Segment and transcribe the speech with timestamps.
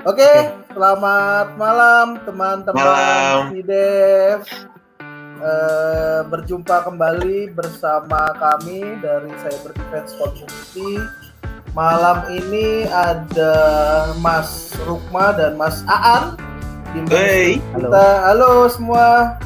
[0.00, 0.32] Oke,
[0.72, 4.40] selamat malam teman-teman Dev.
[5.40, 11.04] Uh, berjumpa kembali bersama kami dari Cyber Defense Community.
[11.76, 13.52] Malam ini ada
[14.24, 16.32] Mas Rukma dan Mas Aan.
[17.12, 17.60] Hey.
[17.60, 19.36] Kita, halo semua.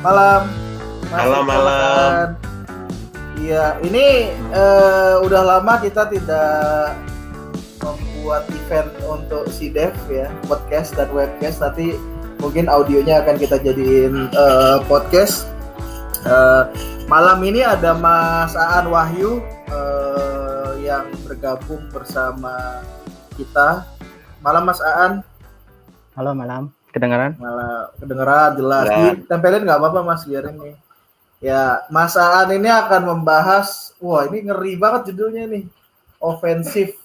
[0.00, 0.48] Malam.
[1.12, 2.12] Mas malam malam.
[3.36, 6.96] Iya, ini uh, udah lama kita tidak
[8.18, 11.62] membuat event untuk si Dev ya, podcast dan webcast.
[11.62, 11.94] Nanti
[12.42, 15.46] mungkin audionya akan kita jadiin uh, podcast.
[16.26, 16.66] Uh,
[17.06, 19.38] malam ini ada Mas Aan Wahyu
[19.70, 22.82] uh, yang bergabung bersama
[23.38, 23.86] kita.
[24.42, 25.22] Malam Mas Aan.
[26.18, 26.74] Halo malam.
[26.90, 27.38] Kedengaran?
[27.38, 28.86] Malam kedengaran jelas.
[28.90, 29.14] Ya.
[29.30, 30.74] Tempelin nggak apa-apa Mas biar ini.
[31.38, 35.70] Ya, Mas Aan ini akan membahas, wah ini ngeri banget judulnya nih,
[36.18, 36.97] offensive,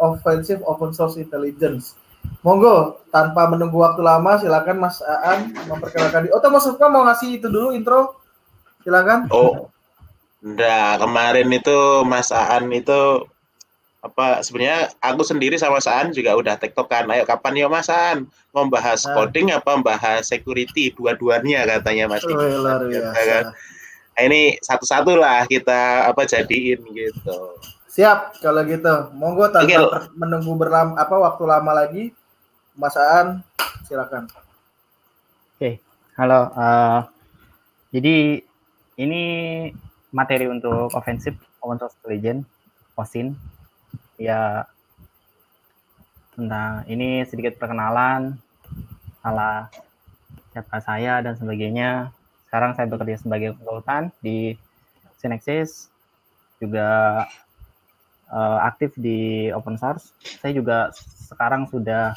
[0.00, 1.94] offensive open source intelligence.
[2.40, 6.32] Monggo, tanpa menunggu waktu lama, silakan Mas Aan memperkenalkan diri.
[6.32, 8.16] Oh, Mas mau ngasih itu dulu intro,
[8.80, 9.28] silakan.
[9.28, 9.68] Oh,
[10.40, 11.78] enggak, kemarin itu
[12.08, 13.28] Mas Aan itu
[14.00, 17.04] apa sebenarnya aku sendiri sama Mas Aan juga udah tektokan.
[17.12, 18.24] Ayo kapan ya Mas Aan
[18.56, 19.12] membahas nah.
[19.20, 22.24] coding apa membahas security dua-duanya katanya Mas.
[22.24, 23.20] Oh, luar biasa.
[23.20, 23.44] Kan?
[23.52, 27.36] Nah, ini satu-satu lah kita apa jadiin gitu.
[27.90, 29.10] Siap kalau gitu.
[29.18, 30.14] Monggo tanpa okay.
[30.14, 32.14] menunggu berlama apa waktu lama lagi,
[32.78, 33.42] Mas Aan
[33.82, 34.30] silakan.
[34.30, 35.74] Oke, okay.
[36.14, 36.54] halo.
[36.54, 37.02] Uh,
[37.90, 38.46] jadi
[38.94, 39.22] ini
[40.14, 42.46] materi untuk offensive open source intelligence
[42.94, 43.34] OSIN.
[44.22, 44.70] Ya
[46.38, 48.38] tentang ini sedikit perkenalan
[49.18, 49.66] salah
[50.54, 52.14] siapa saya dan sebagainya
[52.46, 54.54] sekarang saya bekerja sebagai konsultan di
[55.18, 55.90] Synexis,
[56.62, 57.26] juga
[58.30, 60.14] uh, aktif di open source.
[60.40, 60.90] Saya juga
[61.30, 62.14] sekarang sudah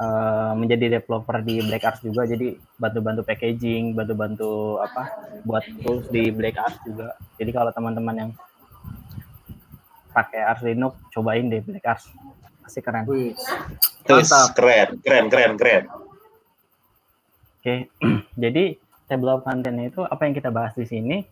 [0.00, 5.08] uh, menjadi developer di Black Arts juga, jadi bantu-bantu packaging, bantu-bantu apa
[5.44, 7.16] buat tools di Black Arts juga.
[7.38, 8.30] Jadi kalau teman-teman yang
[10.14, 12.10] pakai Arch Linux, cobain deh Black Arts,
[12.62, 13.04] pasti keren.
[14.04, 15.84] Terus keren, keren, keren, keren.
[17.64, 17.88] Oke,
[18.44, 18.76] jadi
[19.08, 21.24] table of content itu apa yang kita bahas di sini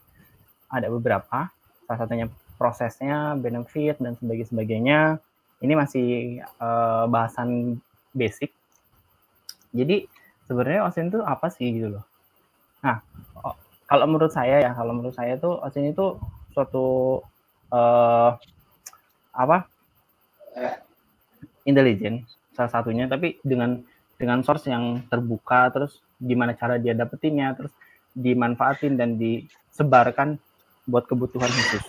[0.72, 1.52] ada beberapa
[1.84, 2.26] salah satunya
[2.62, 5.18] prosesnya benefit dan sebagainya
[5.58, 7.82] ini masih uh, bahasan
[8.14, 8.54] basic.
[9.74, 10.06] Jadi
[10.46, 12.04] sebenarnya OSIN itu apa sih gitu loh.
[12.86, 13.02] Nah
[13.90, 16.14] kalau menurut saya ya kalau menurut saya tuh OSIN itu
[16.54, 17.18] suatu
[17.74, 18.38] uh,
[19.34, 19.66] apa?
[21.66, 22.22] Intelijen
[22.54, 23.10] salah satunya.
[23.10, 23.82] Tapi dengan
[24.14, 27.74] dengan source yang terbuka terus gimana cara dia dapetinnya terus
[28.14, 30.38] dimanfaatin dan disebarkan
[30.86, 31.84] buat kebutuhan khusus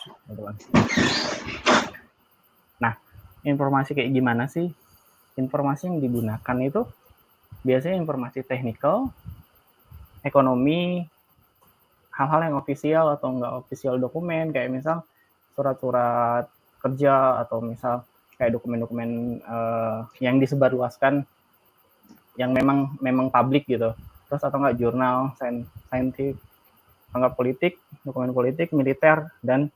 [2.78, 2.94] nah
[3.44, 4.72] informasi kayak gimana sih?
[5.34, 6.86] Informasi yang digunakan itu
[7.64, 9.10] biasanya informasi teknikal
[10.24, 11.08] ekonomi
[12.14, 15.02] hal-hal yang ofisial atau enggak ofisial dokumen kayak misal
[15.58, 16.46] surat-surat
[16.80, 18.06] kerja atau misal
[18.38, 21.26] kayak dokumen-dokumen uh, yang disebarluaskan
[22.38, 23.94] yang memang memang publik gitu.
[24.30, 25.34] Terus atau enggak jurnal
[25.90, 26.38] saintifik
[27.14, 29.70] anggap politik dokumen politik militer dan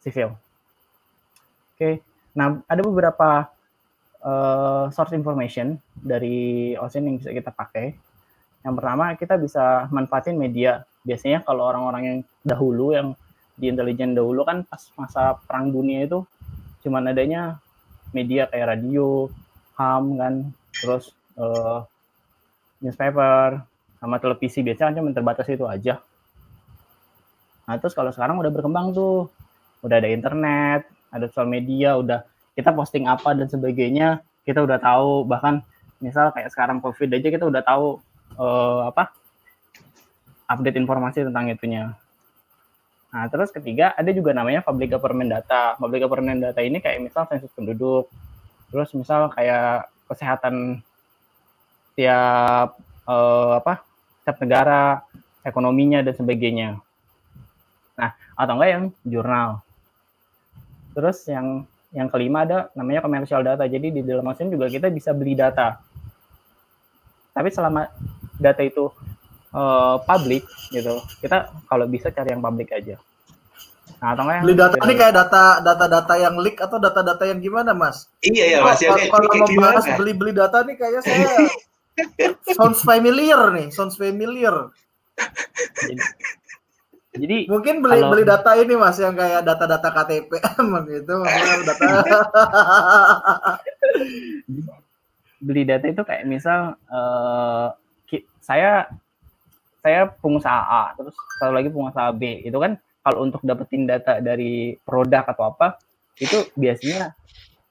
[0.00, 0.34] sivil.
[1.76, 3.50] Oke nah ada beberapa
[4.22, 7.96] uh, source information dari OSIN yang bisa kita pakai.
[8.60, 10.84] Yang pertama kita bisa manfaatin media.
[11.00, 13.16] Biasanya kalau orang-orang yang dahulu yang
[13.56, 16.24] di intelijen dahulu kan pas masa perang dunia itu
[16.80, 17.60] cuman adanya
[18.16, 19.28] media kayak radio,
[19.76, 20.34] HAM kan,
[20.74, 21.84] terus uh,
[22.82, 23.62] newspaper,
[24.00, 24.64] sama televisi.
[24.64, 26.00] Biasanya cuma terbatas itu aja.
[27.70, 29.30] Nah terus kalau sekarang udah berkembang tuh,
[29.86, 32.26] udah ada internet, ada sosial media, udah
[32.58, 35.62] kita posting apa dan sebagainya, kita udah tahu bahkan
[36.02, 38.02] misal kayak sekarang covid aja kita udah tahu
[38.42, 39.14] uh, apa
[40.50, 41.94] update informasi tentang itunya.
[43.14, 45.78] Nah terus ketiga ada juga namanya public government data.
[45.78, 48.10] Public government data ini kayak misal sensus penduduk,
[48.74, 50.82] terus misal kayak kesehatan
[51.94, 52.74] tiap
[53.06, 53.86] uh, apa
[54.26, 55.06] setiap negara,
[55.46, 56.82] ekonominya dan sebagainya.
[58.00, 59.60] Nah, atau enggak yang jurnal.
[60.96, 63.68] Terus yang yang kelima ada namanya commercial data.
[63.68, 65.76] Jadi di dalam mesin juga kita bisa beli data.
[67.36, 67.84] Tapi selama
[68.40, 68.88] data itu
[69.52, 72.96] uh, public gitu, kita kalau bisa cari yang public aja.
[74.00, 77.76] Nah, atau yang beli data ini kayak data data-data yang leak atau data-data yang gimana,
[77.76, 78.08] Mas?
[78.24, 78.80] Iya ya, Mas.
[78.80, 81.28] Kalau, kalau mau bahas beli-beli data nih kayaknya saya
[82.56, 84.72] sounds familiar nih, sounds familiar.
[85.84, 86.00] Jadi,
[87.50, 90.30] mungkin beli kalau, beli data ini mas yang kayak data-data KTP
[90.94, 91.14] gitu,
[91.66, 91.86] data.
[95.46, 97.74] beli data itu kayak misal uh,
[98.44, 98.86] saya
[99.80, 102.44] saya pengusaha A terus satu lagi pengusaha B.
[102.44, 105.80] Itu kan kalau untuk dapetin data dari produk atau apa
[106.20, 107.16] itu biasanya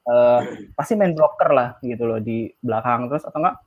[0.09, 0.41] uh,
[0.73, 3.07] pasti main broker lah gitu loh di belakang.
[3.07, 3.57] Terus atau enggak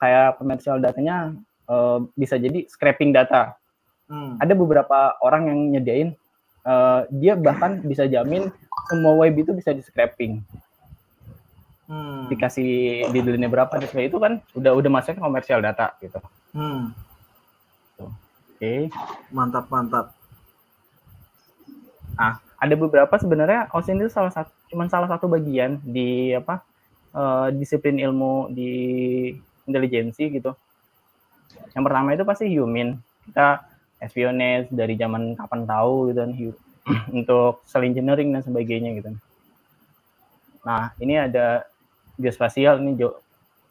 [0.00, 1.36] kayak komersial datanya
[1.68, 3.54] uh, bisa jadi scraping data
[4.10, 4.40] hmm.
[4.40, 6.08] ada beberapa orang yang nyediain
[6.64, 8.48] uh, dia bahkan bisa jamin
[8.90, 10.42] semua web itu bisa di scraping
[11.86, 12.30] hmm.
[12.32, 16.18] dikasih dealnya berapa dan itu kan udah udah masuk komersial data gitu
[16.56, 17.12] hmm
[18.62, 18.86] okay.
[19.34, 20.14] mantap mantap.
[22.14, 26.62] Ah, ada beberapa sebenarnya OSIN itu salah satu cuman salah satu bagian di apa
[27.10, 28.70] uh, disiplin ilmu di
[29.66, 30.54] intelijensi gitu.
[31.74, 33.02] Yang pertama itu pasti human.
[33.26, 33.66] Kita
[34.02, 36.32] espionage dari zaman kapan tahu gitu kan
[37.22, 39.14] untuk cell engineering dan sebagainya gitu.
[40.66, 41.66] Nah, ini ada
[42.18, 43.22] geospasial ini Jo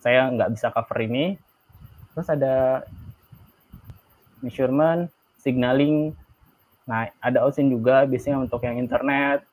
[0.01, 1.37] saya nggak bisa cover ini.
[2.11, 2.83] Terus ada
[4.41, 5.07] measurement,
[5.39, 6.11] signaling.
[6.89, 9.45] Nah, ada OSIN juga biasanya untuk yang internet,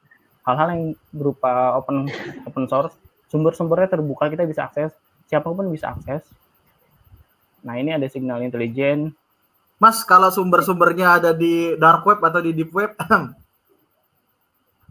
[0.48, 0.82] hal-hal yang
[1.12, 2.08] berupa open
[2.48, 2.96] open source,
[3.28, 4.96] sumber-sumbernya terbuka kita bisa akses,
[5.28, 6.24] siapa pun bisa akses.
[7.62, 9.12] Nah, ini ada signal intelijen.
[9.78, 12.94] Mas, kalau sumber-sumbernya ada di dark web atau di deep web,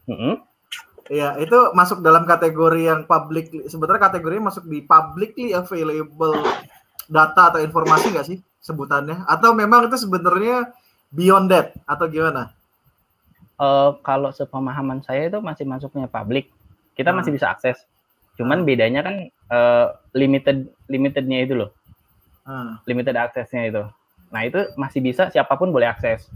[0.07, 0.35] mm -hmm.
[1.07, 3.71] Ya, itu masuk dalam kategori yang public.
[3.71, 6.35] Sebenarnya kategorinya masuk di publicly available
[7.07, 8.43] data atau informasi nggak sih?
[8.67, 10.75] sebutannya atau memang itu sebenarnya
[11.15, 12.51] beyond that atau gimana?
[13.57, 16.51] Uh, kalau sepemahaman saya itu masih masuknya publik,
[16.93, 17.17] kita hmm.
[17.23, 17.79] masih bisa akses.
[18.37, 19.15] Cuman bedanya kan
[19.49, 21.71] uh, limited limitednya itu loh,
[22.45, 22.85] hmm.
[22.85, 23.83] limited aksesnya itu.
[24.31, 26.27] Nah itu masih bisa siapa pun boleh akses.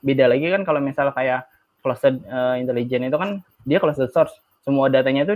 [0.00, 1.48] Beda lagi kan kalau misal kayak
[1.84, 3.30] closed uh, intelligence itu kan
[3.62, 4.34] dia closed source,
[4.66, 5.34] semua datanya itu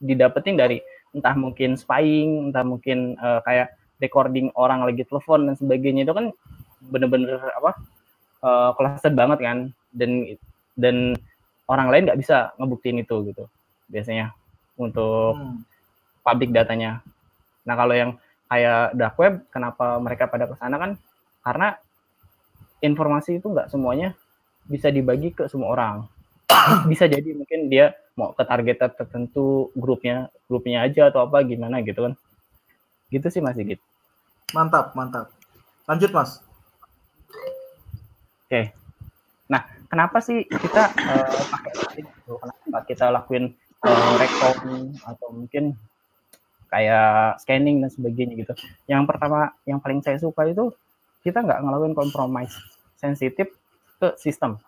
[0.00, 0.80] didapetin dari
[1.16, 3.72] entah mungkin spying, entah mungkin uh, kayak
[4.02, 6.28] recording orang lagi telepon dan sebagainya itu kan
[6.92, 7.72] bener-bener apa
[8.44, 9.58] uh, clustered banget kan
[9.96, 10.36] dan
[10.76, 11.16] dan
[11.66, 13.44] orang lain nggak bisa ngebuktiin itu gitu
[13.88, 14.36] biasanya
[14.76, 15.64] untuk hmm.
[16.20, 17.00] public datanya.
[17.64, 18.10] Nah kalau yang
[18.46, 20.90] kayak dark web, kenapa mereka pada ke sana kan?
[21.42, 21.74] Karena
[22.82, 24.14] informasi itu nggak semuanya
[24.66, 25.96] bisa dibagi ke semua orang.
[26.90, 32.06] bisa jadi mungkin dia mau ke target tertentu grupnya, grupnya aja atau apa gimana gitu
[32.06, 32.14] kan.
[33.10, 33.84] Gitu sih masih gitu.
[34.54, 35.30] Mantap, mantap.
[35.86, 36.42] Lanjut, Mas.
[38.46, 38.74] Oke.
[39.50, 42.02] Nah, kenapa sih kita uh, pakai?
[42.26, 45.78] Kenapa kita lakuin uh, recon atau mungkin
[46.68, 48.52] kayak scanning dan sebagainya gitu.
[48.90, 50.72] Yang pertama, yang paling saya suka itu
[51.22, 52.54] kita nggak ngelakuin kompromis
[52.94, 53.50] sensitif
[53.98, 54.60] ke sistem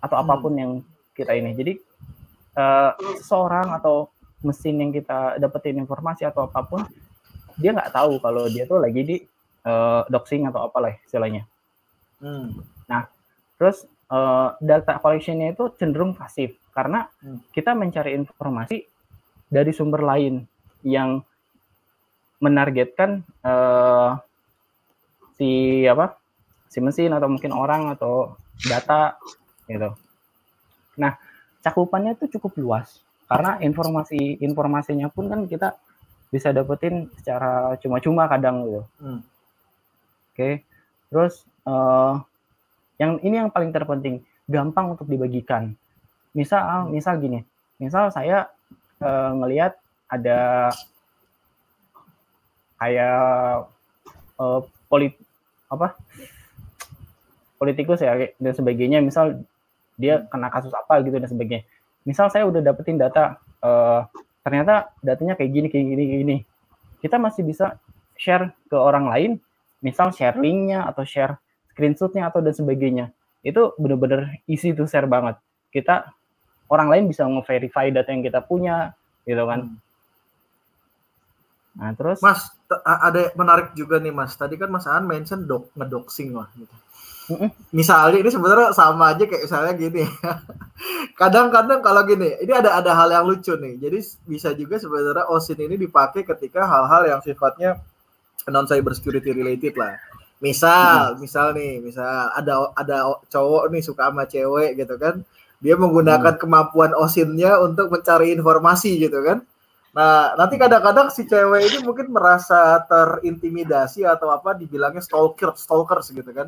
[0.00, 0.24] atau hmm.
[0.26, 0.72] apa pun yang
[1.16, 1.52] kita ini.
[1.56, 1.72] Jadi
[2.56, 4.08] uh, seseorang atau
[4.40, 6.80] mesin yang kita dapetin informasi atau apa pun
[7.60, 9.16] dia nggak tahu kalau dia tuh lagi di
[9.68, 11.44] uh, doxing atau apalah istilahnya.
[12.20, 12.64] Hmm.
[12.88, 13.08] Nah,
[13.60, 17.52] terus uh, data collectionnya itu cenderung pasif karena hmm.
[17.52, 18.84] kita mencari informasi
[19.50, 20.46] dari sumber lain
[20.86, 21.24] yang
[22.40, 24.16] menargetkan uh,
[25.36, 26.16] si apa
[26.72, 29.16] si mesin atau mungkin orang atau data
[29.68, 29.92] gitu.
[30.96, 31.16] Nah,
[31.60, 33.00] cakupannya itu cukup luas
[33.30, 35.78] karena informasi informasinya pun kan kita
[36.30, 38.82] bisa dapetin secara cuma-cuma kadang gitu.
[39.02, 39.20] Hmm.
[40.30, 40.54] Oke, okay.
[41.10, 42.22] terus uh,
[43.02, 45.74] yang ini yang paling terpenting, gampang untuk dibagikan.
[46.30, 47.42] Misal, misal gini,
[47.82, 48.46] misal saya
[49.02, 49.74] uh, ngelihat
[50.10, 50.68] ada
[52.82, 53.70] kayak
[54.36, 55.14] uh, polit
[55.70, 55.94] apa
[57.56, 58.98] politikus ya dan sebagainya.
[59.00, 59.46] Misal
[59.94, 61.64] dia kena kasus apa gitu dan sebagainya.
[62.02, 64.04] Misal saya udah dapetin data uh,
[64.40, 66.36] ternyata datanya kayak gini kayak gini gini
[67.04, 67.76] kita masih bisa
[68.16, 69.30] share ke orang lain
[69.80, 71.36] misal share linknya atau share
[71.72, 73.06] screenshotnya atau dan sebagainya
[73.40, 75.36] itu bener-bener easy to share banget
[75.72, 76.12] kita
[76.68, 78.92] orang lain bisa nge-verify data yang kita punya
[79.24, 79.76] gitu kan hmm.
[81.70, 82.50] Nah terus mas
[82.82, 86.74] ada menarik juga nih mas tadi kan mas An mention dok ngedoxing lah gitu
[87.70, 90.02] Misalnya ini sebenarnya sama aja kayak misalnya gini.
[91.20, 93.78] Kadang-kadang kalau gini, ini ada ada hal yang lucu nih.
[93.78, 97.78] Jadi bisa juga sebenarnya OSIN ini dipakai ketika hal-hal yang sifatnya
[98.50, 99.94] non cyber security related lah.
[100.40, 101.18] Misal, hmm.
[101.20, 105.22] misal nih, misal ada ada cowok nih suka sama cewek gitu kan.
[105.60, 106.40] Dia menggunakan hmm.
[106.40, 109.44] kemampuan OSINnya untuk mencari informasi gitu kan.
[109.90, 116.30] Nah, nanti kadang-kadang si cewek ini mungkin merasa terintimidasi atau apa dibilangnya stalker, stalkers gitu
[116.30, 116.46] kan.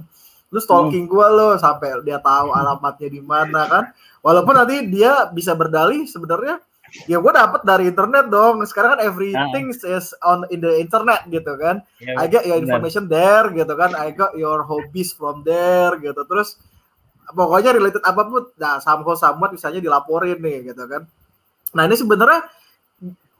[0.52, 3.84] Lu stalking gue lo sampai dia tahu alamatnya di mana kan.
[4.22, 6.62] Walaupun nanti dia bisa berdalih sebenarnya
[7.08, 8.62] ya gue dapet dari internet dong.
[8.62, 11.82] Sekarang kan everything is on in the internet gitu kan.
[11.98, 13.96] Ya, I get your information there gitu kan.
[13.98, 16.22] I got your hobbies from there gitu.
[16.30, 16.60] Terus
[17.32, 21.08] pokoknya related apa pun nah somehow somewhat misalnya dilaporin nih gitu kan.
[21.74, 22.44] Nah ini sebenarnya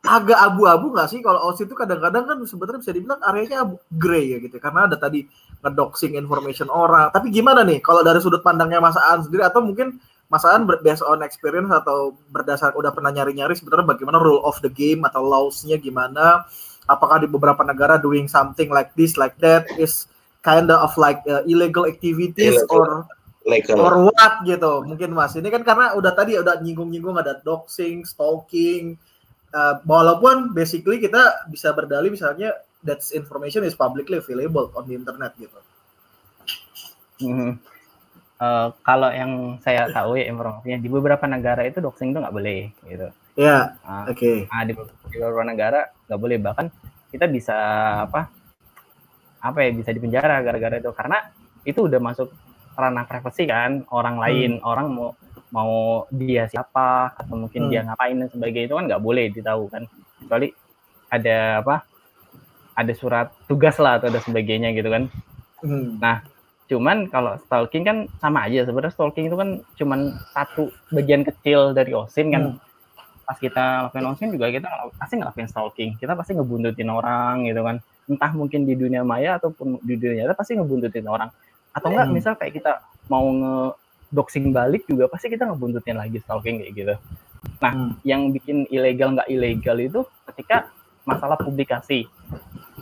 [0.03, 1.23] agak abu-abu nggak sih?
[1.23, 4.99] Kalau OSIS itu kadang-kadang kan sebenarnya bisa dibilang areanya abu gray ya gitu karena ada
[4.99, 5.31] tadi
[5.63, 7.15] ngedoxing information orang.
[7.15, 7.79] Tapi gimana nih?
[7.79, 12.19] Kalau dari sudut pandangnya Mas Aan sendiri atau mungkin Mas Aan based on experience atau
[12.35, 16.51] berdasar udah pernah nyari-nyari sebenarnya bagaimana rule of the game atau laws-nya gimana?
[16.91, 20.11] Apakah di beberapa negara doing something like this like that is
[20.43, 22.75] kind of like uh, illegal activities Illegal.
[22.75, 22.87] or
[23.47, 23.79] legal.
[23.79, 24.83] or what gitu?
[24.83, 28.99] Mungkin mas ini kan karena udah tadi udah nyinggung-nyinggung ada doxing, stalking
[29.55, 35.33] uh, walaupun basically kita bisa berdalih misalnya that information is publicly available on the internet
[35.39, 35.59] gitu.
[37.23, 37.73] Mhm.
[38.43, 42.75] Eh, kalau yang saya tahu ya informasinya di beberapa negara itu doxing itu nggak boleh
[42.91, 43.07] gitu.
[43.39, 44.51] ya Nah, oke.
[44.51, 44.75] ah, di,
[45.09, 45.81] di beberapa negara
[46.11, 46.39] nggak boleh.
[46.43, 46.67] Bahkan
[47.15, 47.55] kita bisa
[48.11, 48.35] apa
[49.39, 50.91] apa ya bisa dipenjara gara-gara itu.
[50.91, 51.23] Karena
[51.63, 52.35] itu udah masuk
[52.75, 54.59] ranah privasi kan orang lain.
[54.67, 55.15] Orang mau
[55.53, 57.71] mau dia siapa atau mungkin Hmm.
[57.71, 59.85] dia ngapain dan sebagainya itu kan nggak boleh ditahu kan
[60.19, 60.49] kecuali
[61.13, 61.85] ada apa
[62.73, 65.13] ada surat tugas lah atau ada sebagainya gitu kan
[65.63, 66.01] Hmm.
[66.67, 70.01] cuman kalau stalking kan sama aja sebenarnya stalking itu kan cuman
[70.33, 72.59] satu bagian kecil dari osin kan Hmm.
[73.29, 74.67] pas kita lakuin osin juga kita
[74.97, 77.77] pasti ngelakuin stalking kita pasti ngebuntutin orang gitu kan
[78.09, 81.29] entah mungkin di dunia maya ataupun di dunia nyata pasti ngebuntutin orang
[81.77, 82.17] atau enggak Hmm.
[82.17, 82.73] misal kayak kita
[83.13, 83.57] mau nge
[84.13, 86.95] doxing balik juga pasti kita ngebuntutin lagi stalking kayak gitu.
[87.65, 87.93] Nah Hmm.
[88.05, 90.01] yang bikin ilegal nggak ilegal itu
[90.31, 90.69] ketika
[91.09, 92.07] masalah publikasi.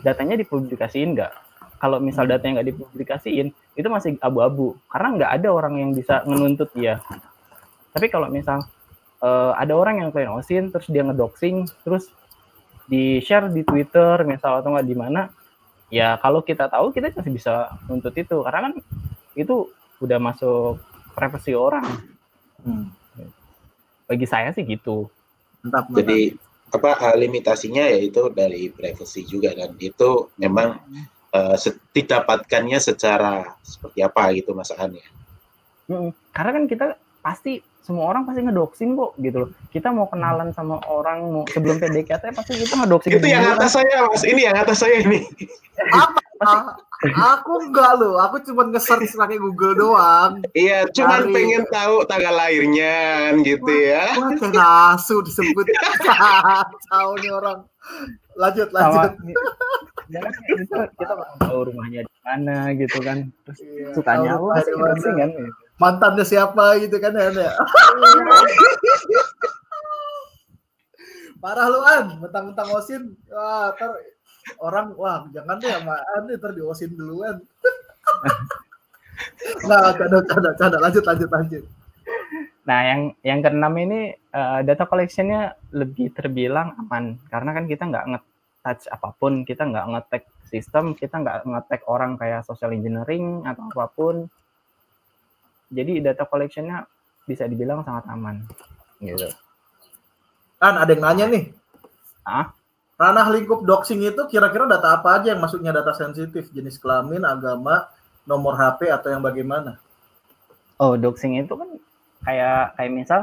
[0.02, 1.32] Datanya dipublikasiin nggak?
[1.80, 2.36] Kalau misal Hmm.
[2.36, 3.46] datanya nggak dipublikasiin
[3.78, 4.76] itu masih abu-abu.
[4.90, 6.98] Karena nggak ada orang yang bisa menuntut dia.
[7.94, 8.60] Tapi kalau misal
[9.20, 12.08] eh, ada orang yang klien osin terus dia ngedoxing terus
[12.88, 15.28] di share di Twitter misal atau nggak di mana
[15.92, 18.40] ya kalau kita tahu kita masih bisa nuntut itu.
[18.40, 18.74] Karena kan
[19.36, 19.68] itu
[20.00, 20.80] udah masuk
[21.14, 21.86] privasi orang.
[22.60, 22.92] Hmm.
[24.10, 25.06] bagi saya sih gitu.
[25.62, 26.34] Mantap mantap jadi
[26.70, 30.82] apa eh, limitasinya yaitu dari privacy juga dan itu memang
[31.30, 35.08] eh, se- didapatkannya secara seperti apa gitu Mas Aan ya.
[35.90, 36.86] Mm, karena kan kita
[37.22, 39.50] pasti semua orang pasti ngedoxing kok gitu loh.
[39.70, 44.10] Kita mau kenalan sama orang mau sebelum PDKT pasti kita ngedoxing Itu yang atas saya
[44.10, 45.26] Mas, ini yang atas saya ini.
[46.40, 46.72] Ah,
[47.36, 50.40] aku enggak loh aku cuma nge-search pakai Google doang.
[50.56, 51.32] Iya, cuman Cari.
[51.36, 52.94] pengen tahu tanggal lahirnya
[53.28, 54.16] kan gitu ya.
[54.40, 55.68] wah disebut.
[56.92, 57.60] Tahu nih orang.
[58.40, 59.12] Lanjut lanjut.
[60.10, 60.32] ya kan
[60.96, 63.28] kita tahu rumahnya di mana gitu kan.
[63.44, 65.12] Terus Iya, sukanya mana.
[65.20, 65.30] kan?
[65.76, 67.28] Mantannya siapa gitu kan ya?
[67.36, 67.52] Ya.
[71.40, 72.04] parah lu an.
[72.20, 73.02] Mentang-mentang osin.
[73.28, 73.92] Wah ntar
[74.58, 77.38] orang wah jangan deh sama an deh ntar di osin duluan
[79.68, 81.64] nah canda canda canda lanjut lanjut lanjut
[82.60, 88.06] Nah, yang yang keenam ini eh, data collectionnya lebih terbilang aman karena kan kita nggak
[88.14, 93.64] nge-touch apa pun, kita nggak nge-tag sistem, kita nggak nge-tag orang kayak social engineering atau
[93.74, 94.16] apa pun.
[95.72, 96.86] Jadi data collectionnya
[97.26, 98.42] bisa dibilang sangat aman,
[98.98, 99.30] gitu.
[100.58, 101.44] kan ada yang nanya nih
[102.26, 102.50] Ah?
[103.00, 107.88] Ranah lingkup doxing itu kira-kira data apa aja yang masuknya data sensitif jenis kelamin agama
[108.28, 109.80] nomor HP atau yang bagaimana
[110.80, 111.68] Oh, doxing itu kan
[112.24, 113.20] kayak kayak misal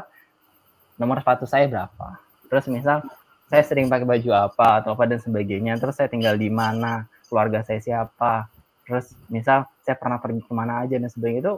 [1.01, 2.21] nomor sepatu saya berapa.
[2.53, 3.01] Terus misal
[3.49, 5.73] saya sering pakai baju apa atau apa dan sebagainya.
[5.81, 8.45] Terus saya tinggal di mana, keluarga saya siapa.
[8.85, 11.53] Terus misal saya pernah pergi ke mana aja dan sebagainya itu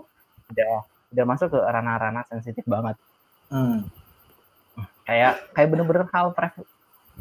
[0.56, 0.74] udah
[1.12, 2.96] udah masuk ke ranah-ranah sensitif banget.
[3.52, 3.84] hmm.
[5.04, 6.70] Kayak kayak bener-bener hal private.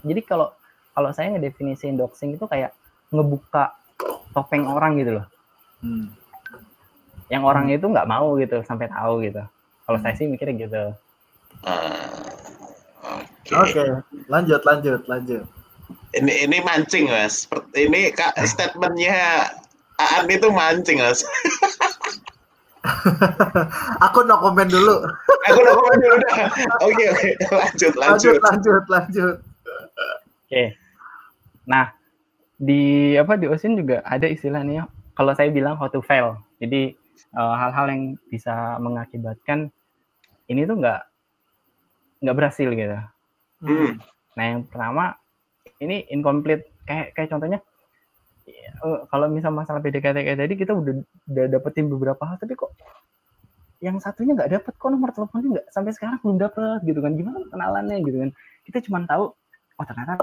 [0.06, 0.54] Jadi kalau
[0.94, 2.74] kalau saya ngedefinisin doxing itu kayak
[3.12, 3.72] ngebuka
[4.32, 5.26] topeng orang gitu loh.
[5.82, 6.12] Hmm.
[7.28, 9.42] Yang orang itu nggak mau gitu sampai tahu gitu.
[9.88, 10.82] Kalau saya sih mikirnya gitu.
[11.64, 13.82] Ah, oke
[14.28, 15.42] lanjut lanjut lanjut
[16.12, 17.48] Ini ini mancing mas.
[17.48, 19.48] Seperti ini kak statementnya
[19.98, 21.24] Aan itu mancing mas.
[24.04, 25.02] aku no komen dulu
[25.50, 26.36] Aku udah komen dulu dah.
[26.84, 28.44] Oke oke lanjut lanjut lanjut.
[28.44, 29.36] lanjut lanjut
[30.48, 30.72] Oke.
[31.68, 31.92] Nah,
[32.56, 36.40] di apa di OSIN juga ada istilahnya kalau saya bilang how to fail.
[36.56, 36.96] Jadi
[37.36, 38.02] eh, hal-hal yang
[38.32, 39.68] bisa mengakibatkan
[40.48, 41.00] ini tuh nggak
[42.24, 42.96] nggak berhasil gitu.
[43.60, 44.00] Hmm.
[44.40, 45.20] Nah, yang pertama
[45.84, 47.60] ini incomplete kayak kayak contohnya
[48.48, 52.72] eh, kalau misal masalah PDKT kayak tadi kita udah udah dapetin beberapa hal tapi kok
[53.84, 57.44] yang satunya nggak dapet kok nomor teleponnya nggak sampai sekarang belum dapet gitu kan gimana
[57.46, 58.30] kenalannya gitu kan
[58.66, 59.30] kita cuma tahu
[59.78, 60.18] oh ternyata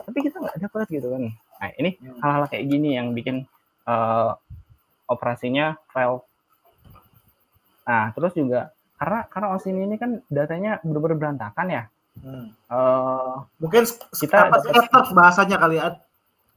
[0.00, 1.22] tapi kita nggak dapat gitu kan
[1.60, 2.18] nah ini Hmm.
[2.20, 3.44] hal-hal kayak gini yang bikin
[3.84, 4.30] eh,
[5.06, 6.22] operasinya fail
[7.82, 11.84] nah terus juga karena karena osin ini kan datanya benar-benar berantakan ya
[12.20, 12.50] Hmm.
[12.50, 15.94] eh Mungkin Kita apa, scatter bahasanya kali ya.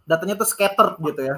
[0.03, 1.35] Datanya tuh scatter gitu ya.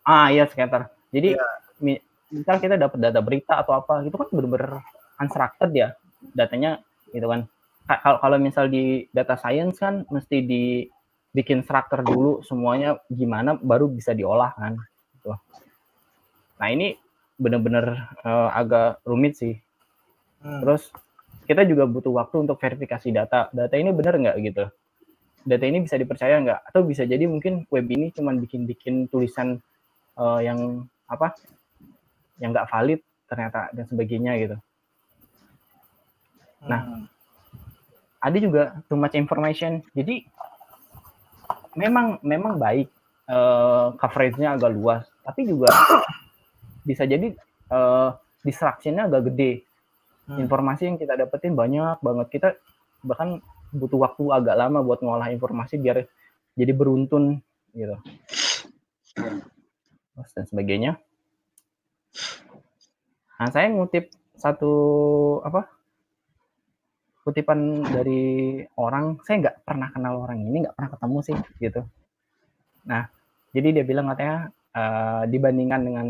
[0.00, 1.36] ah iya scatter jadi
[1.78, 2.00] mi-
[2.30, 4.80] misal kita dapat data berita atau apa itu kan benar-benar
[5.18, 5.88] unstructured ya
[6.32, 7.50] datanya gitu kan Ka-
[7.86, 14.14] kalau kalau misal di data science kan mesti dibikin structure dulu semuanya gimana baru bisa
[14.14, 14.76] diolah kan
[15.16, 15.32] gitu.
[16.60, 16.96] nah ini
[17.40, 19.56] benar-benar eh, agak rumit sih
[20.40, 20.64] Hmm.
[20.64, 20.88] terus
[21.44, 24.64] kita juga butuh waktu untuk verifikasi data data ini benar nggak gitu
[25.44, 29.60] data ini bisa dipercaya nggak atau bisa jadi mungkin web ini cuman bikin-bikin tulisan
[30.16, 31.36] eh, yang apa
[32.40, 34.56] yang nggak valid ternyata dan sebagainya gitu
[36.64, 37.04] nah, Hmm.
[38.20, 39.80] Ada juga too much information.
[39.96, 40.28] Jadi
[41.74, 42.88] memang memang baik
[43.26, 45.02] eh, coveragenya agak luas.
[45.24, 45.72] Tapi juga
[46.88, 47.32] bisa jadi
[47.72, 48.10] eh,
[48.44, 49.64] distraction-nya agak gede.
[50.30, 50.46] Hmm.
[50.46, 52.26] informasi yang kita dapetin banyak banget.
[52.30, 52.48] Kita
[53.02, 53.42] bahkan
[53.74, 56.06] butuh waktu agak lama buat ngolah informasi biar
[56.54, 57.42] jadi beruntun
[57.74, 57.98] gitu.
[60.14, 61.02] Terus dan sebagainya.
[63.42, 64.72] Nah saya ngutip satu
[65.42, 65.79] apa
[67.20, 71.80] kutipan dari orang saya nggak pernah kenal orang ini nggak pernah ketemu sih gitu.
[72.88, 73.08] Nah
[73.52, 76.06] jadi dia bilang katanya eh, dibandingkan dengan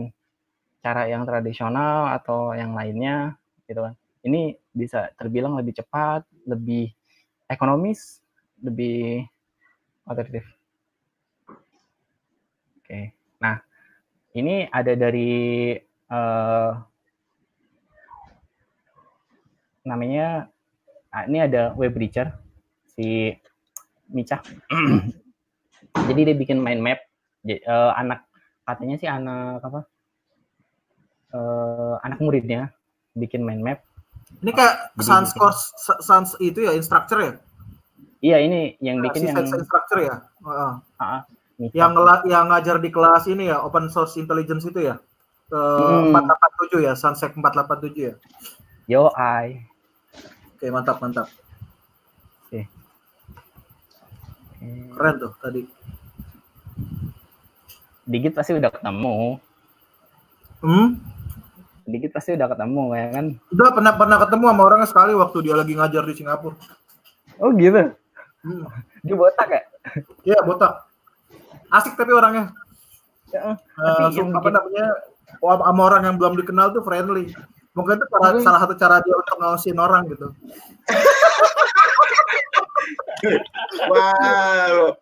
[0.81, 3.37] cara yang tradisional atau yang lainnya
[3.69, 3.95] gitu kan.
[4.21, 6.93] Ini bisa terbilang lebih cepat, lebih
[7.49, 8.21] ekonomis,
[8.61, 9.25] lebih
[10.05, 10.45] otomotif.
[12.81, 13.63] Oke, nah
[14.35, 15.75] ini ada dari
[16.11, 16.71] eh,
[19.87, 20.47] namanya,
[21.11, 22.33] ah, ini ada web reacher
[22.87, 23.35] si
[24.11, 24.43] Mica.
[26.09, 27.01] Jadi dia bikin mind map,
[27.47, 28.27] J- eh, anak
[28.67, 29.81] katanya sih anak apa?
[31.31, 32.75] eh, anak muridnya
[33.15, 33.79] bikin mind map
[34.43, 35.63] Ini kayak Jadi sans course
[36.03, 37.33] sans itu ya instructor ya.
[38.21, 40.17] Iya ini yang bikin yang Assistant instructor ya.
[40.45, 40.73] Heeh.
[41.01, 41.21] ah,
[41.59, 41.75] Mika.
[41.77, 41.93] Yang
[42.29, 44.97] yang ngajar di kelas ini ya open source intelligence itu ya.
[45.51, 46.15] Ke Hmm.
[46.15, 48.15] 487 ya, Sansek 487 ya.
[48.87, 49.70] Yo I.
[50.61, 51.25] Oke, mantap mantap.
[52.45, 52.69] Oke.
[54.93, 55.65] Keren tuh tadi.
[58.05, 59.41] Digit pasti udah ketemu.
[60.61, 61.01] Hmm?
[61.89, 63.27] Digit pasti udah ketemu ya kan.
[63.49, 66.61] Udah pernah pernah ketemu sama orangnya sekali waktu dia lagi ngajar di Singapura.
[67.41, 67.97] Oh gitu.
[68.45, 68.69] Hmm.
[69.01, 69.63] Dia botak ya?
[70.29, 70.85] Iya, botak.
[71.73, 72.53] Asik tapi orangnya.
[73.33, 74.87] Ya, Eh, Tapi langsung yang apa namanya?
[75.41, 77.33] sama orang yang belum dikenal tuh friendly.
[77.71, 78.43] Mungkin itu cara- Hmm.
[78.43, 80.27] salah satu cara dia untuk ngawasin orang gitu.
[83.87, 84.97] Wow.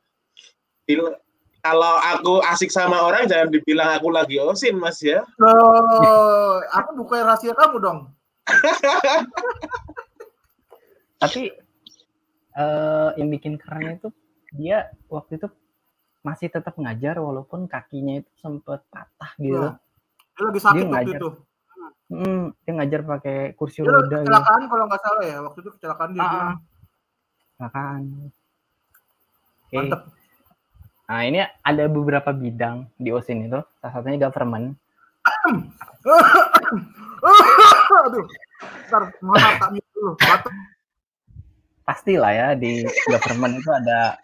[1.59, 5.21] Kalau aku asik sama orang jangan dibilang aku lagi osin mas ya.
[5.37, 7.99] Oh, aku buka rahasia kamu dong.
[11.19, 11.53] Tapi
[12.55, 14.09] eh yang bikin keren itu
[14.51, 15.49] dia waktu itu
[16.21, 19.61] masih tetap ngajar walaupun kakinya itu sempet patah gitu.
[19.61, 19.77] Nah,
[20.33, 21.19] Dia lagi sakit Dia waktu ngajar.
[21.21, 21.29] itu.
[22.09, 24.25] Hmm, dia ngajar pakai kursi Dia roda gitu.
[24.25, 25.39] kecelakaan kalau nggak salah ya.
[25.45, 26.55] Waktu itu kecelakaan dia Ah.
[27.53, 28.03] Kecelakaan.
[29.61, 29.77] Oke.
[29.77, 30.01] Mantep.
[31.09, 33.61] Nah, ini ada beberapa bidang di OSIN itu.
[33.81, 34.77] Salah satunya government.
[38.07, 38.25] Aduh.
[38.89, 40.13] Ntar, maaf, tak dulu.
[41.85, 44.17] Pastilah ya di government itu ada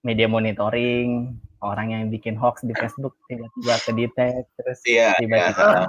[0.00, 5.12] media monitoring, orang yang bikin hoax di Facebook tiba-tiba kedetek, terus Iya.
[5.16, 5.86] tiba-tiba Eh, terus ah,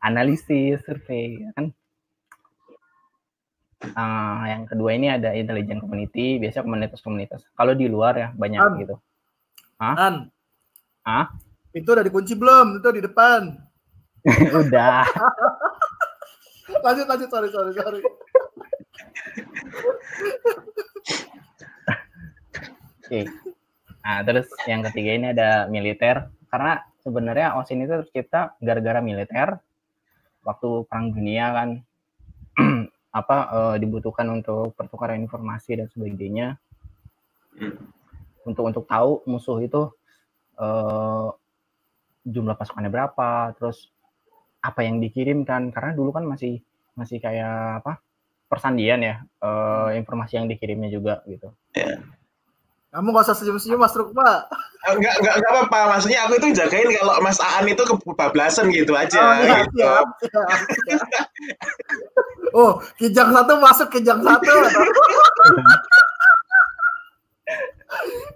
[0.00, 1.66] analisis, survei, ya kan.
[3.96, 7.40] Ah, yang kedua ini ada intelligent community, biasanya komunitas-komunitas.
[7.56, 8.76] Kalau di luar ya banyak An.
[8.76, 8.96] gitu.
[9.80, 10.28] An.
[11.00, 11.32] Ah?
[11.72, 12.80] Itu udah dikunci belum?
[12.80, 13.56] Itu di depan.
[14.60, 15.08] Udah.
[16.84, 17.28] Lanjut, lanjut.
[17.32, 18.00] Sorry, sorry, sorry.
[23.00, 23.26] Oke.
[24.00, 26.30] Nah, terus yang ketiga ini ada militer.
[26.46, 29.58] Karena sebenarnya OSIN itu tercipta gara-gara militer.
[30.44, 31.68] Waktu Perang Dunia kan
[33.20, 36.56] apa eh, dibutuhkan untuk pertukaran informasi dan sebagainya.
[38.48, 39.92] Untuk untuk tahu musuh itu
[40.56, 41.28] eh,
[42.24, 43.92] jumlah pasukannya berapa, terus
[44.60, 45.72] apa yang dikirimkan.
[45.72, 46.60] Karena dulu kan masih
[46.96, 48.00] masih kayak apa
[48.48, 51.52] persandian ya eh, informasi yang dikirimnya juga gitu.
[52.90, 54.50] Kamu nggak usah senyum-senyum, Mas Rukma.
[54.90, 55.78] Enggak, enggak, enggak apa-apa.
[55.94, 59.18] Maksudnya aku itu jagain kalau Mas Aan itu kebablasan gitu aja.
[59.20, 59.78] Oh, iya, gitu.
[59.78, 60.58] siap, siap,
[60.90, 61.26] siap.
[62.50, 64.50] Oh, kijang satu masuk kijang satu.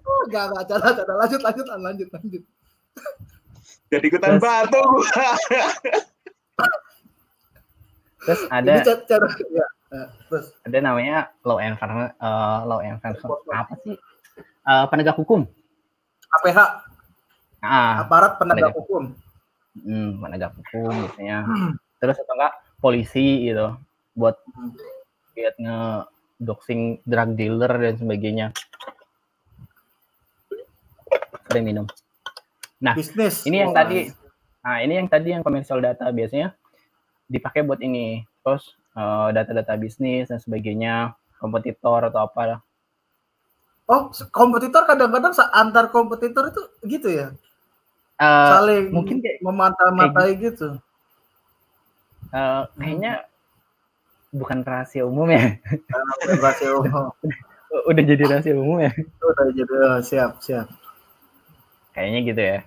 [0.06, 1.12] oh, enggak, enggak, cara, cara.
[1.18, 2.42] Lanjut, lanjut, lanjut, lanjut.
[3.90, 4.82] Jadi ikutan Terus- batu.
[8.24, 9.66] Terus ada Ini cara, cara ya.
[9.92, 13.98] eh, Terus, ada namanya law enforcement eh, law enforcement apa sih?
[14.36, 15.44] Eh, penegak hukum.
[16.34, 16.58] APH,
[17.60, 18.76] Ah, aparat penegak penegak.
[18.76, 19.02] hukum.
[19.76, 21.38] hmm, penegak hukum biasanya.
[21.96, 23.74] Terus atau enggak polisi gitu
[24.12, 24.70] buat Hmm.
[25.34, 25.78] lihat nge
[26.38, 28.46] doxing drug dealer dan sebagainya.
[31.44, 31.86] Sering minum.
[32.78, 33.44] Nah, Bisnis.
[33.44, 34.10] ini yang Oh, tadi
[34.60, 36.56] nah ini yang tadi yang commercial data biasanya
[37.26, 42.60] dipakai buat ini terus eh, data-data bisnis dan sebagainya kompetitor atau apa
[43.84, 47.26] Oh, kompetitor kadang-kadang antar kompetitor itu gitu ya.
[48.16, 50.78] Eh, Saling mungkin kayak memata-matai gitu.
[52.34, 53.26] eh, kayaknya
[54.34, 55.54] bukan rahasia umum ya
[56.42, 57.10] Bahasa umum.
[57.90, 58.90] udah jadi rahasia umum ya
[59.22, 60.66] udah jadi oh, siap, siap.
[61.94, 62.58] kayaknya gitu ya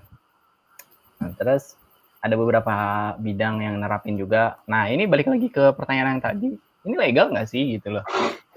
[1.19, 1.79] nah, terus
[2.19, 2.75] ada beberapa
[3.19, 6.47] bidang yang nerapin juga nah ini balik lagi ke pertanyaan yang tadi
[6.87, 8.05] ini legal nggak sih gitu loh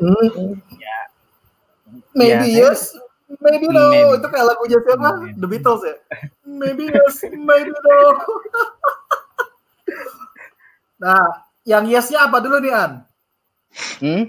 [0.01, 0.57] Hmm.
[0.81, 1.00] Ya.
[2.13, 2.95] Maybe Ya, yes,
[3.41, 3.91] maybe no.
[3.91, 4.19] Maybe.
[4.19, 5.09] Itu kayak lagunya siapa?
[5.17, 5.39] Maybe.
[5.39, 5.95] The Beatles ya.
[6.45, 7.97] Maybe yes, maybe no.
[11.03, 11.25] nah,
[11.65, 12.93] yang yesnya apa dulu nih An?
[14.03, 14.25] hmm?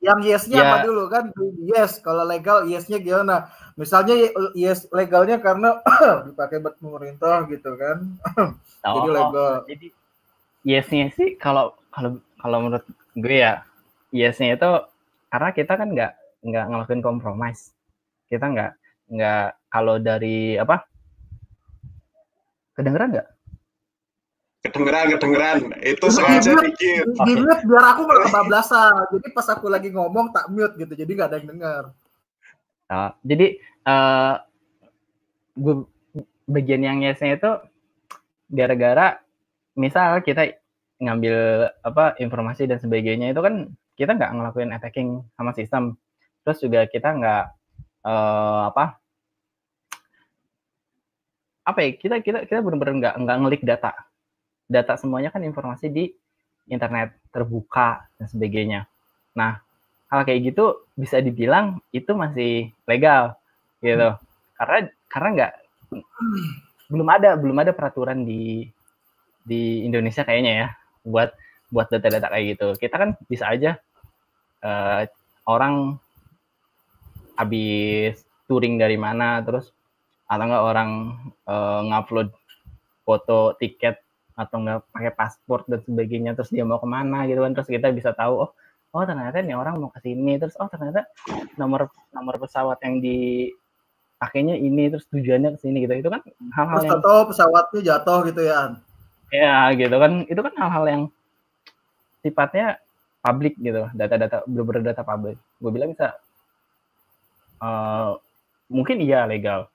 [0.00, 0.64] Yang yesnya Ya.
[0.72, 1.28] apa dulu kan?
[1.60, 3.52] Yes, kalau legal yesnya gimana?
[3.76, 4.16] Misalnya
[4.56, 5.76] yes legalnya karena
[6.26, 8.16] dipakai buat pemerintah gitu kan.
[8.80, 9.52] Jadi Oh, legal.
[9.68, 9.86] jadi
[10.64, 12.84] yesnya sih kalau kalau kalau menurut
[13.16, 13.60] gue ya
[14.08, 14.70] yesnya itu
[15.28, 17.72] karena kita kan nggak nggak ngelakuin kompromis
[18.32, 18.72] kita nggak
[19.10, 20.86] nggak kalau dari apa
[22.76, 23.28] kedengeran nggak
[24.60, 25.72] Kedengeran, kedengeran.
[25.80, 27.08] Itu sengaja dikit.
[27.24, 29.08] Di, mute biar aku nggak kebablasan.
[29.08, 30.92] Jadi pas aku lagi ngomong tak mute gitu.
[30.92, 31.82] Jadi nggak ada yang dengar.
[32.92, 33.56] Nah, jadi
[33.88, 34.34] eh
[35.56, 35.88] gue
[36.44, 37.50] bagian yang yesnya itu
[38.52, 39.24] gara-gara
[39.80, 40.60] misal kita
[41.00, 45.96] ngambil apa informasi dan sebagainya itu kan kita nggak ngelakuin attacking sama sistem
[46.44, 47.44] terus juga kita nggak
[48.06, 49.00] eh, apa
[51.70, 53.92] apa ya kita kita kita benar-benar nggak nggak ngelik data.
[54.70, 56.10] Data semuanya kan informasi di
[56.70, 58.90] internet terbuka dan sebagainya.
[59.36, 59.62] Nah
[60.10, 63.38] hal kayak gitu bisa dibilang itu masih legal
[63.84, 64.18] gitu.
[64.58, 65.52] Karena karena nggak
[66.90, 68.66] belum ada belum ada peraturan di
[69.46, 70.68] di Indonesia kayaknya ya
[71.06, 71.30] buat
[71.70, 72.68] buat data-data kayak gitu.
[72.82, 73.78] Kita kan bisa aja
[74.64, 75.02] eh,
[75.46, 75.98] orang
[77.40, 79.72] habis touring dari mana terus
[80.28, 80.90] atau enggak orang
[81.48, 82.28] eh, ngupload
[83.08, 83.96] foto tiket
[84.36, 87.88] atau enggak pakai paspor dan sebagainya terus dia mau ke mana gitu kan terus kita
[87.88, 88.50] bisa tahu oh
[88.90, 91.06] oh ternyata nih orang mau ke sini terus oh ternyata
[91.54, 95.94] nomor nomor pesawat yang dipakainya ini terus tujuannya ke sini gitu.
[96.06, 96.22] Itu kan
[96.54, 98.60] hal-hal Terus yang tahu pesawatnya jatuh gitu ya.
[99.30, 100.12] Ya gitu kan.
[100.26, 101.02] Itu kan hal-hal yang
[102.20, 102.82] sifatnya
[103.20, 105.38] publik gitu data-data bener data publik.
[105.62, 106.18] Gue bilang bisa
[107.60, 108.10] eh,
[108.70, 109.68] mungkin iya legal.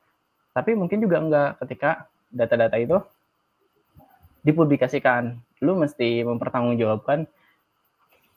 [0.55, 2.97] Tapi mungkin juga enggak ketika data-data itu
[4.45, 5.35] dipublikasikan.
[5.59, 7.27] Lu mesti mempertanggungjawabkan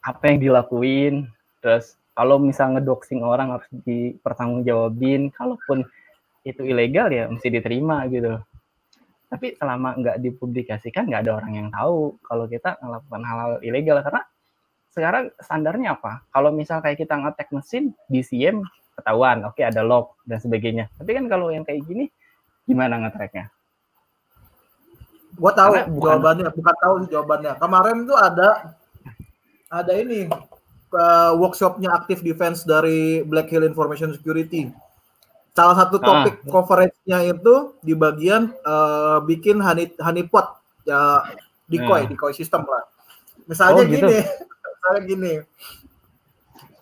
[0.02, 1.30] apa yang dilakuin.
[1.62, 5.30] Terus kalau misal ngedoxing orang harus dipertanggungjawabin.
[5.30, 5.86] Kalaupun
[6.42, 8.40] itu ilegal ya mesti diterima gitu.
[9.28, 14.00] Tapi selama nggak dipublikasikan nggak ada orang yang tahu kalau kita melakukan hal-hal ilegal.
[14.00, 14.22] Karena
[14.88, 16.24] sekarang standarnya apa?
[16.32, 18.64] Kalau misal kayak kita ngetek mesin DCM
[18.98, 22.10] ketahuan oke ada log dan sebagainya tapi kan kalau yang kayak gini
[22.64, 23.48] gimana ngetracknya
[25.38, 27.52] Gua tahu Karena bukan- jawabannya, bukan tahu sih jawabannya.
[27.62, 28.48] Kemarin tuh ada
[29.70, 30.26] ada ini
[30.90, 34.66] uh, workshopnya Active Defense dari Black Hill Information Security.
[35.54, 36.26] Salah satu Ah.
[36.26, 41.22] topik coverage-nya itu di bagian uh, bikin honey honeypot ya
[41.70, 42.08] decoy, Ah.
[42.08, 42.82] decoy system lah.
[43.46, 44.10] Misalnya Oh, gitu.
[44.10, 44.18] gini,
[44.74, 45.32] misalnya gini.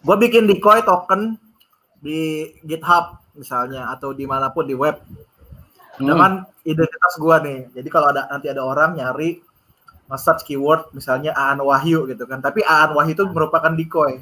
[0.01, 1.37] Gue bikin decoy token
[2.07, 5.03] di GitHub misalnya atau di mana pun di web
[5.97, 6.13] Hmm.
[6.13, 7.73] dengan identitas gua nih.
[7.73, 9.41] Jadi kalau ada nanti ada orang nyari
[10.13, 12.45] nge-search keyword misalnya Aan Wahyu gitu kan.
[12.45, 14.21] Tapi Aan Wahyu itu merupakan decoy.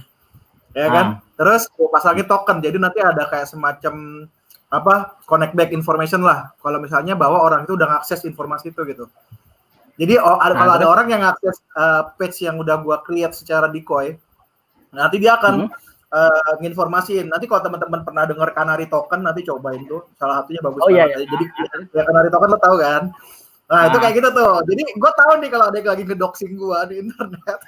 [0.71, 1.07] Ya kan?
[1.35, 2.63] Terus gua pasangin token.
[2.63, 4.27] Jadi nanti ada kayak semacam
[4.71, 6.55] apa connect back information lah.
[6.63, 9.11] Kalau misalnya bahwa orang itu udah ngakses informasi itu gitu.
[9.99, 13.35] Jadi oh, ada, Nah, kalau ada orang yang ngakses uh, page yang udah gua create
[13.35, 14.15] secara decoy,
[14.95, 15.75] nanti dia akan Hmm.
[16.15, 17.27] Eh, nginformasiin.
[17.29, 20.07] Nanti kalau teman-teman pernah dengar Canary Token, nanti cobain tuh.
[20.15, 21.27] Salah satunya bagus Oh, iya, banget.
[21.29, 21.45] Jadi
[21.95, 23.03] ya Canary Token lo tahu kan?
[23.65, 24.03] Nah, itu Ah.
[24.05, 24.55] kayak gitu tuh.
[24.69, 27.59] Jadi gue tahu nih kalau ada yang lagi ngedoxing gue di internet.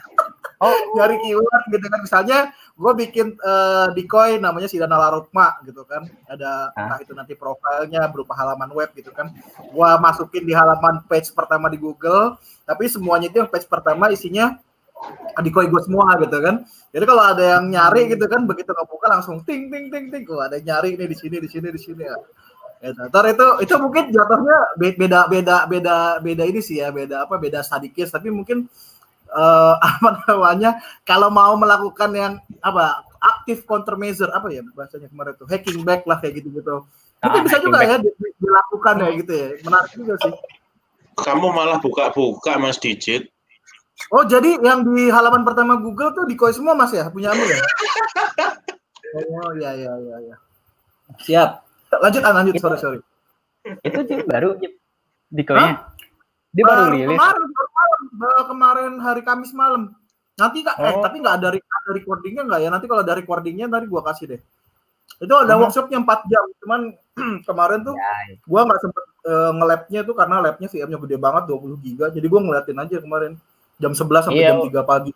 [0.65, 2.39] oh nyari keyword gitu kan misalnya
[2.77, 8.09] gue bikin uh, decoy namanya si Dana Larutma gitu kan ada nah itu nanti profilnya
[8.09, 9.29] berupa halaman web gitu kan
[9.61, 14.57] gue masukin di halaman page pertama di Google tapi semuanya itu yang page pertama isinya
[15.45, 16.65] decoy gue semua gitu kan.
[16.93, 20.25] Jadi kalau ada yang nyari gitu kan begitu ngebuka langsung ting ting ting ting.
[20.33, 22.17] Oh ada yang nyari ini di sini di sini di sini ya.
[22.77, 23.03] Gitu.
[23.09, 28.13] itu itu mungkin jatuhnya beda beda beda beda ini sih ya beda apa beda sadikis
[28.13, 28.69] tapi mungkin
[29.33, 30.77] uh, apa namanya
[31.09, 36.21] kalau mau melakukan yang apa aktif countermeasure apa ya bahasanya kemarin tuh hacking back lah
[36.21, 36.85] kayak gitu gitu
[37.25, 37.89] mungkin ah, bisa juga back.
[37.89, 37.97] ya
[38.39, 39.49] dilakukan ya gitu ya.
[39.65, 40.33] Menarik juga sih.
[41.17, 43.33] Kamu malah buka-buka mas digit
[44.13, 47.09] oh jadi yang di halaman pertama Google tuh di semua mas ya?
[47.09, 47.59] Punya kamu ya?
[49.17, 50.37] Oh ya ya ya ya
[51.23, 51.65] siap.
[51.89, 52.55] Lanjut ah, lanjut.
[52.59, 53.01] Sorry sorry.
[53.83, 54.55] itu sih baru
[55.27, 55.91] di koinnya
[56.57, 57.19] dia baru rilis.
[57.21, 59.93] kemarin, kemarin, kemarin hari Kamis malam.
[60.41, 60.89] Nanti kak eh, oh.
[60.89, 62.69] eh tapi nggak ada, ada recordingnya nggak ya?
[62.73, 64.41] Nanti kalau ada recordingnya tadi gua kasih deh.
[65.21, 65.61] Itu ada hmm.
[65.69, 66.45] workshopnya 4 jam.
[66.65, 66.81] Cuman
[67.49, 68.35] kemarin tuh ya, ya.
[68.49, 72.07] gua nggak sempet uh, nge-labnya tuh karena labnya sih nya gede banget 20 giga.
[72.09, 73.33] Jadi gua ngeliatin aja kemarin
[73.77, 75.13] jam 11 sampai iya, jam 3 pagi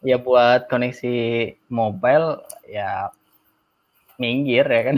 [0.00, 1.16] ya buat koneksi
[1.68, 3.12] mobile ya
[4.16, 4.96] minggir ya kan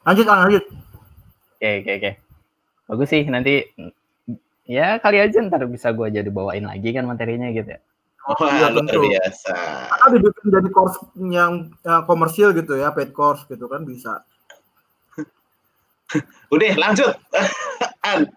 [0.00, 0.64] Lanjut, lanjut.
[1.60, 2.10] Oke, oke, oke.
[2.88, 3.68] Bagus sih, nanti
[4.64, 7.80] ya kali aja ntar bisa gue jadi bawain lagi kan materinya gitu ya.
[8.28, 9.00] Oh, iya, luar tentu.
[9.00, 9.54] biasa.
[9.96, 14.24] Ada dibikin jadi course yang, yang komersil gitu ya, paid course gitu kan bisa.
[16.54, 17.16] Udah, lanjut.
[18.08, 18.28] An.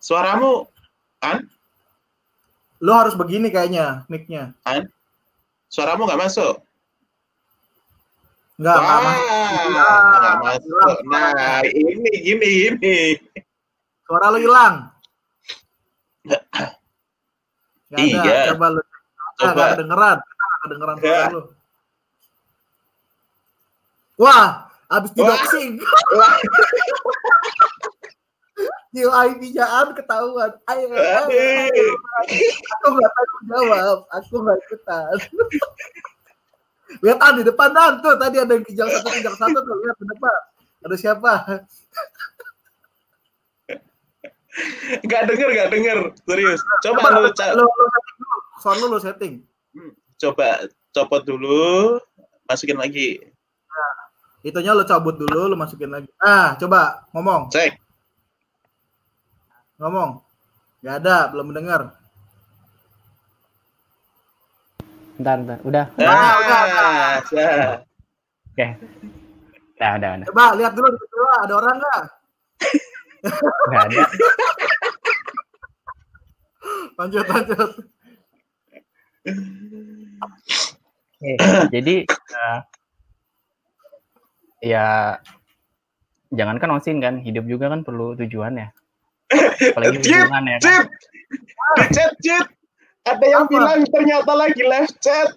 [0.00, 0.64] Suaramu,
[1.20, 1.44] An?
[2.80, 4.56] Lo harus begini kayaknya, mic-nya.
[4.64, 4.88] An?
[5.68, 6.64] Suaramu nggak masuk?
[8.56, 9.16] Enggak, Wah,
[9.68, 10.96] enggak masuk.
[11.08, 12.96] Nah, ini gini gini.
[14.08, 14.88] Suara lu hilang.
[17.88, 18.52] Gak iya.
[18.52, 18.82] Coba lu.
[19.40, 19.56] Coba.
[19.56, 20.18] Gak kedengeran.
[20.20, 21.42] Gak kedengeran suara lu.
[24.20, 25.80] Wah, habis di doxing.
[28.90, 30.50] IP-nyaan ketahuan.
[30.66, 31.86] Ayo, ayo, ayo.
[32.74, 33.98] Aku nggak tahu jawab.
[34.18, 35.16] Aku nggak ikutan.
[36.98, 39.94] Lihat ah di depan dan tuh tadi ada yang kijang satu kijang satu tuh lihat
[39.94, 40.38] di depan.
[40.82, 41.32] Ada siapa?
[45.06, 45.98] Gak denger, gak denger.
[46.26, 46.60] Serius.
[46.82, 48.36] Coba, Coba lu, lu, lu, setting dulu.
[48.58, 49.34] Soal lu, lu setting.
[49.70, 50.46] Hmm, coba
[50.90, 51.96] copot dulu,
[52.50, 53.22] masukin lagi.
[53.70, 53.94] Nah,
[54.42, 56.10] itunya lu cabut dulu, lu masukin lagi.
[56.18, 57.54] Ah, coba ngomong.
[57.54, 57.78] Cek.
[59.80, 60.20] Ngomong.
[60.84, 61.96] Gak ada, belum mendengar.
[65.16, 65.58] Bentar, bentar.
[65.64, 65.84] Udah.
[65.96, 67.80] Nah, udah, udah.
[68.52, 68.66] Oke.
[69.80, 70.26] Udah, udah, udah.
[70.28, 72.02] Coba lihat dulu di kedua ada orang nggak?
[73.68, 74.04] Nggak ada.
[77.00, 77.70] lanjut, lanjut.
[81.20, 81.32] Oke,
[81.72, 82.58] jadi uh,
[84.60, 85.16] ya
[86.32, 88.68] jangankan osin kan, hidup juga kan perlu tujuan ya.
[89.30, 90.58] Apalagi hubungan ya.
[90.58, 90.84] Kan?
[91.94, 92.46] Cip, cip.
[93.06, 93.52] Ada yang Apa?
[93.54, 95.32] bilang ternyata lagi live chat.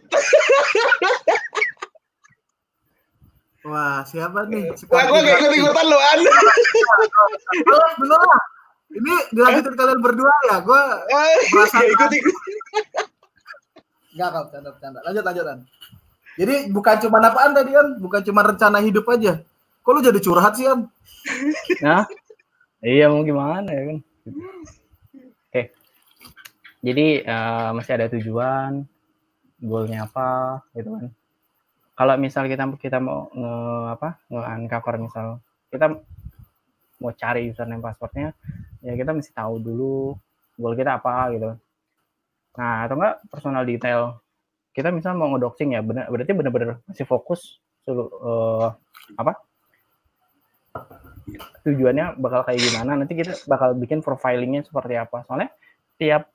[3.63, 4.67] Wah, siapa nih?
[4.91, 6.19] Wah, gue gak ikut-ikutan lu, An.
[7.95, 8.43] Belum, lah.
[8.91, 10.59] Ini dilanjutin kalian berdua ya?
[10.59, 10.81] Gue
[11.55, 12.35] merasa ikut-ikut.
[14.19, 14.99] Gak, kau bercanda, bercanda.
[15.07, 15.59] Lanjut, lanjut, An.
[16.35, 17.87] Jadi bukan cuma apaan tadi, An?
[18.03, 19.39] Bukan cuma rencana hidup aja.
[19.79, 20.91] Kok lu jadi curhat sih, An?
[21.79, 22.03] Nah,
[22.83, 23.99] iya mau gimana ya kan?
[26.83, 28.83] jadi uh, masih ada tujuan
[29.63, 31.07] goalnya apa gitu kan.
[31.95, 33.55] Kalau misal kita kita mau nge
[33.95, 35.27] apa nge uncover misal
[35.71, 35.95] kita
[36.99, 38.35] mau cari username passwordnya
[38.83, 40.19] ya kita mesti tahu dulu
[40.59, 41.55] goal kita apa gitu.
[42.59, 44.19] Nah atau enggak personal detail.
[44.75, 48.73] Kita misal mau ngedoxing ya benar berarti benar-benar masih fokus uh,
[49.15, 49.39] apa
[51.63, 55.49] tujuannya bakal kayak gimana nanti kita bakal bikin profilingnya seperti apa soalnya
[55.95, 56.33] tiap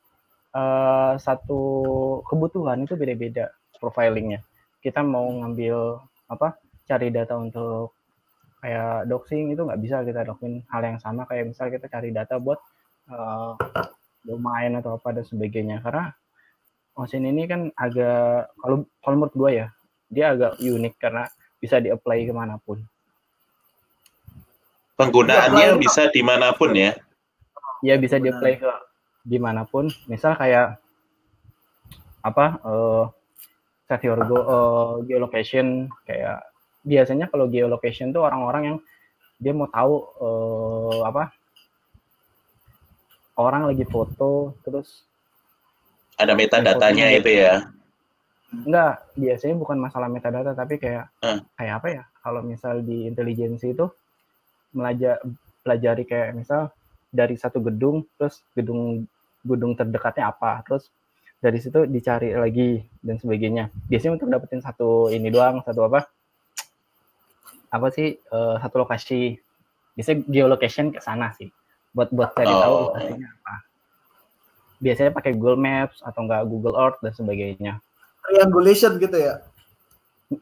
[0.55, 1.61] uh, satu
[2.25, 4.43] kebutuhan itu beda-beda profilingnya.
[4.81, 5.99] Kita mau ngambil
[6.31, 6.57] apa
[6.89, 7.93] cari data untuk
[8.59, 12.43] kayak doxing itu nggak bisa kita lakuin hal yang sama kayak misal kita cari data
[12.43, 12.59] buat
[13.11, 13.55] uh,
[14.29, 16.13] atau apa dan sebagainya karena
[16.99, 19.67] OSIN ini kan agak kalau kalau menurut gue ya
[20.11, 21.25] dia agak unik karena
[21.63, 22.83] bisa di-apply ke mana pun.
[24.99, 26.99] Penggunaannya bisa di mana pun ya?
[27.87, 28.71] Ya bisa di-apply ke
[29.23, 30.81] di mana pun misal kayak
[32.25, 33.05] apa uh,
[33.87, 36.43] set your go, uh, geolocation kayak
[36.83, 38.79] biasanya kalau geolocation tuh orang-orang yang
[39.39, 41.31] dia mau tahu uh, apa
[43.39, 45.07] orang lagi foto terus
[46.19, 47.71] ada metadatanya itu ya
[48.51, 51.45] enggak biasanya bukan masalah metadata tapi kayak Hmm.
[51.55, 53.87] kayak apa ya kalau misal di intelijensi itu
[54.73, 55.21] melajar
[55.65, 56.73] pelajari kayak misal
[57.09, 59.09] dari satu gedung terus gedung
[59.45, 60.93] gedung terdekatnya apa terus
[61.39, 63.71] dari situ dicari lagi dan sebagainya.
[63.87, 66.11] Biasanya untuk dapetin satu ini doang satu apa?
[67.71, 69.39] Apa sih eh, satu lokasi.
[69.95, 71.47] Biasanya geolocation ke sana sih
[71.95, 72.83] buat buat cari tahu Oh.
[72.91, 73.55] lokasinya apa.
[74.83, 77.79] Biasanya pakai Google Maps atau enggak Google Earth dan sebagainya.
[78.27, 79.43] Triangulation gitu ya?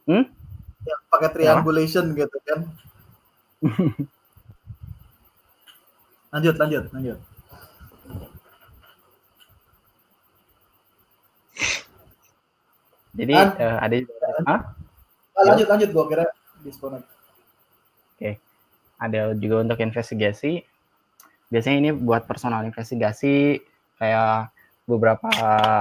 [0.08, 0.26] Hmm?
[0.86, 2.60] yang pakai triangulation gitu kan
[6.34, 7.18] lanjut lanjut lanjut
[13.16, 13.96] jadi An- eh, ada?
[14.44, 14.60] Ah,
[15.46, 16.24] lanjut lanjut gua kira
[16.64, 17.16] disconnect
[18.96, 20.64] ada juga untuk investigasi.
[21.52, 23.60] Biasanya ini buat personal investigasi
[24.00, 24.50] kayak
[24.88, 25.28] beberapa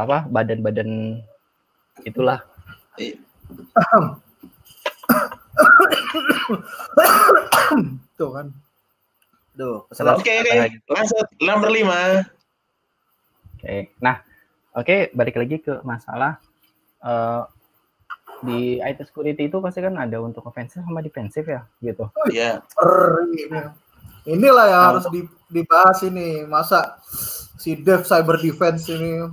[0.06, 1.20] apa badan-badan
[2.06, 2.44] itulah.
[8.16, 8.48] tuh kan
[9.56, 10.78] Duh, oke apa oke lagi?
[10.86, 12.28] lanjut nomor lima
[13.56, 13.96] Oke.
[14.04, 14.20] Nah,
[14.76, 16.38] oke balik lagi ke masalah
[17.00, 17.44] eh,
[18.44, 22.12] di IT security itu pasti kan ada untuk offensive sama defensive ya gitu.
[22.30, 22.92] ya Er,
[23.32, 23.60] ini.
[24.28, 26.44] Inilah yang Nah, harus di- dibahas ini.
[26.44, 27.00] Masa
[27.56, 29.24] si Dev Cyber Defense ini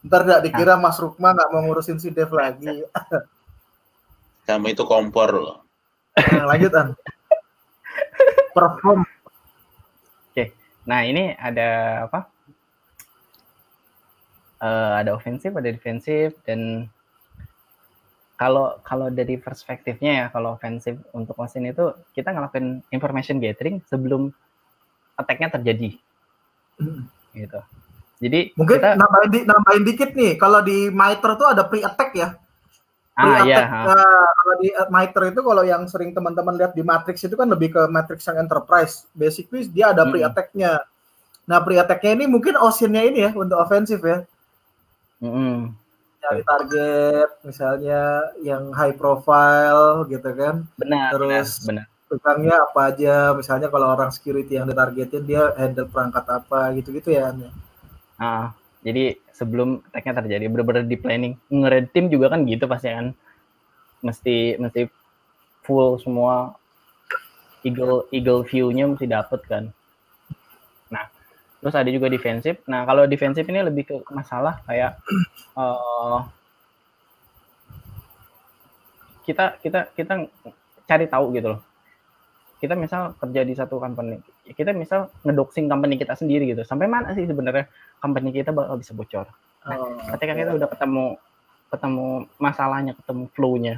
[0.00, 0.88] ntar nggak dikira Nah.
[0.88, 2.86] Mas Rukma nggak mau ngurusin si Dev lagi.
[4.48, 5.58] kamu itu kompor loh
[6.16, 6.88] Nah, lanjut an.
[8.56, 9.04] Perform.
[10.88, 12.32] Nah, ini ada apa?
[14.58, 16.90] Eh, ada ofensif, ada defensif dan
[18.34, 24.34] kalau kalau dari perspektifnya ya, kalau ofensif untuk mesin itu kita ngelakuin information gathering sebelum
[25.14, 25.98] attack-nya terjadi.
[27.34, 27.60] Gitu.
[28.18, 30.32] Jadi Mungkin kita nambahin, di, nambahin dikit nih.
[30.38, 32.34] Kalau di Mitre tuh ada pre-attack ya.
[33.18, 33.78] Ah iya, ha.
[33.90, 37.50] eh, kalau di uh, Mitre itu kalau yang sering teman-teman lihat di Matrix itu kan
[37.50, 39.04] lebih ke Matrix yang enterprise.
[39.10, 40.14] Basically dia ada Hmm.
[40.14, 40.86] pre-attack-nya.
[41.48, 44.22] Nah, pre-attack-nya ini mungkin ocean-nya ini ya untuk ofensif ya.
[45.18, 45.74] Mm-mm.
[46.22, 50.66] Cari target misalnya yang high profile gitu kan.
[50.78, 51.96] benar, Terus- benar, benar.
[52.08, 57.36] Tukangnya apa aja, misalnya kalau orang security yang ditargetin dia handle perangkat apa gitu-gitu ya.
[57.36, 57.50] Ya.
[58.16, 61.38] Ah, jadi sebelum attack-nya terjadi benar-benar di planning.
[61.46, 63.14] Nge-red team juga kan gitu pasti kan.
[64.02, 64.90] Mesti mesti
[65.62, 66.58] full semua
[67.62, 69.64] eagle eagle view-nya mesti dapet kan.
[70.90, 71.06] Nah,
[71.62, 72.58] terus ada juga defensif.
[72.66, 74.98] Nah, kalau defensif ini lebih ke masalah kayak
[75.62, 76.18] eh,
[79.28, 80.14] kita kita kita
[80.88, 81.60] cari tahu gitu loh.
[82.58, 84.18] Kita misal kerja di satu company,
[84.50, 86.66] kita misal ngedoxing company kita sendiri gitu.
[86.66, 89.26] Sampai mana sih sebenarnya company kita bakal bisa bocor?
[89.68, 91.06] Oh, Ketika kita udah ketemu
[91.68, 92.06] ketemu
[92.40, 93.74] masalahnya, ketemu flow-nya,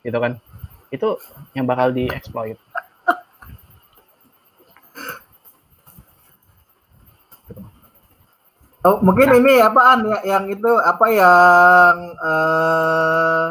[0.00, 0.40] gitu kan?
[0.88, 1.20] Itu
[1.52, 2.56] yang bakal dieksploit.
[8.84, 9.38] Oh, mungkin Nah.
[9.40, 13.48] ini apaan ya yang itu apa yang eh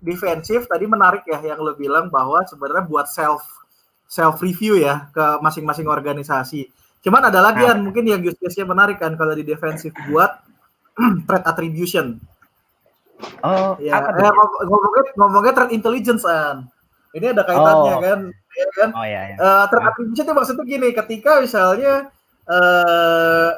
[0.00, 3.44] defensif tadi menarik ya yang lo bilang bahwa sebenarnya buat self
[4.08, 6.64] self review ya ke masing-masing organisasi.
[7.00, 7.74] Cuman ada lagi Nah.
[7.74, 10.42] kan mungkin yang use case-nya menarik kan kalau di defensif buat
[11.26, 12.18] threat attribution.
[13.42, 14.30] Oh, Ya, apa eh,
[14.66, 16.66] ngomongnya ngomongnya threat intelligence an.
[17.14, 18.02] Ini ada kaitannya Oh.
[18.02, 18.20] kan,
[18.54, 18.88] ya kan?
[18.94, 19.36] Oh ya ya.
[19.38, 22.10] Eh, threat attribution itu maksudnya gini, ketika misalnya
[22.48, 23.50] eh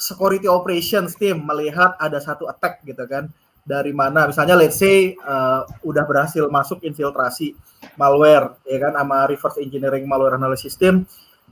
[0.00, 3.28] security operations team melihat ada satu attack gitu kan
[3.60, 7.52] dari mana misalnya let's say eh, udah berhasil masuk infiltrasi
[8.00, 11.04] malware ya kan sama reverse engineering malware analysis team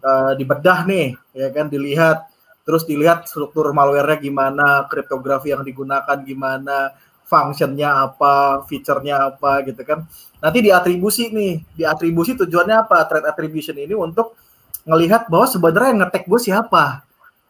[0.02, 2.26] eh, dibedah nih ya kan dilihat.
[2.68, 6.92] Terus dilihat struktur malware-nya gimana kriptografi yang digunakan gimana
[7.24, 10.04] functionnya apa feature-nya apa gitu kan.
[10.40, 11.64] Nanti diatribusi nih.
[11.76, 13.08] Diatribusi tujuannya apa?
[13.08, 14.36] Threat attribution ini untuk
[14.84, 16.84] ngelihat bahwa sebenarnya yang ngetek gue siapa.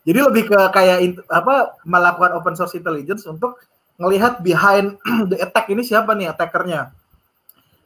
[0.07, 3.59] Jadi lebih ke kayak in- apa melakukan open source intelligence untuk
[3.99, 4.95] ngelihat behind
[5.31, 6.95] the attack ini siapa nih attackernya.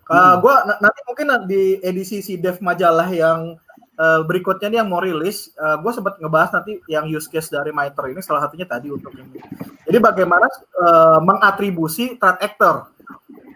[0.05, 0.45] Uh, Hmm.
[0.45, 3.57] gua na- nanti mungkin di edisi si Dev majalah yang
[3.99, 7.75] uh, berikutnya nih yang mau rilis, uh, gue sempat ngebahas nanti yang use case dari
[7.75, 9.41] Mitre ini salah satunya tadi untuk ini.
[9.89, 10.47] Jadi bagaimana
[10.79, 12.93] uh, mengatribusi threat actor.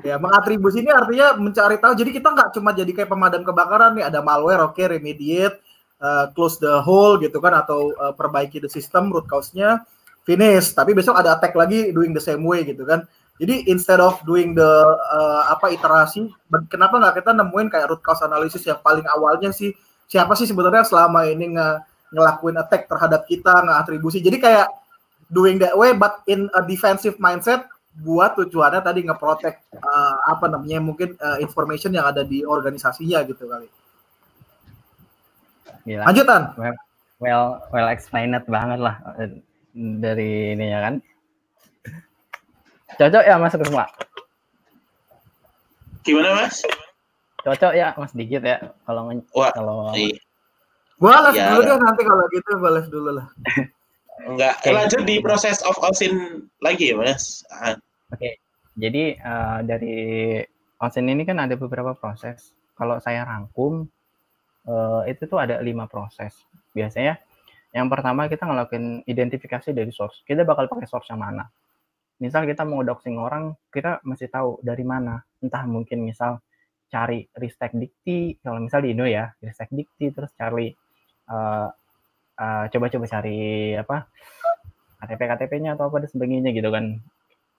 [0.05, 1.99] Ya, mengatribusi ini artinya mencari tahu.
[1.99, 5.59] Jadi kita nggak cuma jadi kayak pemadam kebakaran nih, ada malware, oke, remediate,
[6.01, 9.85] uh, close the hole gitu kan atau uh, perbaiki the system root cause-nya
[10.27, 13.07] finish tapi besok ada attack lagi doing the same way gitu kan
[13.37, 14.73] jadi instead of doing the
[15.13, 16.33] uh, apa iterasi
[16.73, 19.73] kenapa nggak kita nemuin kayak root cause analysis yang paling awalnya sih
[20.07, 21.69] siapa sih sebenarnya selama ini nge
[22.15, 24.23] ngelakuin attack terhadap kita, nge-atribusi.
[24.23, 24.71] Jadi kayak
[25.29, 30.79] doing that way but in a defensive mindset buat tujuannya tadi ngeprotek uh, apa namanya
[30.85, 33.69] mungkin uh, information yang ada di organisasinya gitu kali.
[35.87, 36.03] Gila.
[36.05, 36.43] Lanjutan.
[36.61, 36.77] Well,
[37.19, 39.41] well, well explained banget lah eh,
[39.75, 40.95] dari ini ya kan.
[42.97, 43.85] Cocok ya Mas Rusma?
[46.07, 46.63] Gimana Mas?
[47.47, 49.07] Cocok ya Mas dikit ya kalau
[49.39, 50.19] Wah, kalau Iya.
[50.99, 51.55] Gua les Ya.
[51.55, 53.27] dulu deh nanti kalau gitu gua les dulu lah.
[54.27, 54.73] Enggak, Oke.
[54.75, 57.47] lanjut di proses of OSIN lagi ya Mas.
[57.53, 57.79] Ah,
[58.11, 58.41] Oke,
[58.75, 59.97] jadi eh, dari
[60.83, 62.51] onsen ini kan ada beberapa proses.
[62.75, 63.87] Kalau saya rangkum,
[64.67, 66.33] eh, itu tuh ada lima proses.
[66.75, 67.21] Biasanya,
[67.77, 70.25] yang pertama kita ngelakuin identifikasi dari source.
[70.25, 71.47] Kita bakal pakai source yang mana.
[72.17, 75.21] Misal kita mau doxing orang, kita mesti tahu dari mana.
[75.45, 76.41] Entah mungkin misal
[76.87, 80.71] cari Ristek Dikti, kalau misal di Indo ya, Ristek Dikti, terus cari
[81.27, 81.69] eh,
[82.39, 83.39] eh, coba-coba cari
[83.75, 84.07] apa
[84.97, 86.99] KTP KTP-nya atau apa dan sebagainya gitu kan.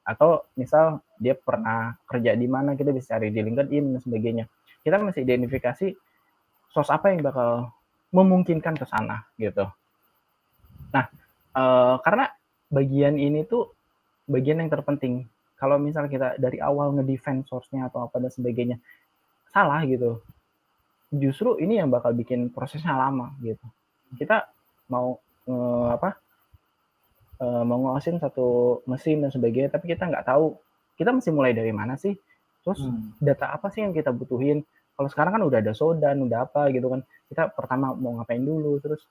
[0.07, 4.45] Atau misal dia pernah kerja di mana kita bisa cari di LinkedIn dan sebagainya.
[4.81, 5.87] Kita mesti identifikasi
[6.71, 7.69] source apa yang bakal
[8.15, 9.67] memungkinkan ke sana gitu.
[10.95, 11.05] Nah
[11.53, 12.25] eh, karena
[12.71, 13.75] bagian ini tuh
[14.27, 15.27] bagian yang terpenting.
[15.57, 18.77] Kalau misal kita dari awal ngedefend source-nya atau apa dan sebagainya
[19.53, 20.21] salah gitu.
[21.11, 23.63] Justru ini yang bakal bikin prosesnya lama gitu.
[24.19, 24.47] Kita
[24.91, 26.19] mau eh, apa
[27.39, 30.57] eh, mau ngawasin satu mesin dan sebagainya tapi kita nggak tahu.
[30.97, 32.15] Kita mesti mulai dari mana sih?
[32.65, 33.15] Terus Hmm.
[33.21, 34.65] data apa sih yang kita butuhin?
[34.97, 37.01] Kalau sekarang kan udah ada sodan udah apa gitu kan.
[37.29, 39.01] Kita pertama mau ngapain dulu terus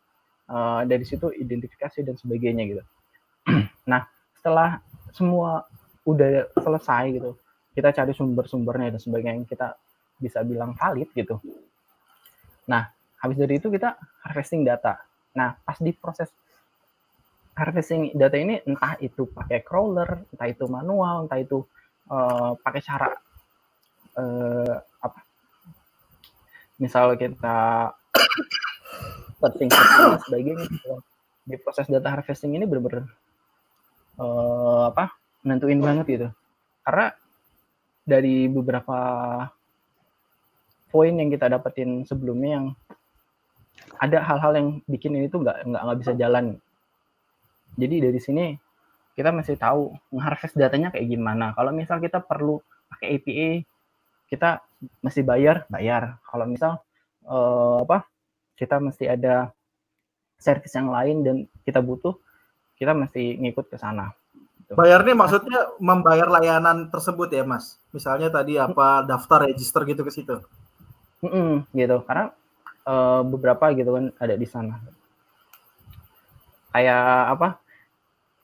[0.50, 2.82] eh, dari situ identifikasi dan sebagainya gitu.
[3.90, 4.02] Nah
[4.36, 4.82] setelah
[5.14, 5.64] semua
[6.06, 7.34] udah selesai gitu
[7.76, 9.76] kita cari sumber-sumbernya dan sebagainya yang kita
[10.16, 11.40] bisa bilang valid gitu.
[12.68, 12.88] Nah
[13.20, 15.00] habis dari itu kita harvesting data.
[15.36, 16.32] Nah pas di proses
[17.56, 21.64] harvesting data ini entah itu pakai crawler entah itu manual entah itu
[22.12, 23.08] eh, pakai cara
[24.16, 25.20] eh, apa?
[26.76, 27.90] Misal kita
[29.40, 31.00] setting dan sebagainya gitu.
[31.46, 33.08] di proses data harvesting ini benar-benar
[34.20, 35.16] eh, apa?
[35.46, 36.28] Nentuin banget gitu.
[36.84, 37.10] Karena
[38.06, 38.98] dari beberapa
[40.96, 42.66] poin yang kita dapetin sebelumnya yang
[44.00, 46.56] ada hal-hal yang bikin ini tuh nggak nggak nggak bisa jalan.
[47.76, 48.46] Jadi dari sini
[49.12, 51.52] kita mesti tahu mengharvest datanya kayak gimana.
[51.52, 52.56] Kalau misal kita perlu
[52.88, 53.50] pakai API
[54.32, 54.64] kita
[55.04, 56.16] mesti bayar bayar.
[56.24, 56.80] Kalau misal
[57.28, 58.08] eh, apa
[58.56, 59.52] kita mesti ada
[60.40, 61.36] service yang lain dan
[61.68, 62.16] kita butuh
[62.80, 64.16] kita mesti ngikut ke sana.
[64.66, 67.78] Bayarnya maksudnya membayar layanan tersebut ya, Mas.
[67.94, 70.42] Misalnya tadi apa daftar register gitu ke situ.
[71.26, 71.96] Mm-mm, gitu.
[72.06, 72.30] Karena
[72.86, 74.78] eh, beberapa gitu kan ada di sana.
[76.72, 77.04] Kayak
[77.36, 77.48] apa?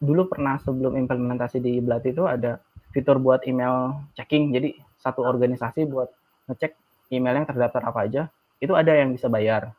[0.02, 2.58] Dulu pernah sebelum implementasi di Blat itu ada
[2.90, 4.50] fitur buat email checking.
[4.50, 6.10] Jadi satu organisasi buat
[6.50, 6.72] ngecek
[7.12, 8.22] email yang terdaftar apa aja
[8.58, 9.70] itu ada yang bisa bayar.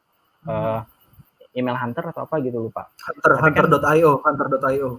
[0.47, 0.79] Eh,
[1.53, 2.87] email hunter atau apa gitu lupa.
[3.03, 4.89] Hunter Tapi kan- hunter.io, hunter.io.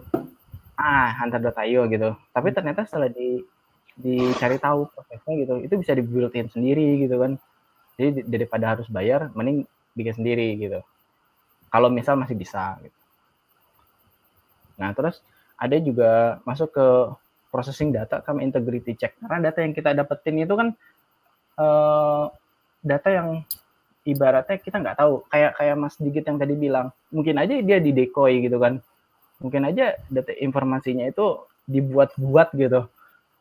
[0.75, 2.11] ah hunter.io gitu.
[2.35, 3.39] Tapi ternyata setelah di
[3.95, 7.39] dicari tahu prosesnya gitu itu bisa di built in sendiri gitu kan
[7.95, 10.81] jadi di- daripada harus bayar mending bikin sendiri gitu.
[11.71, 12.99] Kalau misal masih bisa gitu.
[14.75, 15.23] nah terus
[15.55, 16.87] ada juga masuk ke
[17.55, 19.15] processing data sama integrity check.
[19.23, 20.69] Karena data yang kita dapetin itu kan
[21.63, 22.25] eh,
[22.83, 23.29] data yang
[24.03, 25.23] ibaratnya kita nggak tahu.
[25.31, 28.83] Kayak kayak Mas Digit yang tadi bilang mungkin aja dia di decoy gitu kan.
[29.39, 32.91] Mungkin aja data informasinya itu dibuat-buat gitu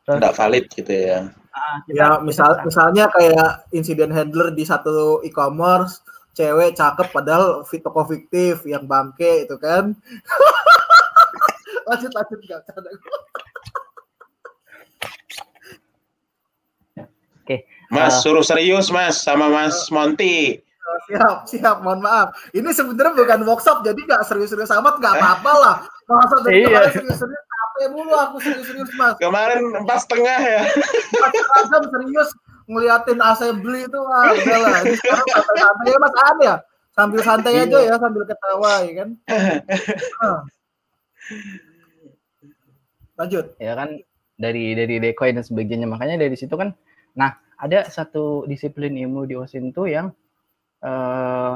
[0.04, 1.32] Nggak valid gitu ya.
[1.50, 8.04] ah, Ya, misal misalnya kayak insiden handler di satu e-commerce, cewek cakep padahal fit- toko
[8.04, 9.96] fiktif yang bangke itu kan.
[11.88, 12.90] lanjut lanjut enggak canda.
[17.88, 18.20] Mas Ah.
[18.20, 20.60] suruh serius Mas sama Mas Monty.
[21.04, 22.32] Siap, siap, mohon maaf.
[22.50, 25.76] Ini sebenarnya bukan workshop, jadi nggak serius-serius amat, nggak apa-apa lah.
[26.06, 26.88] Masa dari Iya.
[26.88, 27.44] serius-serius,
[27.74, 29.18] capek mulu aku serius-serius, Mas.
[29.18, 30.62] Kemarin empat setengah ya.
[31.18, 32.30] Mas jam serius
[32.70, 36.54] ngeliatin assembly itu, ah sekarang santai-santai ya, Mas An ya.
[36.94, 39.08] Sambil santai aja ya, sambil ketawa ya kan.
[43.14, 43.54] Lanjut.
[43.62, 44.02] ya kan
[44.34, 46.74] dari dari decoy dan sebagainya makanya dari situ kan
[47.14, 50.10] nah ada satu disiplin ilmu di OSIN tuh yang
[50.82, 51.54] eh,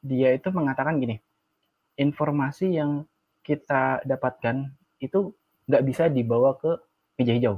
[0.00, 1.20] dia itu mengatakan gini
[2.00, 3.04] informasi yang
[3.44, 4.72] kita dapatkan
[5.02, 5.34] itu
[5.66, 6.72] nggak bisa dibawa ke
[7.18, 7.56] meja hijau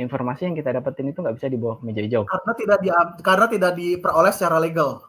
[0.00, 2.88] informasi yang kita dapetin itu nggak bisa dibawa ke meja hijau Karena tidak di
[3.20, 5.04] karena tidak diperoleh secara legal.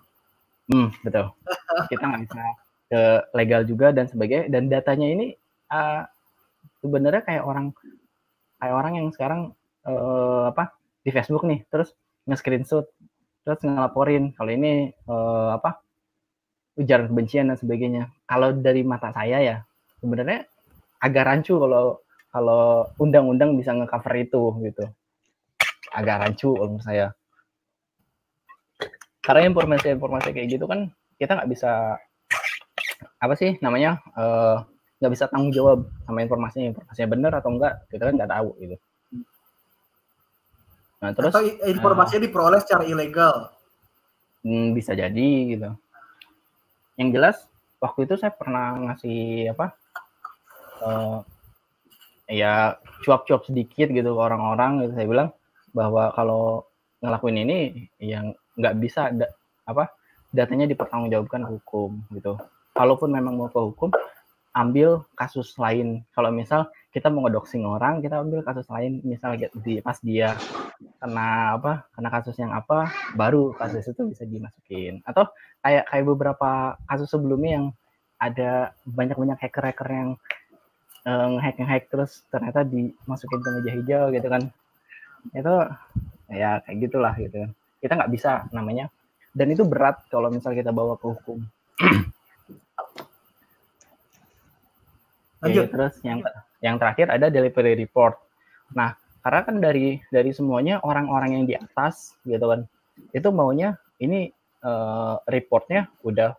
[0.70, 1.32] Hmm, betul.
[1.92, 2.44] Kita nggak bisa
[2.88, 3.02] ke
[3.36, 4.48] legal juga dan sebagainya.
[4.48, 5.28] Dan datanya ini
[5.72, 6.08] uh,
[6.80, 7.76] sebenarnya kayak orang
[8.60, 9.52] kayak orang yang sekarang
[9.84, 10.72] uh, apa
[11.04, 11.92] di Facebook nih, terus
[12.32, 12.88] nge-screenshot,
[13.44, 15.83] terus ngelaporin kalau ini uh, apa
[16.80, 18.10] ujaran kebencian dan sebagainya.
[18.26, 19.58] Kalau dari mata saya ya
[20.02, 20.46] sebenarnya
[21.00, 22.02] agak rancu kalau
[22.34, 24.86] kalau undang-undang bisa nge-cover itu gitu.
[25.94, 27.14] Agak rancu kalau menurut saya
[29.24, 31.96] karena informasi-informasi kayak gitu kan kita nggak bisa
[33.24, 34.56] apa sih namanya eh,
[35.00, 38.50] nggak uh, bisa tanggung jawab sama informasinya informasinya benar atau enggak kita kan nggak tahu
[38.60, 38.76] gitu
[41.00, 43.36] nah terus atau informasinya uh, diperoleh secara ilegal
[44.44, 45.72] hmm, bisa jadi gitu
[47.00, 47.48] yang jelas
[47.82, 49.66] waktu itu saya pernah ngasih apa
[50.84, 51.20] uh,
[52.30, 55.30] ya cuap-cuap sedikit gitu ke orang-orang gitu saya bilang
[55.74, 56.64] bahwa kalau
[57.04, 57.60] ngelakuin ini
[58.00, 59.28] yang nggak bisa da,
[59.68, 59.91] apa
[60.34, 62.39] datanya dipertanggungjawabkan hukum gitu.
[62.74, 63.94] Kalaupun memang mau ke hukum,
[64.58, 66.02] ambil kasus lain.
[66.18, 69.02] Kalau misal kita mau ngedoxing orang, kita ambil kasus lain.
[69.02, 69.36] Misal
[69.66, 70.38] di pas dia
[71.02, 75.02] kena apa, kena kasus yang apa, baru kasus itu bisa dimasukin.
[75.04, 75.28] Atau
[75.66, 77.66] kayak kayak beberapa kasus sebelumnya yang
[78.22, 80.10] ada banyak-banyak hacker-hacker yang
[81.10, 84.44] uh, nge-hack nge-hack terus ternyata dimasukin ke meja hijau gitu kan.
[85.34, 85.56] Itu
[86.32, 87.50] ya kayak gitulah gitu
[87.84, 88.88] kita nggak bisa namanya
[89.36, 91.44] dan itu berat kalau misal kita bawa ke hukum
[95.44, 95.68] Lanjut.
[95.68, 96.24] Oke, terus yang
[96.64, 98.16] yang terakhir ada delivery report.
[98.72, 102.64] Nah, karena kan dari dari semuanya orang-orang yang di atas gitu kan,
[103.11, 104.32] itu maunya ini
[104.64, 106.34] uh, reportnya udah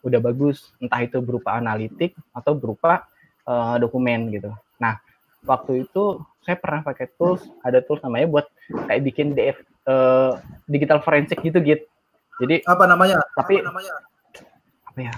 [0.00, 3.04] udah bagus, entah itu berupa analitik atau berupa
[3.44, 4.48] uh, dokumen gitu.
[4.80, 4.96] Nah,
[5.44, 8.46] waktu itu saya pernah pakai tools, ada tools namanya buat
[8.88, 11.84] kayak bikin DF uh, digital forensik gitu gitu.
[12.40, 13.20] Jadi apa namanya?
[13.36, 13.92] Tapi apa namanya?
[14.88, 15.12] Apa ya?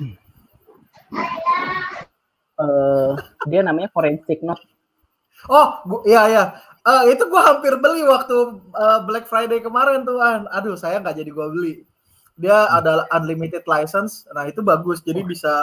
[0.00, 0.16] Hmm.
[2.56, 3.16] Uh,
[3.48, 4.64] dia namanya forensik note.
[5.52, 6.44] Oh, iya iya.
[6.86, 10.16] Uh, itu gua hampir beli waktu uh, Black Friday kemarin tuh.
[10.52, 11.84] Aduh, saya nggak jadi gua beli.
[12.40, 12.76] Dia hmm.
[12.80, 14.24] ada unlimited license.
[14.32, 15.04] Nah, itu bagus.
[15.04, 15.28] Jadi oh.
[15.28, 15.54] bisa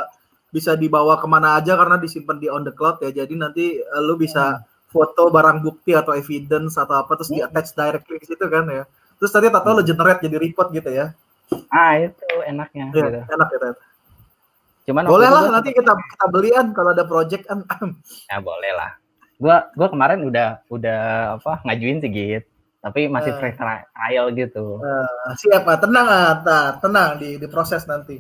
[0.53, 3.09] bisa dibawa ke mana aja karena disimpan di on the cloud ya.
[3.09, 7.41] Jadi nanti uh, lu bisa hmm foto barang bukti atau evidence atau apa terus di
[7.41, 7.49] hmm.
[7.49, 8.85] attach directly ke situ kan ya.
[9.17, 9.77] Terus tadi tato hmm.
[9.77, 11.17] lo generate jadi report gitu ya.
[11.73, 12.93] Ah, itu enaknya.
[12.93, 13.19] Ya, gitu.
[13.25, 13.69] enak gitu.
[14.84, 17.63] Cuman boleh lah nanti kita kita belian kalau ada project kan.
[18.31, 18.99] ya boleh lah.
[19.39, 21.01] Gua gua kemarin udah udah
[21.39, 22.47] apa ngajuin sih gitu.
[22.84, 24.84] Tapi masih uh, free trial gitu.
[24.84, 25.79] Uh, siap, ah.
[25.79, 28.19] tenang ah, tenang di di proses nanti.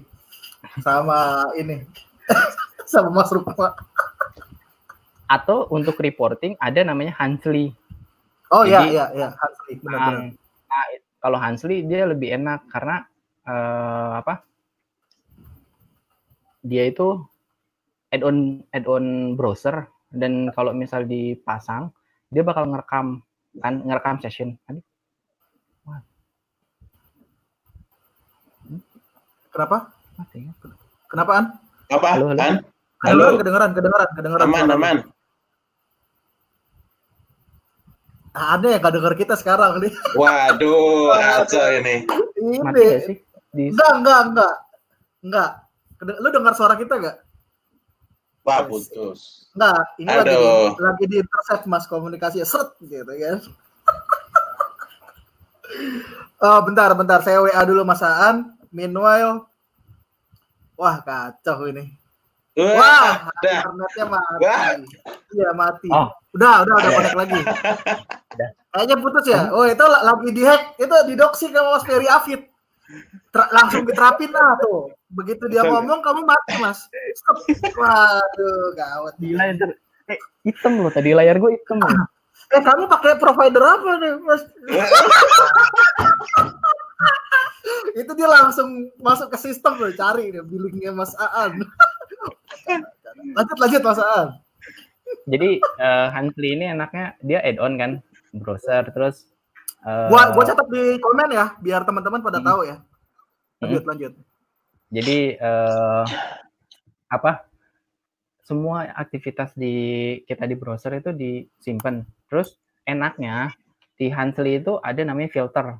[0.79, 1.83] Sama ini.
[2.87, 3.75] sama Mas Rukma
[5.33, 7.73] atau untuk reporting ada namanya Hansli.
[8.53, 9.81] Oh iya iya iya Hansli.
[9.89, 10.85] Nah, nah,
[11.17, 13.07] kalau Hansli dia lebih enak karena
[13.49, 14.45] uh, apa?
[16.63, 17.19] Dia itu
[18.09, 21.91] add-on add-on browser dan kalau misal dipasang
[22.31, 23.19] dia bakal ngerekam
[23.61, 24.57] kan ngerekam session.
[24.71, 24.81] Aduh.
[29.53, 29.93] Kenapa?
[30.17, 30.53] Mati ya.
[31.05, 31.45] Kenapa An?
[31.93, 32.07] Apa?
[32.17, 32.41] Halo, halo.
[32.41, 32.55] An?
[33.05, 33.25] Halo.
[33.37, 34.45] Kedengeran, kedengeran, kedengeran.
[34.49, 34.97] Aman, aman.
[38.33, 39.93] Ada yang gak denger kita sekarang nih.
[40.19, 42.01] Waduh, aja ini.
[42.41, 42.87] Ini.
[43.05, 43.17] sih?
[43.53, 44.53] Enggak, enggak, enggak.
[45.21, 45.49] Enggak.
[46.03, 47.17] Lu dengar suara kita gak?
[48.43, 49.47] Wah, putus.
[49.55, 50.19] Enggak, ini Aduh.
[50.19, 53.23] lagi di, lagi di intercept Mas komunikasi seret gitu kan.
[56.43, 57.23] oh, bentar, bentar.
[57.23, 58.51] Saya WA dulu Mas Aan.
[58.67, 59.47] Meanwhile,
[60.75, 61.87] wah kacau ini.
[62.53, 64.45] Wah, Wah internetnya mati.
[65.33, 65.89] Iya mati.
[65.89, 66.13] Oh.
[66.37, 67.41] Udah, udah, udah connect lagi.
[68.73, 69.41] Kayaknya putus ya.
[69.53, 72.41] Oh itu lagi dihack, itu didoksi sama Mas Ferry Afid.
[73.29, 74.89] Ter langsung diterapin lah tuh.
[75.13, 76.89] Begitu dia ngomong kamu mati mas.
[77.17, 77.37] Stop.
[77.77, 79.13] Waduh, gawat.
[79.21, 79.65] Gila itu.
[80.09, 82.07] Eh, hitam loh tadi layar gue hitam loh.
[82.53, 84.43] Eh kamu pakai provider apa nih mas?
[87.93, 91.61] itu dia langsung masuk ke sistem loh cari deh billingnya Mas Aan
[93.37, 94.27] lanjut lanjut Mas Aan.
[95.29, 97.91] Jadi uh, Hansli ini enaknya dia add-on kan
[98.33, 99.29] browser terus
[99.85, 102.47] uh, gua gua catat di komen ya biar teman-teman pada hmm.
[102.47, 102.77] tahu ya.
[103.61, 103.89] Lanjut hmm.
[103.93, 104.13] lanjut.
[104.93, 106.05] Jadi uh,
[107.09, 107.49] apa?
[108.43, 109.73] Semua aktivitas di
[110.29, 112.05] kita di browser itu disimpan.
[112.29, 113.49] Terus enaknya
[113.97, 115.79] di Hansli itu ada namanya filter.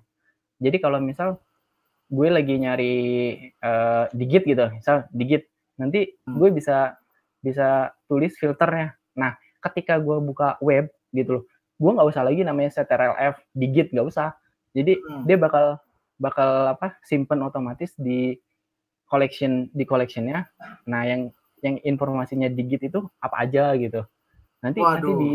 [0.57, 1.37] Jadi kalau misal
[2.07, 2.95] gue lagi nyari
[3.61, 6.37] uh, digit gitu, misal digit nanti hmm.
[6.37, 6.97] gue bisa
[7.43, 11.43] bisa tulis filternya nah ketika gue buka web gitu loh
[11.77, 14.37] gue nggak usah lagi namanya ctrlf digit nggak usah
[14.71, 15.23] jadi hmm.
[15.25, 15.77] dia bakal
[16.21, 18.37] bakal apa simpen otomatis di
[19.13, 20.49] collection di collectionnya.
[20.89, 21.29] Nah yang
[21.61, 24.01] yang informasinya digit itu apa aja gitu.
[24.65, 25.21] Nanti nanti Waduh.
[25.21, 25.31] di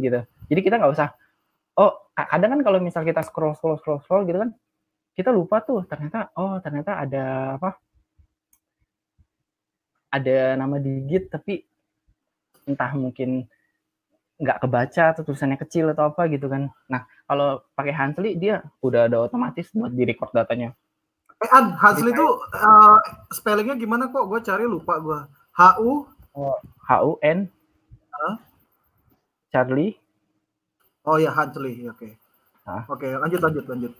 [0.00, 0.20] gitu.
[0.48, 1.12] Jadi kita nggak usah
[1.76, 4.50] oh ka- kadang kan kalau misal kita scroll scroll scroll scroll gitu kan
[5.12, 7.24] kita lupa tuh ternyata oh ternyata ada
[7.60, 7.76] apa?
[10.08, 11.60] Ada nama digit tapi
[12.64, 13.44] entah mungkin
[14.40, 16.72] nggak kebaca atau tulisannya kecil atau apa gitu kan.
[16.88, 20.72] Nah kalau pakai Hansly dia udah ada otomatis buat di record datanya
[21.36, 22.26] Eh, An, Hansli itu
[22.56, 22.96] eh,
[23.28, 24.24] spellingnya gimana kok?
[24.24, 25.20] Gue cari lupa gue.
[25.56, 26.08] H U.
[26.84, 27.48] H U N
[28.12, 28.34] Hah?
[29.52, 29.96] Charlie
[31.04, 31.86] Oh ya Hansli.
[31.86, 32.16] Oke.
[32.66, 32.82] Hah?
[32.90, 33.92] Oke, lanjut lanjut lanjut.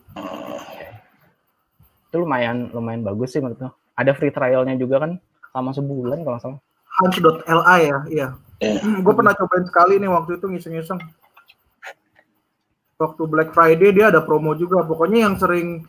[2.07, 3.71] itu lumayan lumayan bagus sih menurut gue.
[3.99, 5.19] Ada free trialnya juga kan
[5.51, 6.59] sama sebulan kalau salah.
[6.97, 8.27] Hans.li ya, iya.
[9.05, 10.99] gue pernah cobain sekali nih waktu itu ngiseng-ngiseng.
[12.97, 14.81] Waktu Black Friday dia ada promo juga.
[14.81, 15.85] Pokoknya yang sering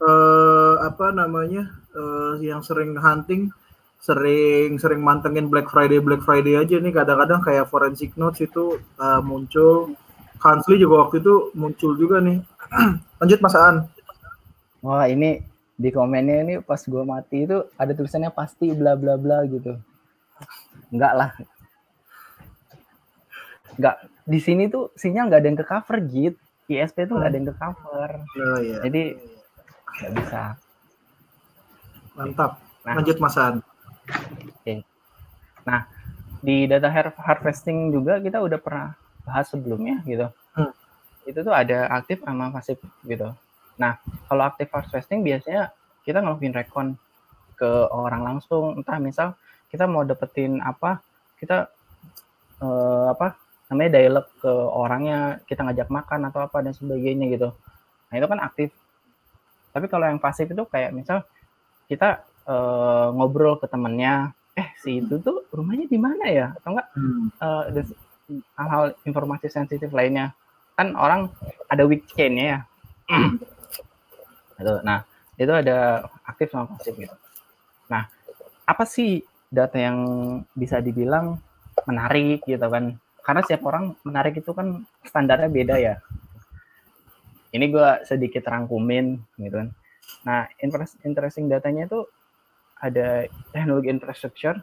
[0.00, 0.39] eh,
[0.80, 3.52] apa namanya, eh, yang sering hunting,
[4.00, 6.92] sering sering mantengin Black Friday Black Friday aja nih.
[6.92, 9.94] Kadang-kadang kayak Forensic Notes itu eh, muncul.
[10.40, 12.40] Hansli juga waktu itu muncul juga nih.
[13.20, 13.84] Lanjut Mas Aan.
[14.80, 15.44] Wah ini
[15.76, 19.76] di komennya ini pas gue mati itu ada tulisannya pasti bla bla bla gitu.
[20.88, 21.30] Enggak lah.
[23.76, 23.96] Enggak.
[24.24, 26.34] Di sini tuh sinyal nggak ada yang ke cover git.
[26.70, 28.10] ISP tuh nggak ada yang ke cover.
[28.22, 28.78] Oh, iya.
[28.86, 29.02] Jadi
[30.00, 30.42] nggak bisa.
[32.20, 32.60] Mantap.
[32.84, 32.94] Nah.
[33.00, 33.64] Lanjut Mas Aan.
[36.40, 38.96] Di data har- harvesting juga kita udah pernah
[39.28, 40.28] bahas sebelumnya gitu.
[40.56, 40.72] Hmm.
[41.28, 43.28] Itu tuh ada aktif sama pasif gitu.
[43.76, 45.72] Nah, kalau aktif harvesting biasanya
[46.04, 46.88] kita ngelakuin recon
[47.60, 49.36] ke orang langsung, entah misal
[49.68, 51.04] kita mau dapetin apa,
[51.36, 51.68] kita
[52.64, 53.36] eh, apa
[53.68, 57.52] namanya dialog ke orangnya, kita ngajak makan atau apa dan sebagainya gitu.
[58.08, 58.68] Nah, itu kan aktif.
[59.70, 61.22] Tapi kalau yang pasif itu kayak misal
[61.90, 66.46] kita eh, ngobrol ke temennya, eh si itu tuh rumahnya di mana ya?
[66.54, 67.26] Atau enggak Hmm.
[67.74, 67.98] des-
[68.54, 70.30] hal-hal informasi sensitif lainnya.
[70.78, 71.34] Kan orang
[71.66, 72.58] ada weak chain-nya ya.
[74.58, 74.74] Gitu.
[74.86, 75.02] Nah,
[75.34, 77.16] itu ada aktif sama pasif gitu.
[77.88, 78.06] Nah,
[78.64, 79.98] apa sih data yang
[80.54, 81.40] bisa dibilang
[81.88, 82.94] menarik gitu kan?
[83.24, 85.94] Karena setiap orang menarik itu kan standarnya beda ya.
[87.50, 89.68] Ini gua sedikit rangkumin gitu kan.
[90.26, 92.04] Nah, interest- interesting datanya itu
[92.80, 94.56] ada teknologi infrastructure.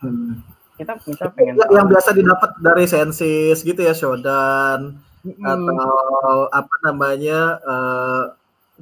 [0.00, 0.40] Hmm.
[0.76, 6.74] Kita misal pengen yang, yang biasa didapat dari sensis gitu ya Shodan Hmm, atau apa
[6.82, 8.22] namanya eh,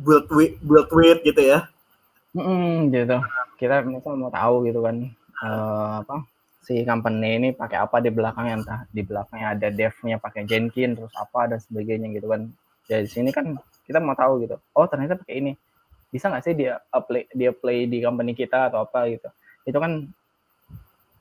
[0.01, 0.25] build
[0.65, 1.69] build with gitu ya
[2.33, 3.19] Mm, gitu.
[3.59, 4.97] Kita misal mau tahu gitu kan
[5.45, 6.25] eh, apa
[6.65, 11.13] si company ini pakai apa di belakangnya entah di belakangnya ada devnya pakai Jenkins terus
[11.19, 12.49] apa dan sebagainya gitu kan.
[12.89, 14.57] Dari sini kan kita mau tahu gitu.
[14.73, 15.53] Oh ternyata pakai ini.
[16.11, 19.31] Bisa nggak sih dia apply dia play di company kita atau apa gitu.
[19.67, 20.11] Itu kan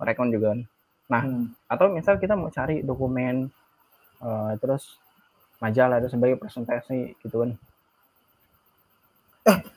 [0.01, 0.61] rekon juga kan.
[1.09, 1.45] Nah, Hmm.
[1.65, 3.49] atau misal kita mau cari dokumen
[4.19, 4.99] eh, terus
[5.63, 7.51] majalah dan sebagai presentasi gitu kan.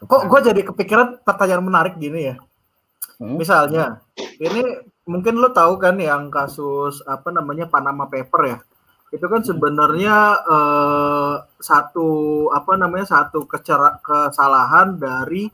[0.02, 2.36] kok gue jadi kepikiran pertanyaan menarik gini ya
[3.22, 3.38] Hmm.
[3.38, 4.02] misalnya
[4.36, 8.58] ini mungkin lo tahu kan yang kasus apa namanya Panama Paper ya
[9.12, 10.16] itu kan sebenarnya
[10.48, 12.08] eh, satu
[12.50, 15.52] apa namanya satu kecara, kesalahan dari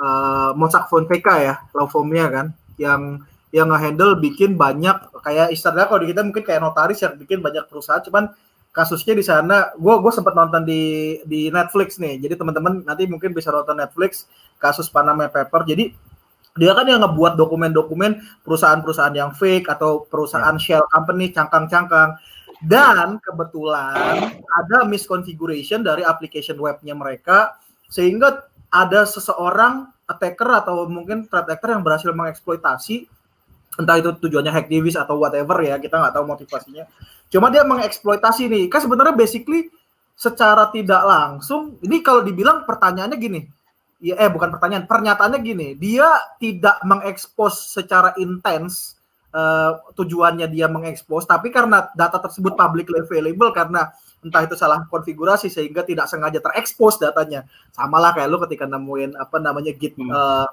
[0.00, 2.46] eh, Mossack Fonseca ya law firmnya kan
[2.80, 3.20] yang
[3.52, 7.64] yang ngehandle bikin banyak kayak istilahnya kalau di kita mungkin kayak notaris yang bikin banyak
[7.68, 8.32] perusahaan cuman
[8.74, 13.32] kasusnya di sana gue gue sempat nonton di di Netflix nih jadi teman-teman nanti mungkin
[13.32, 14.28] bisa nonton Netflix
[14.60, 15.88] kasus Panama Paper jadi
[16.56, 22.16] dia kan yang ngebuat dokumen-dokumen perusahaan-perusahaan yang fake atau perusahaan shell company cangkang-cangkang
[22.64, 27.60] dan kebetulan ada misconfiguration dari application webnya mereka
[27.92, 33.10] sehingga ada seseorang attacker atau mungkin threat actor yang berhasil mengeksploitasi
[33.76, 36.84] entah itu tujuannya hack device atau whatever ya kita nggak tahu motivasinya.
[37.28, 38.64] Cuma dia mengeksploitasi nih.
[38.72, 39.68] Kan sebenarnya basically
[40.16, 43.40] secara tidak langsung ini kalau dibilang pertanyaannya gini.
[44.00, 45.68] Ya eh bukan pertanyaan pernyataannya gini.
[45.76, 46.08] Dia
[46.40, 48.95] tidak mengekspos secara intens
[49.36, 53.92] eh, tujuannya dia mengekspos tapi karena data tersebut publicly available karena
[54.24, 57.44] entah itu salah konfigurasi sehingga tidak sengaja terekspos datanya
[57.76, 60.08] samalah kayak lu ketika nemuin apa namanya git Hmm.
[60.08, 60.48] eh,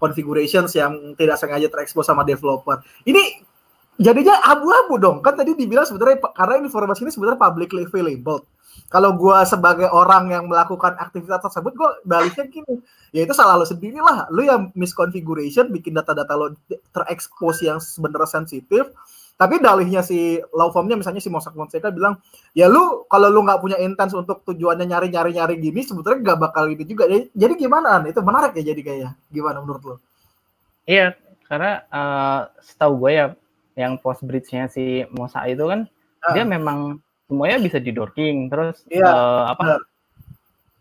[0.00, 3.44] configurations yang tidak sengaja terekspos sama developer ini
[4.02, 8.42] jadinya abu-abu dong kan tadi dibilang sebenarnya karena informasi ini sebenarnya publicly available
[8.90, 12.82] kalau gue sebagai orang yang melakukan aktivitas tersebut gue baliknya gini
[13.14, 16.52] ya itu salah lo sendiri lah lo yang misconfiguration bikin data-data lo
[16.92, 18.90] terekspos yang sebenarnya sensitif
[19.42, 22.14] Tapi dalihnya si law firmnya misalnya si Mossack Fonseca bilang,
[22.54, 26.86] ya lu kalau lu nggak punya intens untuk tujuannya nyari-nyari-nyari gini, sebetulnya nggak bakal itu
[26.86, 27.10] juga.
[27.10, 27.98] Jadi, gimana?
[27.98, 28.06] An?
[28.06, 29.10] Itu menarik ya jadi kayaknya.
[29.34, 29.96] Gimana menurut lu?
[30.86, 31.18] Iya,
[31.50, 33.26] karena uh, setahu gue ya
[33.76, 35.88] yang post bridge-nya si Mosa itu kan
[36.24, 36.32] ah.
[36.36, 39.80] dia memang semuanya bisa di dorking terus iya, uh, apa benar.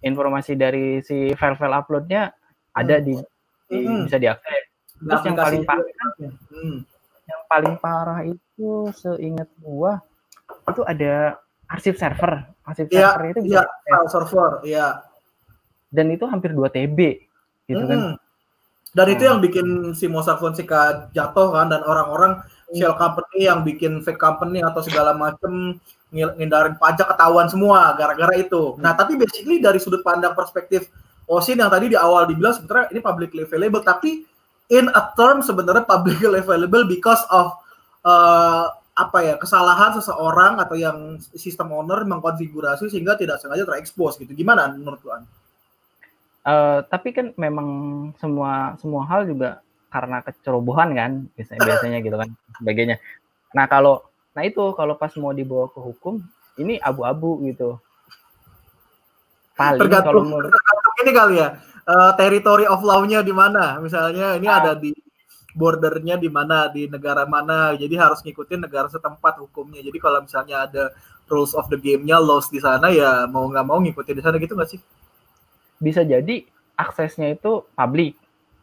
[0.04, 2.36] informasi dari si file-file uploadnya
[2.76, 3.06] ada hmm.
[3.06, 3.14] di,
[3.72, 4.04] di hmm.
[4.08, 4.64] bisa diakses.
[5.02, 5.86] Terus yang paling parah
[6.52, 6.78] hmm.
[7.26, 10.04] yang paling parah itu seingat gua
[10.68, 11.40] itu ada
[11.72, 12.44] arsip server.
[12.68, 14.88] Arsip ya, server itu bisa ya, server, ya.
[15.92, 17.00] Dan itu hampir 2 TB
[17.72, 18.00] gitu kan.
[18.00, 18.16] hmm.
[18.16, 18.20] kan.
[18.92, 19.14] Dan hmm.
[19.16, 22.61] itu yang bikin si Mossack Fonseca jatuh kan dan orang-orang hmm.
[22.76, 25.78] Shell company yang bikin fake company atau segala macem
[26.12, 28.76] ngindarin pajak ketahuan semua gara-gara itu.
[28.76, 28.84] Hmm.
[28.84, 30.92] Nah, tapi basically dari sudut pandang perspektif
[31.32, 34.28] Osin yang tadi di awal dibilang sebenarnya ini publicly available tapi
[34.68, 37.56] in a term sebenarnya publicly available because of
[38.04, 44.36] uh, apa ya kesalahan seseorang atau yang sistem owner mengkonfigurasi sehingga tidak sengaja terekspos gitu.
[44.36, 45.24] Gimana menurut tuan?
[46.44, 47.70] Uh, tapi kan memang
[48.20, 52.98] semua semua hal juga karena kecerobohan kan biasanya biasanya gitu kan sebagainya.
[53.52, 56.24] Nah kalau nah itu kalau pas mau dibawa ke hukum
[56.56, 57.76] ini abu-abu gitu.
[59.60, 61.48] Paling tergantung, kalau menurut tergantung ini kali ya
[61.84, 63.84] uh, territory of law-nya di mana.
[63.84, 64.64] Misalnya ini ah.
[64.64, 64.96] ada di
[65.52, 67.76] bordernya di mana di negara mana.
[67.76, 69.84] Jadi harus ngikutin negara setempat hukumnya.
[69.84, 70.84] Jadi kalau misalnya ada
[71.28, 74.56] rules of the game-nya laws di sana ya mau nggak mau ngikutin di sana gitu
[74.56, 74.80] nggak sih?
[75.84, 76.48] Bisa jadi
[76.80, 78.21] aksesnya itu publik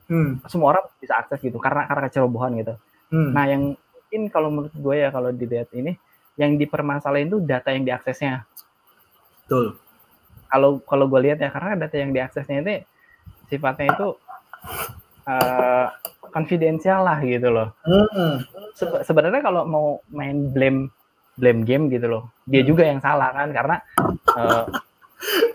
[0.09, 0.45] hmm.
[0.49, 2.75] semua orang bisa akses gitu karena karena kecerobohan gitu
[3.15, 3.31] hmm.
[3.33, 5.93] nah yang mungkin kalau menurut gue ya kalau di data ini
[6.41, 8.49] yang dipermasalahin itu data yang diaksesnya
[9.45, 9.79] betul
[10.49, 12.73] kalau kalau gue lihat ya karena data yang diaksesnya itu
[13.49, 14.09] sifatnya itu
[15.29, 15.87] uh,
[16.33, 17.73] konfidensial lah gitu loh.
[17.85, 18.45] Hmm.
[18.77, 20.93] Se sebenarnya kalau mau main blame
[21.39, 23.77] blame game gitu loh, dia juga yang salah kan karena
[24.35, 24.65] uh,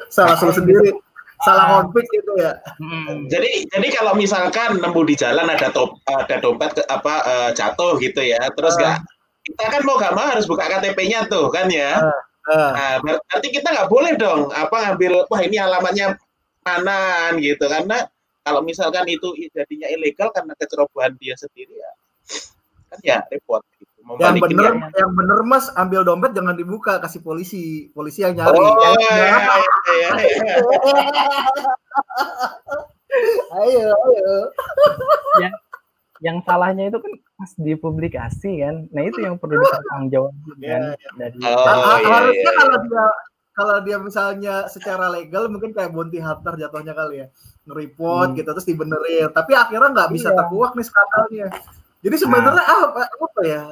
[0.07, 0.95] salah salah sendiri,
[1.43, 2.55] salah konflik gitu ya.
[2.79, 3.27] Hmm.
[3.27, 7.99] Jadi jadi kalau misalkan nemu di jalan ada top ada dompet ke, apa uh, jatuh
[7.99, 8.99] gitu ya, terus uh.
[9.43, 11.99] kita kan mau gak mau harus buka KTP-nya tuh kan ya.
[11.99, 16.19] Uh Nah, berarti kita nggak boleh dong apa ngambil wah ini alamatnya
[16.63, 18.03] mana gitu karena
[18.43, 21.91] kalau misalkan itu jadinya ilegal karena kecerobohan dia sendiri ya
[22.93, 23.89] kan ya repot gitu.
[24.19, 28.59] Yang bener, yang, yang bener mas ambil dompet jangan dibuka kasih polisi polisi yang nyari.
[28.59, 29.27] Oh, ya, iya,
[29.95, 30.55] iya, iya.
[33.63, 34.35] ayo ayo.
[35.39, 35.49] Ya,
[36.23, 41.13] yang salahnya itu kan pas dipublikasi kan nah itu yang perlu dipertanggungjawabkan yeah, kan yeah.
[41.19, 42.53] dari oh, nah, iya, harusnya iya.
[42.55, 43.05] kalau dia
[43.53, 47.27] kalau dia misalnya secara legal mungkin kayak Bounty Hunter jatuhnya kali ya
[47.67, 48.37] nge-report hmm.
[48.39, 50.37] gitu terus dibenerin tapi akhirnya nggak bisa yeah.
[50.39, 51.47] terkuak nih skandalnya
[52.03, 52.91] jadi sebenarnya nah.
[52.91, 53.63] apa, apa ya?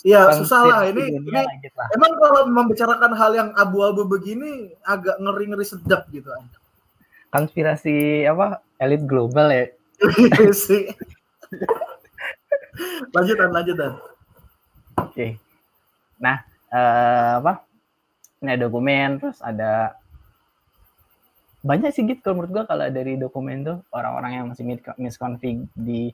[0.00, 0.80] Iya susah lah.
[0.88, 1.44] Ini, ini lah.
[1.92, 6.32] emang kalau membicarakan hal yang abu-abu begini agak ngeri-ngeri sedap gitu
[7.30, 8.64] konspirasi apa?
[8.80, 9.68] Elit global ya?
[10.00, 10.96] Iya
[13.12, 13.92] lanjutan lanjutan.
[14.96, 15.12] Oke.
[15.12, 15.30] Okay.
[16.16, 16.40] nah
[16.72, 17.66] uh, apa?
[18.40, 20.00] Ini ada dokumen terus ada
[21.60, 24.64] banyak sih gitu kalau menurut gua kalau dari dokumen tuh orang-orang yang masih
[24.96, 26.08] misconfig di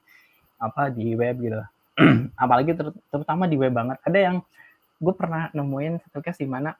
[0.56, 1.60] apa di web gitu
[2.42, 4.36] apalagi ter terutama di web banget ada yang
[4.96, 6.72] gue pernah nemuin satu case di mana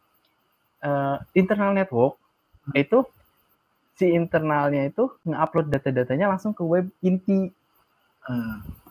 [0.84, 2.16] uh, internal network
[2.72, 3.04] itu
[3.96, 7.48] si internalnya itu nge-upload data-datanya langsung ke web inti
[8.28, 8.86] hmm.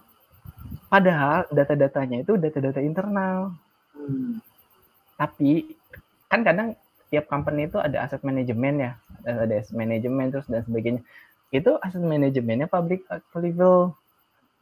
[0.86, 3.52] Padahal data-datanya itu data-data internal.
[3.92, 4.40] Hmm.
[5.18, 5.76] Tapi
[6.30, 6.78] kan kadang
[7.10, 8.92] tiap company itu ada aset manajemen ya,
[9.26, 11.02] ada aset manajemen terus dan sebagainya.
[11.52, 13.04] Itu aset manajemennya public
[13.36, 13.96] level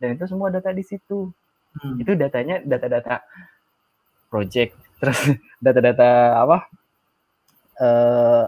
[0.03, 1.31] dan itu semua data di situ.
[1.79, 1.95] Hmm.
[1.95, 3.23] Itu datanya data-data
[4.27, 6.57] project, terus data-data apa?
[7.79, 8.45] Uh,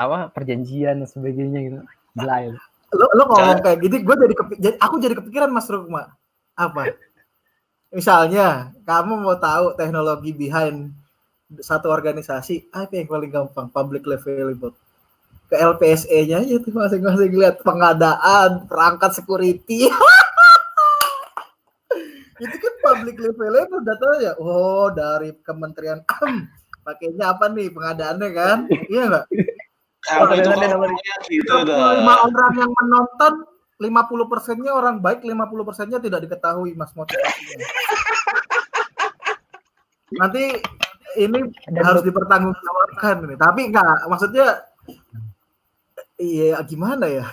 [0.00, 1.78] apa perjanjian dan sebagainya gitu.
[2.16, 2.56] Gila ya.
[2.96, 6.16] Lo, lo ngomong kayak gini, gue jadi, kepi, jadi aku jadi kepikiran Mas Rukma.
[6.56, 6.96] Apa?
[7.92, 10.96] Misalnya, kamu mau tahu teknologi behind
[11.60, 13.68] satu organisasi, apa yang paling gampang?
[13.70, 14.72] Public available.
[15.46, 19.86] Ke LPSE-nya aja tuh masing-masing lihat pengadaan perangkat security.
[22.36, 24.32] itu kan public available datanya.
[24.36, 26.04] Oh, dari Kementerian
[26.86, 28.58] pakainya apa nih pengadaannya kan?
[28.92, 29.26] Iya enggak?
[30.06, 30.50] Kalau itu
[31.34, 33.32] gitu, lima orang yang menonton
[33.76, 37.66] 50 persennya orang baik, 50 persennya tidak diketahui mas motivasinya.
[40.16, 40.62] Nanti
[41.18, 43.34] ini Dan harus dipertanggungjawabkan ini.
[43.34, 44.62] Tapi enggak, maksudnya
[46.22, 47.26] iya gimana ya?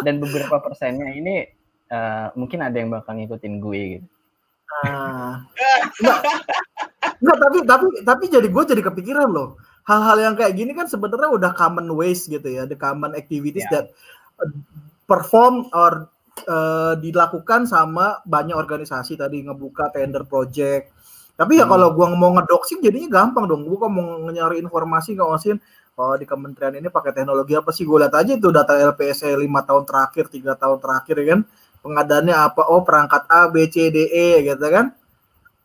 [0.00, 1.46] Dan beberapa persennya ini
[1.92, 4.08] uh, mungkin ada yang bakal ngikutin gue gitu.
[4.72, 5.44] Nah,
[6.00, 6.18] enggak,
[7.20, 9.60] enggak, tapi tapi tapi jadi gue jadi kepikiran loh.
[9.84, 13.84] Hal-hal yang kayak gini kan sebenarnya udah common ways gitu ya, the common activities Yeah.
[13.84, 13.86] that
[14.40, 14.50] uh,
[15.04, 16.06] perform or
[16.48, 20.94] uh, dilakukan sama banyak organisasi tadi ngebuka tender project.
[21.36, 21.74] Tapi ya Hmm.
[21.74, 23.66] kalau gua mau ngedoxing jadinya gampang dong.
[23.66, 25.58] Gua mau nyari informasi ngawasin
[26.00, 27.84] oh di kementerian ini pakai teknologi apa sih?
[27.84, 31.40] Gue lihat aja itu data LPSE lima tahun terakhir, tiga tahun terakhir ya kan.
[31.82, 32.62] Pengadaannya apa?
[32.70, 34.94] Oh perangkat A, B, C, D, E gitu kan.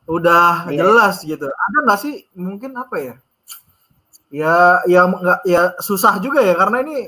[0.10, 0.82] Udah Iya.
[0.82, 1.46] jelas gitu.
[1.46, 3.16] Ada nggak sih mungkin apa ya?
[4.28, 7.08] Ya, ya nggak ya susah juga ya karena ini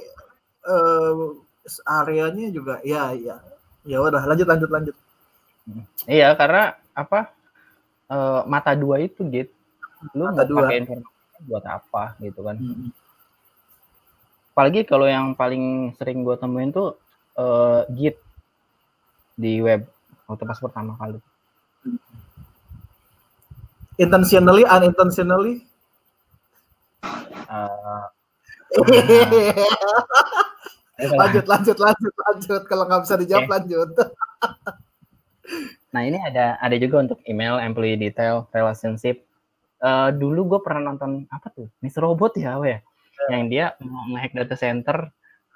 [0.64, 1.14] eh,
[1.84, 3.36] areanya juga ya ya
[3.84, 4.96] ya udah lanjut lanjut lanjut.
[6.08, 7.34] Iya, karena apa?
[8.10, 9.54] eh, mata dua itu gitu.
[10.18, 10.60] Lu Mata mau dua.
[10.66, 12.56] pakai informasi buat apa gitu kan.
[12.58, 12.90] Hmm.
[14.54, 16.98] Apalagi kalau yang paling sering gue temuin tuh
[17.38, 18.18] eh, Git
[19.40, 19.88] di web
[20.28, 21.24] waktu pas pertama kali.
[23.96, 25.64] Intentionally, unintentionally.
[31.00, 33.54] Eh, lanjut lanjut lanjut lanjut kalau nggak bisa dijawab Oke.
[33.56, 33.90] lanjut.
[35.90, 39.24] Nah ini ada ada juga untuk email, employee detail, relationship.
[39.80, 42.84] Eh, dulu gue pernah nonton apa tuh, Miss Robot ya, ya?
[43.32, 44.98] Yang dia mau nge-hack data center,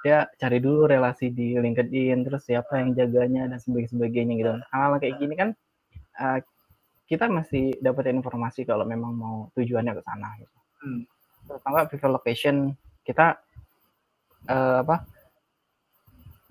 [0.04, 4.52] dia cari dulu relasi di LinkedIn, terus siapa yang jaganya dan sebagainya, gitu.
[4.70, 5.50] Hal-hal kayak gini kan
[6.20, 6.40] eh,
[7.08, 10.58] kita masih dapat informasi kalau memang mau tujuannya ke sana gitu.
[10.84, 11.02] Hmm.
[11.48, 12.56] Terutama prefer location
[13.08, 13.40] kita
[14.52, 15.08] eh, apa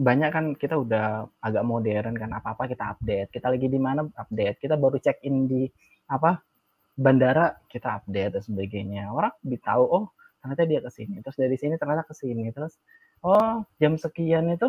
[0.03, 4.03] banyak kan kita udah agak modern kan apa apa kita update kita lagi di mana
[4.03, 5.69] update kita baru check in di
[6.11, 6.43] apa
[6.99, 10.05] bandara kita update dan sebagainya orang lebih tahu oh
[10.43, 12.75] ternyata dia ke sini terus dari sini ternyata ke sini terus
[13.23, 14.69] oh jam sekian itu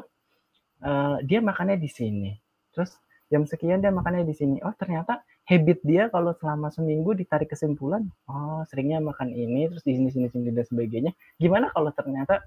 [0.85, 2.31] eh, dia makannya di sini.
[2.73, 2.95] Terus
[3.33, 4.57] jam sekian dia makannya di sini.
[4.61, 9.97] Oh ternyata habit dia kalau selama seminggu ditarik kesimpulan oh seringnya makan ini terus di
[9.99, 11.11] sini sini sini dan sebagainya.
[11.41, 12.45] Gimana kalau ternyata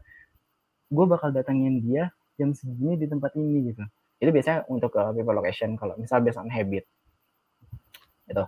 [0.86, 3.82] gue bakal datangin dia jam segini di tempat ini gitu.
[4.22, 6.86] Itu biasanya untuk uh, people location kalau misal based on habit.
[8.30, 8.44] Gitu.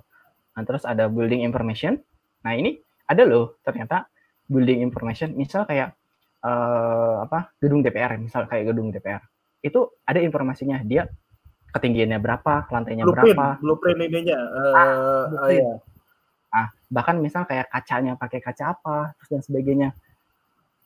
[0.55, 1.99] Nah terus ada building information.
[2.47, 2.79] Nah ini
[3.11, 4.07] ada loh ternyata
[4.47, 5.35] building information.
[5.35, 5.98] Misal kayak
[6.41, 9.23] eh, apa gedung DPR misal kayak gedung DPR
[9.61, 11.07] itu ada informasinya dia
[11.69, 14.39] ketinggiannya berapa lantainya Blueprint, berapa blueprint ininya.
[14.39, 15.73] eh, Ah, iya.
[16.49, 19.89] ah bahkan misal kayak kacanya pakai kaca apa terus dan sebagainya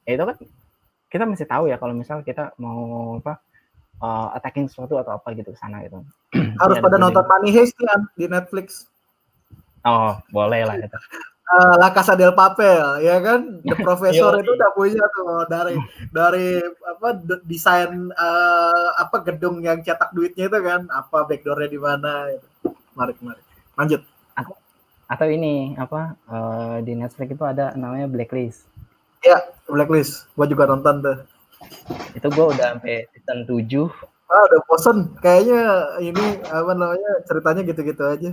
[0.03, 0.37] ya itu kan
[1.07, 3.39] kita mesti tahu ya kalau misal kita mau apa
[4.03, 6.03] uh, attacking sesuatu atau apa gitu ke sana gitu
[6.59, 8.89] Harus pada ada nonton Money Heist kan di Netflix.
[9.85, 10.99] oh boleh lah itu
[11.53, 13.61] Eh, La Casa del Papel, ya kan?
[13.61, 15.77] The Professor itu udah punya tuh dari
[16.09, 21.77] dari apa de- desain eh, apa gedung yang cetak duitnya itu kan, apa backdoornya di
[21.77, 22.33] mana?
[22.33, 22.47] gitu.
[22.97, 23.43] Mari, mari.
[23.77, 24.03] Lanjut.
[25.13, 28.65] atau ini apa uh, di Netflix itu ada namanya blacklist
[29.21, 30.25] Ya, Blacklist.
[30.33, 31.19] Gua juga nonton tuh.
[32.17, 33.93] itu gue udah sampai season 7
[34.27, 35.13] Ah, udah bosen.
[35.21, 35.63] Kayaknya
[36.01, 38.33] ini apa namanya ceritanya gitu-gitu aja.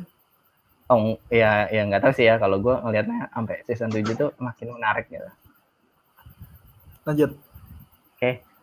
[0.89, 2.35] Oh ya ya nggak tahu sih ya.
[2.41, 5.29] Kalau gue ngelihatnya sampai season 7 tuh makin menarik gitu.
[7.05, 7.31] Lanjut.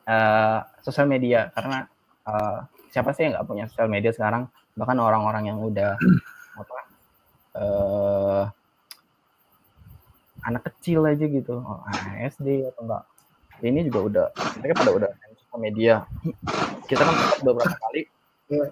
[0.06, 1.50] eh, sosial media.
[1.54, 1.86] Karena
[2.26, 2.58] eh,
[2.90, 4.46] siapa sih yang nggak punya sosial media sekarang?
[4.76, 5.96] Bahkan orang-orang yang udah
[6.60, 6.76] apa
[7.56, 8.42] eh,
[10.46, 11.58] anak kecil aja gitu.
[11.58, 11.82] Oh,
[12.22, 13.02] SD atau enggak.
[13.64, 14.26] Ini juga udah
[14.60, 15.94] mereka pada udah sosial media.
[16.86, 18.06] Kita kan beberapa kali
[18.46, 18.66] Iya.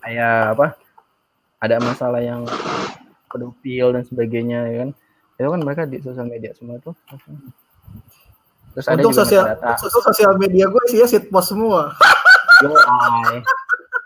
[0.00, 0.66] kayak apa
[1.60, 2.48] ada masalah yang
[3.28, 4.90] pedofil dan sebagainya ya kan
[5.38, 6.96] itu kan mereka di sosial media semua tuh
[8.74, 11.90] terus ada Untung sosial untung sosial media gue sih ya shitpost semua.
[12.62, 13.42] Yo, ay.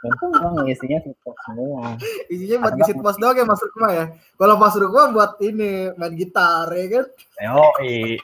[0.02, 1.94] Untung dong isinya TikTok semua.
[2.26, 4.10] Isinya buat ngisi shitpost doang ya Mas Rukma ya.
[4.34, 7.04] Kalau Mas Rukma buat ini main gitar ya kan.
[7.38, 8.16] Yo, i.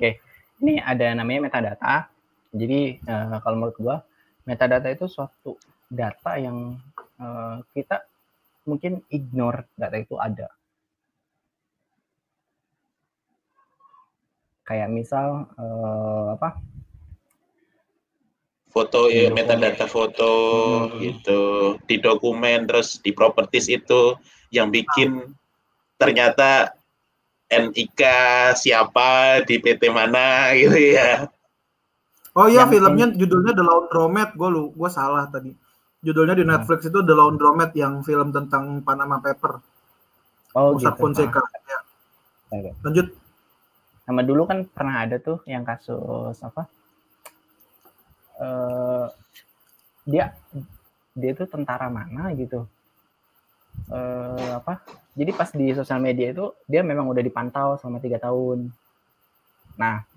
[0.00, 0.16] Oke,
[0.64, 2.08] ini ada namanya metadata.
[2.54, 3.96] Jadi eh, kalau menurut gua,
[4.44, 5.56] metadata itu suatu
[5.90, 6.78] data yang
[7.20, 8.06] eh, kita
[8.68, 10.48] mungkin ignore data itu ada.
[14.64, 16.60] Kayak misal eh, apa?
[18.70, 20.30] foto ya, metadata foto
[20.86, 21.02] Hmm.
[21.02, 21.40] gitu
[21.90, 24.14] di dokumen terus di properties itu
[24.54, 25.34] yang bikin
[25.98, 26.70] ternyata
[27.50, 28.00] NIK
[28.54, 31.26] siapa di PT mana gitu ya
[32.38, 34.28] Oh iya Yang filmnya judulnya The Laundromat.
[34.38, 35.50] Gue lu, gue salah tadi.
[36.00, 36.52] Judulnya di Hmm.
[36.56, 39.58] Netflix itu The Laundromat yang film tentang Panama Paper.
[40.54, 41.02] Oh Mossack gitu.
[41.02, 41.42] Fonseca.
[41.42, 41.80] Ya.
[42.54, 42.70] Oke.
[42.86, 43.06] Lanjut.
[44.06, 46.66] Sama dulu kan pernah ada tuh yang kasus apa?
[48.40, 49.06] uh,
[50.08, 50.32] dia
[51.12, 52.64] dia itu tentara mana gitu
[53.92, 54.80] uh, apa
[55.12, 58.72] jadi pas di sosial media itu dia memang udah dipantau selama tiga tahun
[59.76, 60.08] nah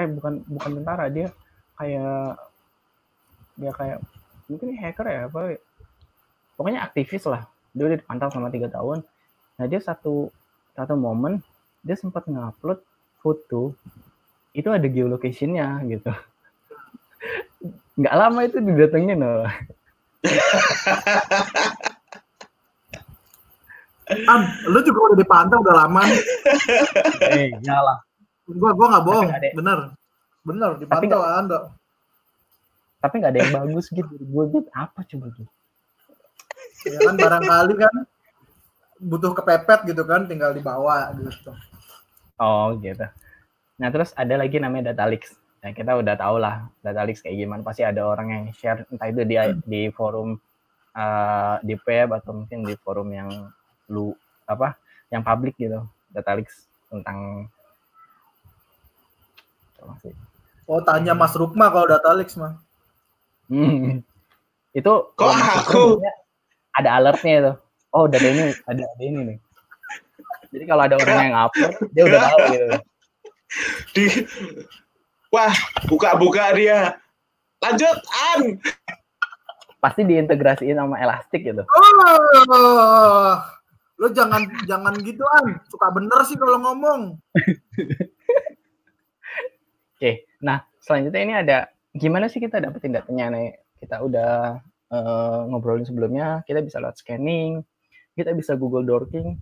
[0.00, 1.28] eh bukan bukan tentara dia
[1.76, 2.40] kayak
[3.60, 3.98] dia kayak
[4.48, 5.60] mungkin hacker ya apa
[6.56, 7.44] pokoknya aktivis lah
[7.76, 9.04] dia udah dipantau selama tiga tahun
[9.60, 10.32] nah dia satu
[10.72, 11.44] satu momen
[11.84, 12.80] dia sempat ngupload
[13.20, 13.76] foto
[14.56, 16.12] itu ada geolocationnya gitu
[18.00, 19.44] nggak lama itu didatengin loh
[24.26, 26.22] An, lu juga udah dipantau udah lama nih.
[27.30, 28.02] Eh, iyalah.
[28.50, 29.78] Gua gua nggak bohong, bener.
[30.40, 31.58] Bener dipantau tapi Anda.
[33.00, 34.12] Tapi nggak ada yang bagus gitu.
[34.20, 35.48] Gue gitu apa coba tuh?
[36.88, 37.94] Ya kan barangkali kan
[39.00, 41.52] butuh kepepet gitu kan, tinggal dibawa gitu.
[42.40, 43.04] Oh gitu.
[43.76, 45.36] Nah terus ada lagi namanya data leaks.
[45.60, 47.60] Nah kita udah tau lah data leaks kayak gimana.
[47.60, 50.40] Pasti ada orang yang share entah itu dia di forum
[50.96, 53.28] uh, di web atau mungkin di forum yang
[53.92, 54.16] lu
[54.48, 54.76] apa
[55.12, 57.48] yang publik gitu data leaks tentang
[60.70, 62.54] Oh tanya Mas Rukma kalau data leaks mah.
[63.50, 64.06] Hmm.
[64.70, 65.98] Itu kok aku
[66.78, 67.52] ada alertnya itu.
[67.90, 69.38] Oh ada ini ada ada ini nih.
[70.50, 72.66] Jadi kalau ada orang yang upload dia udah tahu gitu.
[73.98, 74.04] Di
[75.34, 75.54] wah
[75.90, 77.02] buka-buka dia.
[77.58, 77.98] Lanjut
[78.34, 78.62] an.
[79.82, 81.66] Pasti diintegrasiin sama elastik gitu.
[81.66, 83.34] Oh,
[83.98, 85.58] lo jangan jangan gitu an.
[85.66, 87.18] Suka bener sih kalau ngomong.
[90.00, 91.58] Oke, nah selanjutnya ini ada
[91.92, 93.52] gimana sih kita dapetin datanya nih?
[93.84, 94.56] Kita udah
[94.88, 97.60] uh, ngobrolin sebelumnya, kita bisa lihat scanning,
[98.16, 99.36] kita bisa Google Dorking.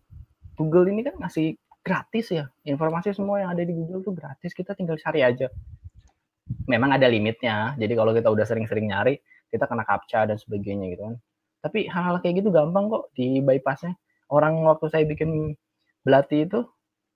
[0.58, 4.74] Google ini kan masih gratis ya, informasi semua yang ada di Google tuh gratis, kita
[4.74, 5.46] tinggal cari aja.
[6.66, 9.14] Memang ada limitnya, jadi kalau kita udah sering-sering nyari,
[9.54, 11.14] kita kena captcha dan sebagainya gitu kan.
[11.62, 13.94] Tapi hal-hal kayak gitu gampang kok di bypassnya.
[14.26, 15.54] Orang waktu saya bikin
[16.02, 16.66] belati itu,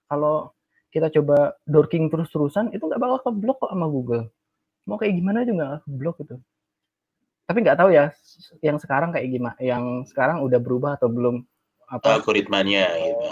[0.06, 0.54] kalau
[0.92, 4.28] kita coba dorking terus-terusan itu nggak bakal keblok kok sama Google.
[4.84, 6.36] Mau kayak gimana juga nggak keblok itu
[7.52, 8.08] tapi nggak tahu ya
[8.62, 11.42] yang sekarang kayak gimana yang sekarang udah berubah atau belum
[11.90, 13.28] apa algoritmanya gitu.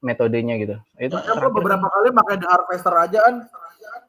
[0.00, 0.76] metodenya gitu.
[0.96, 3.36] Itu nah, beberapa kali pakai the harvester aja kan.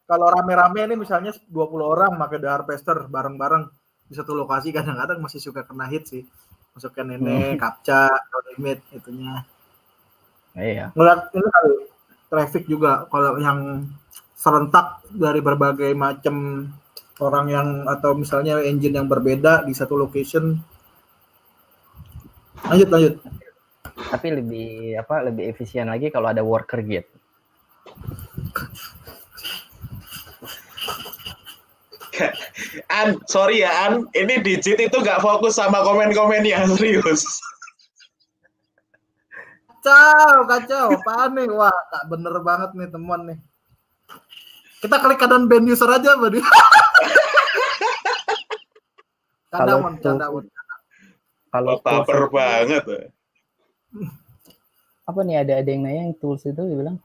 [0.06, 3.68] Kalau rame-rame ini misalnya 20 orang pakai the harvester bareng-bareng
[4.06, 6.24] di satu lokasi kadang-kadang masih suka kena hit sih.
[6.78, 7.60] Masukkan ini hmm.
[7.60, 8.08] captcha
[8.54, 9.44] limit itunya.
[10.54, 10.94] Iya.
[10.96, 11.74] Ngeliat ini kali
[12.32, 13.92] traffic juga kalau yang
[14.32, 16.66] serentak dari berbagai macam
[17.20, 20.56] orang yang atau misalnya engine yang berbeda di satu location.
[22.72, 23.16] Lanjut lanjut.
[23.84, 27.12] Tapi lebih apa lebih efisien lagi kalau ada worker gate.
[32.88, 37.42] An, sorry ya An, ini digit itu nggak fokus sama komen-komen yang serius
[39.82, 40.88] kacau kacau.
[40.94, 41.50] Apaan nih?
[41.50, 43.40] Wah tak bener banget nih teman nih.
[44.82, 46.42] Kita klik kanan band user aja berarti
[49.52, 50.26] kalau canda
[51.52, 53.12] kalau baper banget
[55.12, 56.98] apa nih ada ada yang nanya yang tools itu dia bilang?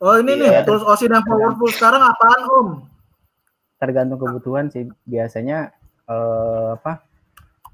[0.00, 1.68] Oh ini iya, nih tools Osin yang powerful.
[1.68, 2.68] Sekarang apaan om?
[3.82, 4.86] Tergantung kebutuhan sih.
[5.04, 5.74] Biasanya
[6.06, 7.02] eh, apa?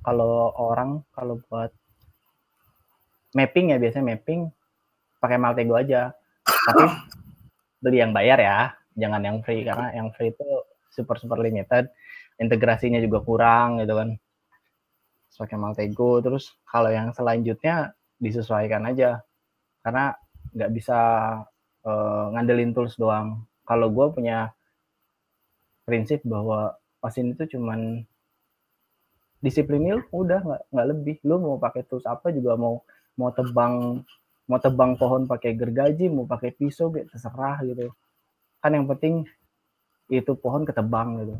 [0.00, 1.70] Kalau orang kalau buat
[3.36, 4.48] mapping ya biasanya mapping
[5.20, 6.16] pakai Maltego aja.
[6.46, 6.84] Tapi
[7.84, 8.58] beli yang bayar ya,
[8.96, 10.48] jangan yang free karena yang free itu
[10.88, 11.92] super super limited,
[12.40, 14.08] integrasinya juga kurang gitu kan.
[15.36, 19.20] Pakai Maltego terus kalau yang selanjutnya disesuaikan aja
[19.84, 20.16] karena
[20.56, 20.98] nggak bisa
[21.84, 23.44] uh, ngandelin tools doang.
[23.68, 24.56] Kalau gue punya
[25.84, 26.72] prinsip bahwa
[27.04, 28.02] Osin itu cuman
[29.44, 32.82] disiplin udah nggak nggak lebih lu mau pakai tools apa juga mau
[33.16, 34.04] mau tebang
[34.46, 37.90] mau tebang pohon pakai gergaji mau pakai pisau gitu terserah gitu.
[38.62, 39.26] Kan yang penting
[40.06, 41.34] itu pohon ketebang gitu.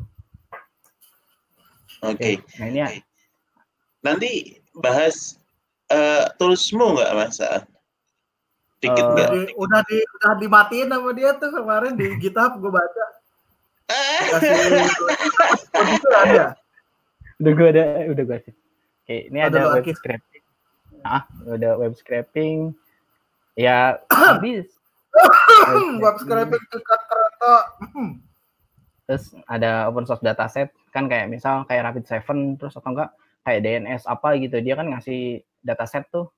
[2.03, 2.19] Oke.
[2.19, 2.33] Okay.
[2.59, 2.89] nah ini ya.
[4.05, 5.41] nanti bahas
[5.89, 7.39] uh, tulismu nggak mas
[8.77, 9.29] dikit uh, nggak?
[9.57, 13.05] Udah di udah dimatiin sama dia tuh kemarin di GitHub gue baca.
[14.27, 14.51] Kasih
[16.11, 16.45] ada
[17.37, 18.53] udah gue ada udah gue sih.
[19.07, 20.36] Oke ini ada, ada web script
[21.07, 22.75] ah udah web scraping.
[23.57, 24.69] Ya habis.
[26.03, 27.55] Web scraping dekat kereta.
[29.09, 33.63] Terus ada open source dataset kan kayak misal kayak Rapid Seven terus atau enggak kayak
[33.65, 34.61] DNS apa gitu.
[34.61, 36.29] Dia kan ngasih dataset tuh.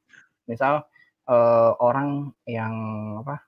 [0.48, 0.88] Misal
[1.28, 2.74] uh, orang yang
[3.20, 3.44] apa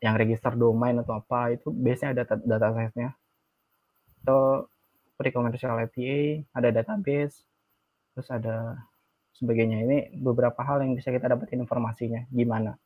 [0.00, 3.10] yang register domain atau apa itu biasanya ada data set-nya.
[4.20, 4.68] Atau
[5.20, 7.44] pre-commercial API, ada database,
[8.16, 8.80] terus ada
[9.40, 9.82] sebagainya.
[9.88, 12.76] Ini beberapa hal yang bisa kita dapetin informasinya gimana.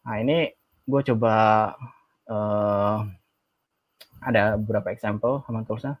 [0.00, 0.48] Nah ini
[0.88, 1.34] gue coba
[2.26, 2.98] uh,
[4.24, 6.00] ada beberapa example sama toolsnya.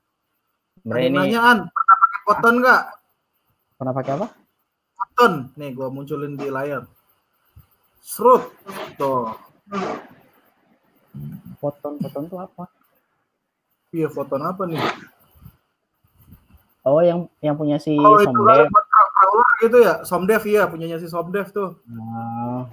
[0.80, 2.82] Sebenarnya ini nanyaan, pernah pakai Kotlin nggak?
[3.76, 4.26] Pernah pakai apa?
[4.96, 5.34] Kotlin.
[5.60, 6.88] Nih gue munculin di layar.
[8.00, 8.48] Serut.
[8.96, 9.36] Tuh.
[11.60, 12.64] Foton, foton itu apa?
[13.92, 14.80] Iya, foton apa nih?
[16.80, 18.64] Oh, yang yang punya si oh, Somdev.
[18.64, 21.76] Itu gitu ya, Somdev iya, punyanya si Somdev tuh.
[21.92, 22.64] Oh,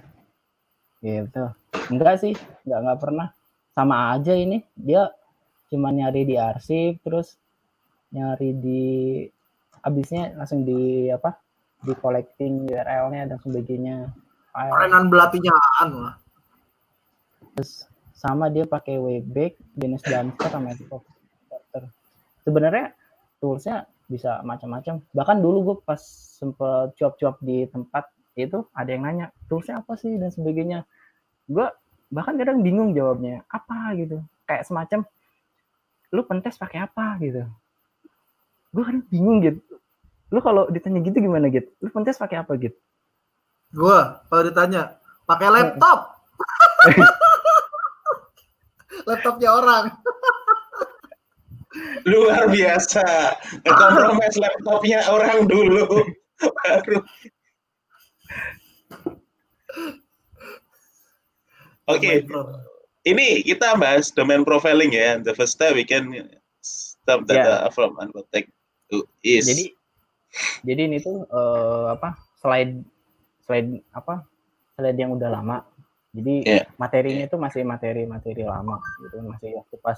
[1.03, 1.51] gitu.
[1.91, 2.31] Enggak sih,
[2.63, 3.27] enggak enggak pernah.
[3.75, 5.11] Sama aja ini, dia
[5.67, 7.35] cuma nyari di arsip, terus
[8.15, 8.83] nyari di
[9.83, 11.35] habisnya langsung di apa?
[11.83, 14.07] Di collecting URL-nya dan sebagainya.
[14.55, 16.15] Kerenan belatinya lah.
[17.53, 17.85] Terus
[18.17, 21.83] sama dia pakai Webback, Dennis Dumpster sama Exporter.
[22.41, 22.95] Sebenarnya
[23.37, 25.03] toolsnya bisa macam-macam.
[25.11, 25.99] Bahkan dulu gue pas
[26.39, 28.07] sempet cuap-cuap di tempat
[28.39, 30.87] itu ada yang nanya toolsnya apa sih dan sebagainya.
[31.47, 31.67] Gue
[32.07, 34.23] bahkan kadang bingung jawabnya apa gitu.
[34.47, 34.99] Kayak semacam
[36.15, 37.43] lu pentes pakai apa gitu.
[38.71, 39.59] Gue kadang bingung gitu.
[40.31, 41.67] Lu kalau ditanya gitu gimana gitu?
[41.83, 42.75] Lu pentes pakai apa gitu?
[43.75, 43.99] Gue
[44.31, 44.95] kalau ditanya
[45.27, 45.99] pakai laptop.
[49.07, 49.85] Laptopnya orang
[52.07, 53.35] luar biasa.
[53.65, 55.85] Kompromis laptopnya orang dulu.
[56.39, 56.97] Baru.
[61.87, 62.19] Oke.
[62.19, 62.27] Okay.
[63.07, 65.15] ini kita bahas domain profiling ya.
[65.23, 66.11] The first step we can
[66.59, 67.71] stop data yeah.
[67.71, 68.51] from unprotected
[69.23, 69.47] is?
[69.47, 69.65] Jadi
[70.67, 72.83] jadi ini tuh uh, apa slide
[73.47, 74.27] slide apa
[74.75, 75.63] slide yang udah lama.
[76.11, 76.67] Jadi yeah.
[76.75, 79.23] materinya itu masih materi-materi lama gitu.
[79.23, 79.97] Masih waktu pas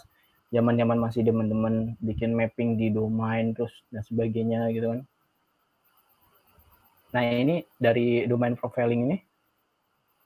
[0.50, 5.02] zaman-zaman masih demen-demen bikin mapping di domain terus dan sebagainya gitu kan.
[7.14, 9.18] Nah ini dari domain profiling ini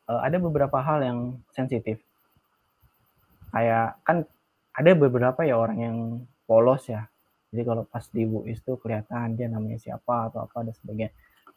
[0.08, 1.20] uh, ada beberapa hal yang
[1.52, 2.00] sensitif.
[3.52, 4.24] Kayak kan
[4.74, 5.98] ada beberapa ya orang yang
[6.48, 7.08] polos ya.
[7.54, 11.12] Jadi kalau pas di WUIS itu kelihatan dia namanya siapa atau apa dan sebagainya.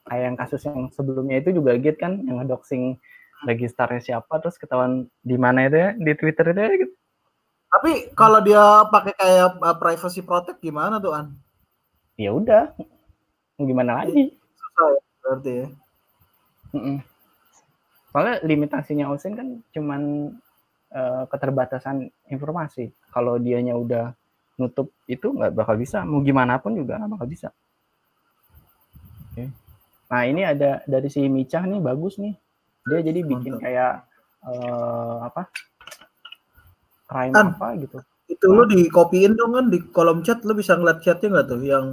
[0.07, 2.99] Kayak yang kasus yang sebelumnya itu juga gitu kan yang ngedoxing
[3.47, 6.95] registernya siapa terus ketahuan di mana itu ya di Twitter itu ya gitu
[7.77, 11.37] tapi kalau dia pakai kayak uh, privacy protect gimana tuh An?
[12.16, 12.72] Ya udah,
[13.61, 14.33] gimana lagi?
[14.57, 15.66] Susah ya, berarti ya.
[16.72, 16.97] Mm -mm.
[18.09, 20.33] Soalnya limitasinya OSIN kan cuman
[20.89, 22.89] uh, keterbatasan informasi.
[23.12, 24.16] Kalau dianya udah
[24.57, 26.01] nutup itu nggak bakal bisa.
[26.09, 27.53] Mau gimana pun juga nggak bakal bisa.
[29.37, 29.53] Okay.
[30.09, 32.33] Nah ini ada dari si Micah nih bagus nih.
[32.89, 34.09] Dia jadi bikin kayak
[34.49, 35.53] uh, apa
[37.07, 37.99] crime kan, apa gitu.
[38.27, 41.63] itu lu di copyin dong kan di kolom chat lu bisa ngeliat chatnya nggak tuh?
[41.63, 41.87] Yang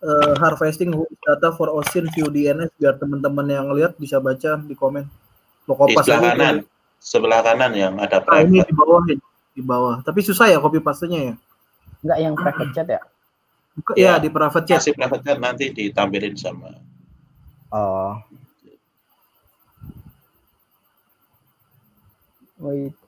[0.00, 0.90] uh, harvesting
[1.24, 5.04] data for ocean view DNS biar teman-teman yang lihat bisa baca di komen.
[5.70, 6.54] Kopas di sebelah kanan.
[6.58, 6.66] itu.
[6.98, 8.50] sebelah kanan yang ada private.
[8.50, 9.16] Nah, ini di bawah ya
[9.54, 9.96] di bawah.
[10.02, 11.34] Tapi susah ya copy pastenya ya?
[12.00, 13.00] Enggak yang private chat ya?
[13.76, 14.80] Buka, ya, ya di private chat.
[14.80, 16.74] masih private chat nanti ditampilin sama.
[17.70, 18.18] Oh.
[22.60, 22.99] Wait.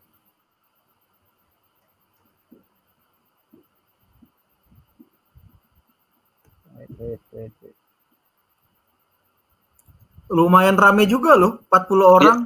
[10.33, 12.39] Lumayan rame juga loh, 40 orang.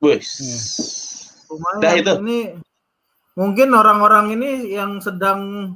[0.00, 0.28] Wes.
[0.40, 0.58] Ya.
[1.52, 1.80] Lumayan.
[1.84, 2.12] Dah itu.
[2.24, 2.38] Ini
[3.36, 5.72] mungkin orang-orang ini yang sedang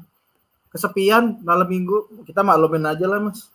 [0.73, 3.49] kesepian malam minggu, kita maklumin aja lah, Mas.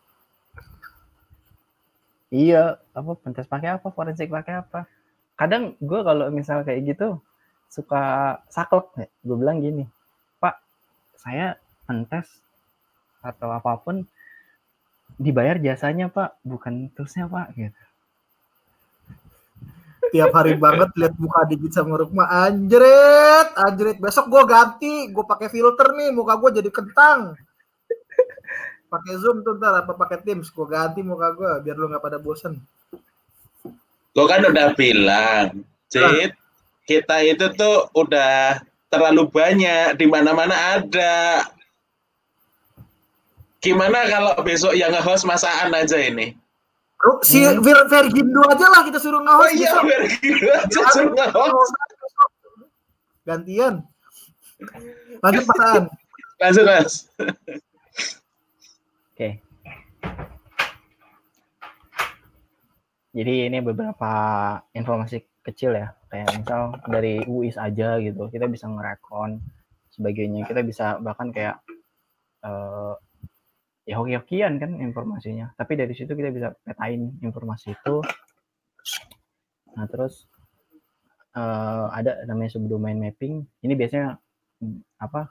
[2.31, 4.87] Iya, apa pentas pakai apa, forensik pakai apa.
[5.35, 7.19] Kadang gue kalau misal kayak gitu
[7.67, 9.07] suka saklek ya.
[9.25, 9.83] Gue bilang gini,
[10.39, 10.55] Pak,
[11.19, 12.29] saya pentas
[13.19, 14.07] atau apa pun
[15.19, 16.37] dibayar jasanya pak.
[16.43, 17.81] Bukan terusnya pak gitu.
[20.11, 22.27] Tiap hari banget lihat muka digit sama Rukma.
[22.27, 23.95] Anjrit anjrit.
[23.95, 24.93] Besok gue ganti.
[25.07, 26.11] Gue pakai filter nih.
[26.11, 27.39] Muka gue jadi kentang.
[28.91, 30.51] Pakai zoom tuh ntar apa pakai teams?
[30.51, 32.59] Gue ganti muka gue biar lu nggak pada bosen.
[34.11, 36.35] Gue kan udah bilang Cit
[36.83, 38.59] kita itu tuh udah
[38.91, 39.95] terlalu banyak.
[39.95, 41.45] Di mana-mana ada
[43.61, 46.33] Gimana kalau besok yang nge-host masaan aja ini?
[47.05, 47.61] Oh, si hmm.
[47.61, 49.45] Vergindo aja lah kita suruh nge-host.
[49.45, 51.73] Oh iya, Vergindo aja suruh nge-host.
[53.21, 53.85] Gantian.
[55.21, 55.83] Lanjut masaan.
[56.41, 56.93] Lanjut, Mas.
[57.21, 57.61] Oke.
[59.13, 59.31] Okay.
[63.13, 64.13] Jadi ini beberapa
[64.73, 69.41] informasi kecil ya kayak misal dari UIS aja gitu kita bisa ngerekon
[69.89, 71.57] sebagainya kita bisa bahkan kayak
[72.45, 72.93] uh,
[73.91, 75.51] ya hoki-hokian kan informasinya.
[75.59, 77.99] Tapi dari situ kita bisa petain informasi itu.
[79.75, 80.31] Nah terus
[81.35, 83.43] uh, ada namanya subdomain mapping.
[83.59, 84.15] Ini biasanya
[85.03, 85.27] apa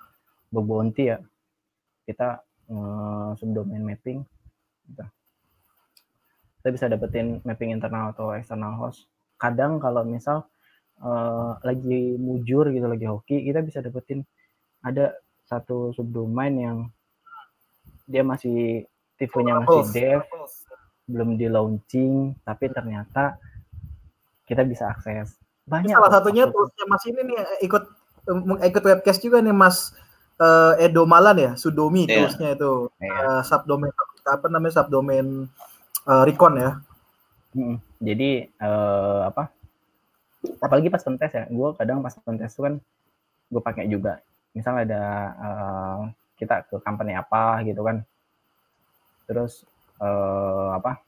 [0.52, 1.16] bobonti ya.
[2.04, 4.20] Kita uh, subdomain mapping.
[4.84, 5.06] Gitu.
[6.60, 9.08] kita bisa dapetin mapping internal atau external host.
[9.40, 10.44] Kadang kalau misal
[11.00, 14.20] uh, lagi mujur gitu lagi hoki kita bisa dapetin
[14.84, 15.16] ada
[15.48, 16.78] satu subdomain yang
[18.10, 20.26] dia masih tipenya masih dev
[21.06, 23.38] belum di launching tapi ternyata
[24.50, 25.38] kita bisa akses.
[25.70, 27.38] Banyak salah satunya terusnya mas ini nih
[27.70, 27.84] ikut
[28.66, 29.94] ikut webcast juga nih mas
[30.42, 32.26] uh, Edo Malan ya Sudomi yeah.
[32.26, 32.90] terusnya itu.
[32.98, 33.38] Yeah.
[33.38, 33.94] uh, subdomain
[34.26, 35.46] apa namanya subdomain
[36.10, 36.70] uh, Recon ya.
[37.54, 39.54] Hmm, jadi uh, apa?
[40.58, 42.74] Apalagi pas kontes ya gue kadang pas kontes tuh kan
[43.50, 44.18] gue pakai juga.
[44.50, 45.02] Misal ada
[45.38, 46.00] uh,
[46.40, 48.00] kita ke company apa gitu kan.
[49.28, 49.68] Terus
[50.00, 51.04] uh, apa?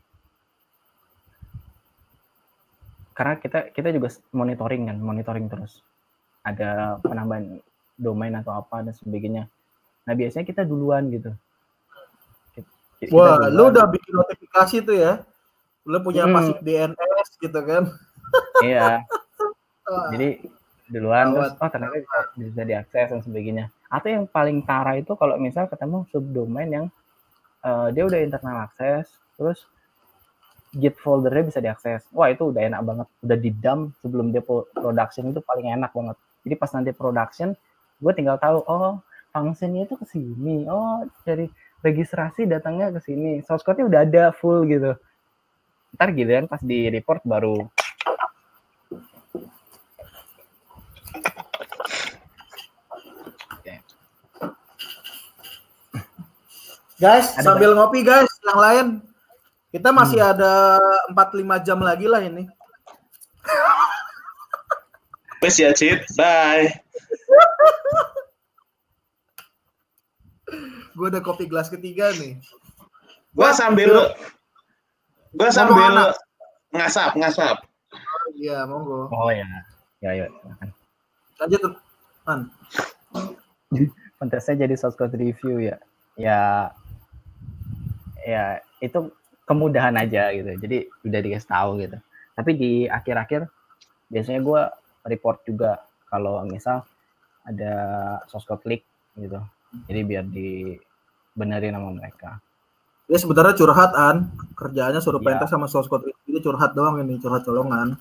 [3.17, 5.81] Karena kita kita juga monitoring kan monitoring terus.
[6.45, 7.65] Ada penambahan
[7.97, 9.49] domain atau apa dan sebagainya.
[10.05, 11.33] Nah biasanya kita duluan gitu.
[13.01, 13.57] Kita wah duluan.
[13.57, 15.13] lu udah bikin notifikasi tuh ya?
[15.89, 16.35] Lu punya hmm.
[16.37, 17.85] pasif DNS gitu kan?
[18.65, 19.05] Iya.
[20.09, 20.41] Jadi
[20.89, 25.36] duluan terus oh ternyata bisa, bisa diakses dan sebagainya atau yang paling parah itu kalau
[25.36, 26.86] misal ketemu subdomain yang
[27.60, 29.69] uh, dia udah internal akses terus
[30.73, 32.09] git foldernya bisa diakses.
[32.16, 33.06] Wah itu udah enak banget.
[33.20, 34.40] Udah di dump sebelum dia
[34.73, 36.16] production itu paling enak banget.
[36.48, 37.52] Jadi pas nanti production
[38.02, 39.05] gue tinggal tahu oh
[39.36, 40.64] fungsinya itu ke sini.
[40.73, 41.52] Oh dari
[41.85, 43.44] registrasi datangnya ke sini.
[43.44, 44.97] Source code-nya udah ada full gitu.
[46.01, 47.69] Ntar gitu kan pas di report baru
[57.03, 57.79] Guys, ada sambil banyak.
[57.83, 58.87] ngopi guys, yang lain.
[59.74, 60.33] Kita masih hmm.
[60.39, 60.53] ada
[61.11, 62.47] 4-5 jam lagi lah ini.
[65.43, 66.07] Wes ya, Cid.
[66.15, 66.70] Bye.
[70.93, 72.39] gue udah kopi gelas ketiga nih.
[73.35, 74.15] Gue sambil
[75.35, 76.15] gue sambil
[76.70, 77.57] ngasap, ngasap.
[78.39, 79.11] Iya, monggo.
[79.11, 79.49] Oh ya.
[79.99, 80.31] Ya, yuk.
[81.43, 81.62] Lanjut,
[82.23, 82.47] Man.
[84.23, 85.83] Kontesnya jadi source code review ya.
[86.15, 86.70] Ya,
[88.23, 89.11] ya itu
[89.47, 90.51] kemudahan aja gitu.
[90.59, 90.77] Jadi
[91.07, 91.99] udah dikasih tahu gitu.
[92.32, 93.47] Tapi di akhir-akhir
[94.09, 94.61] biasanya gue
[95.09, 96.86] report juga kalau misal
[97.44, 97.74] ada
[98.31, 98.82] sosok klik
[99.19, 99.39] gitu.
[99.89, 102.39] Jadi biar dibenerin sama mereka.
[103.11, 104.31] Ya sebenarnya curhat an.
[104.55, 105.43] Kerjaannya suruh ya.
[105.51, 107.99] sama sosok klik jadi curhat doang ini curhat colongan.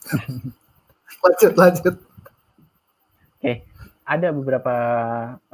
[1.20, 1.94] Lanjut lanjut.
[3.36, 3.44] Oke.
[3.44, 3.69] okay
[4.10, 4.74] ada beberapa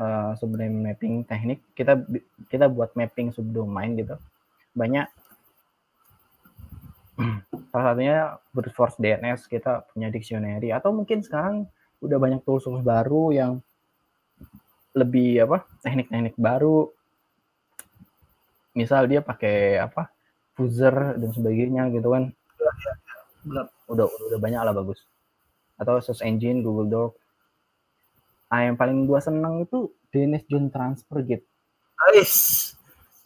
[0.00, 1.60] uh, subdomain mapping teknik.
[1.76, 2.00] Kita
[2.48, 4.16] kita buat mapping subdomain gitu.
[4.72, 5.12] Banyak
[7.68, 10.72] salah satunya brute force DNS kita punya dictionary.
[10.72, 11.68] Atau mungkin sekarang
[12.00, 13.52] udah banyak tools tools baru yang
[14.96, 16.88] lebih apa teknik-teknik baru.
[18.72, 20.08] Misal dia pakai apa
[20.56, 22.32] fuzzer dan sebagainya gitu kan.
[23.92, 25.04] Udah udah banyak lah bagus.
[25.76, 27.20] Atau search engine Google Doc
[28.46, 31.46] Nah, yang paling gua seneng itu Dennis John transfer gitu.
[32.12, 32.34] Ais.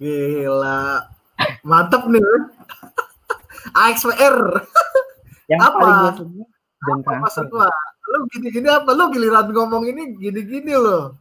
[0.00, 1.04] Gila.
[1.64, 2.24] Mantap nih.
[3.76, 4.64] AXPR.
[5.50, 5.76] Yang apa?
[5.76, 6.48] paling gua seneng
[6.88, 7.44] John transfer.
[7.52, 7.68] Gua?
[8.10, 8.90] Lu gini-gini apa?
[8.96, 11.20] Lu giliran ngomong ini gini-gini lo.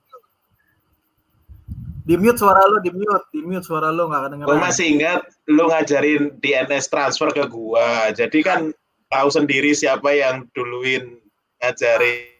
[2.09, 4.49] Di mute suara lu, di mute, di mute suara lu nggak kedengeran.
[4.49, 8.09] Gue masih ingat lu ngajarin DNS transfer ke gua.
[8.09, 8.73] Jadi kan
[9.13, 11.21] tahu sendiri siapa yang duluin
[11.61, 12.38] ngajarin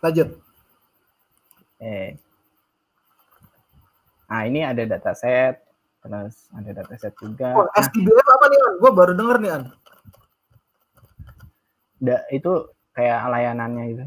[0.00, 0.28] Lanjut.
[1.80, 2.16] Eh.
[4.30, 5.60] Nah, ini ada dataset,
[6.00, 7.52] terus ada dataset juga.
[7.56, 8.72] Oh, SDBF apa nih, An?
[8.78, 9.64] Gue baru denger nih, An.
[12.00, 14.06] Da, itu kayak layanannya itu.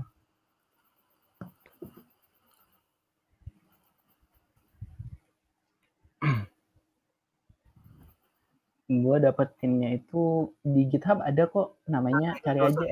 [9.01, 12.83] gue dapetinnya itu di GitHub ada kok namanya cari aja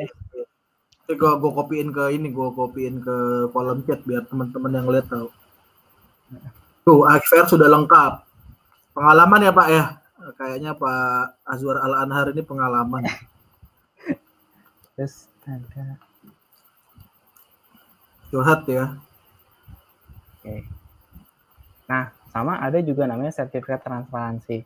[1.15, 3.15] gue gue kopiin ke ini, gue kopiin ke
[3.51, 5.27] kolom chat biar teman-teman yang lihat tahu.
[6.81, 8.25] Tuh, XR sudah lengkap.
[8.91, 9.83] Pengalaman ya Pak ya?
[10.38, 13.07] Kayaknya Pak Azwar Al Anhar ini pengalaman.
[14.95, 15.97] Terus ada
[18.29, 18.95] curhat ya.
[20.39, 20.65] Oke.
[21.91, 24.63] Nah, sama ada juga namanya sertifikat transparansi.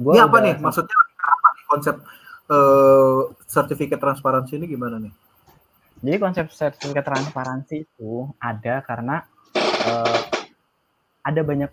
[0.00, 0.54] Gua Ini apa nih?
[0.56, 1.96] Maksudnya apa nih konsep
[2.50, 5.12] eh sertifikat transparansi ini gimana nih?
[6.02, 9.22] Jadi konsep sertifikat transparansi itu ada karena
[9.86, 10.20] eh,
[11.22, 11.70] ada banyak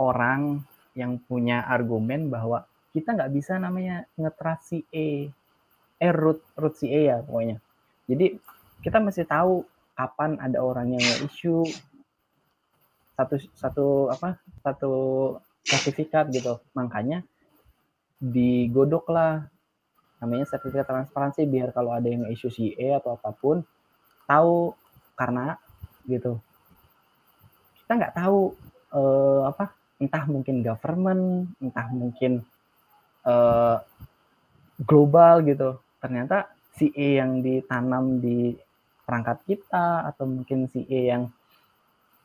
[0.00, 0.64] orang
[0.96, 2.64] yang punya argumen bahwa
[2.96, 5.08] kita nggak bisa namanya ngetrust CA,
[6.00, 7.60] eh root root CA ya pokoknya.
[8.08, 8.40] Jadi
[8.80, 9.60] kita mesti tahu
[9.92, 11.68] kapan ada orang yang nge-issue
[13.16, 14.92] satu satu apa satu
[15.60, 16.56] sertifikat gitu.
[16.72, 17.20] Makanya
[18.16, 19.44] digodok lah
[20.26, 23.62] namanya sertifikat transparansi biar kalau ada yang issue CA atau apa pun
[24.26, 24.74] tahu
[25.14, 25.54] karena
[26.04, 26.42] gitu.
[27.86, 28.52] Kita nggak tahu
[28.92, 29.64] eh, apa
[30.02, 32.42] entah mungkin government entah mungkin
[33.24, 33.76] eh,
[34.82, 35.78] global gitu.
[36.02, 38.52] Ternyata CA yang ditanam di
[39.06, 41.30] perangkat kita atau mungkin CA yang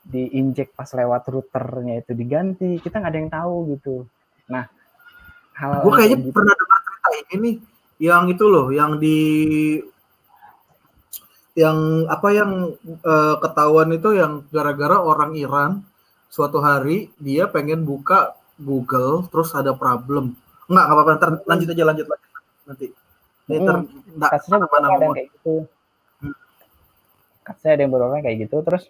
[0.02, 3.96] diinjek pas lewat routernya itu diganti kita nggak ada yang tahu gitu.
[4.50, 4.66] Nah
[5.56, 7.56] hal Gue kayaknya gitu, pernah dengar cerita ini nih,
[8.02, 9.20] yang itu loh, yang di
[11.54, 15.86] yang apa yang eh, ketahuan itu yang gara-gara orang Iran
[16.32, 20.34] suatu hari dia pengen buka Google terus ada problem.
[20.66, 22.26] Enggak, nggak apa-apa, ntar lanjut aja lanjut lagi
[22.66, 22.88] nanti.
[23.46, 25.54] Ini ntar nggak kasusnya ada yang kayak gitu.
[27.46, 28.84] Kasusnya ada yang beberapa kayak gitu terus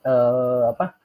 [0.00, 0.96] eh apa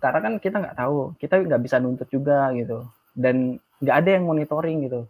[0.00, 2.88] karena kan kita nggak tahu kita nggak bisa nuntut juga gitu.
[3.12, 5.04] Dan nggak ada yang monitoring gitu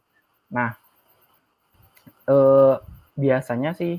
[0.51, 0.75] nah
[2.27, 2.75] eh
[3.15, 3.99] biasanya sih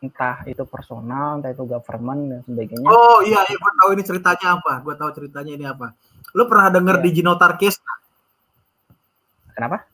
[0.00, 4.60] entah itu personal entah itu government dan sebagainya Oh iya, iya gue tahu ini ceritanya
[4.60, 4.84] apa.
[4.84, 5.96] Gue tahu ceritanya ini apa.
[6.36, 7.04] Lu pernah denger Iya.
[7.04, 7.80] Diginotar Case?
[9.54, 9.86] kenapa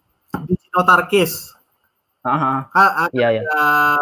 [0.47, 1.55] Diginotar Case.
[2.27, 3.99] ah Ah, ada iya iya eh,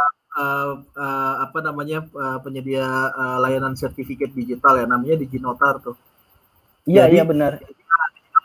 [0.96, 5.96] eh, apa namanya eh, penyedia eh, layanan sertifikat digital ya namanya Diginotar tuh.
[6.84, 7.52] iya Jadi- iya benar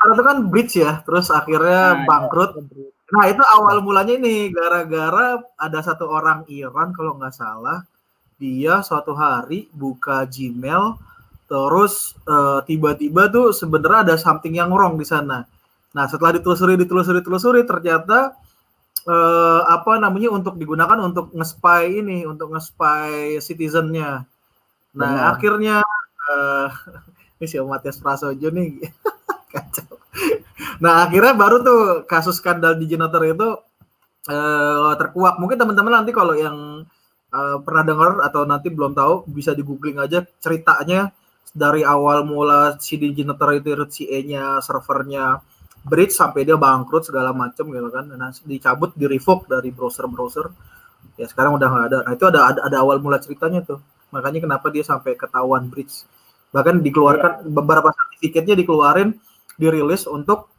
[0.03, 2.59] itu kan bridge ya, terus akhirnya Nah, bangkrut.
[3.13, 7.85] Nah itu awal mulanya ini gara-gara ada satu orang Iran kalau nggak salah,
[8.41, 10.97] dia suatu hari buka Gmail,
[11.45, 15.45] terus eh, tiba-tiba tuh sebenarnya ada something yang wrong di sana.
[15.93, 18.33] Nah setelah ditelusuri, ditelusuri, ditelusuri ternyata
[19.05, 24.25] eh, apa namanya untuk digunakan untuk nge-spy ini, untuk nge-spy citizennya.
[24.97, 25.29] Nah Benar.
[25.37, 25.75] akhirnya
[26.33, 26.67] eh,
[27.37, 28.81] ini si Matias Prasojo nih.
[30.81, 33.49] Nah akhirnya baru tuh kasus skandal di Generator itu
[34.29, 35.37] eh, terkuak.
[35.37, 36.87] Mungkin teman-teman nanti kalau yang
[37.33, 41.13] eh, pernah dengar atau nanti belum tahu bisa di googling aja ceritanya
[41.53, 45.37] dari awal mula si Diginator itu root CA-nya, servernya
[45.85, 48.09] bridge sampai dia bangkrut segala macam gitu kan.
[48.09, 50.49] Nah, dicabut, di revoke dari browser-browser.
[51.19, 51.97] Ya sekarang udah nggak ada.
[52.09, 53.79] Nah, itu ada, ada ada awal mula ceritanya tuh.
[54.09, 56.09] Makanya kenapa dia sampai ketahuan bridge.
[56.49, 59.13] Bahkan dikeluarkan beberapa sertifikatnya dikeluarin,
[59.57, 60.52] dirilis untuk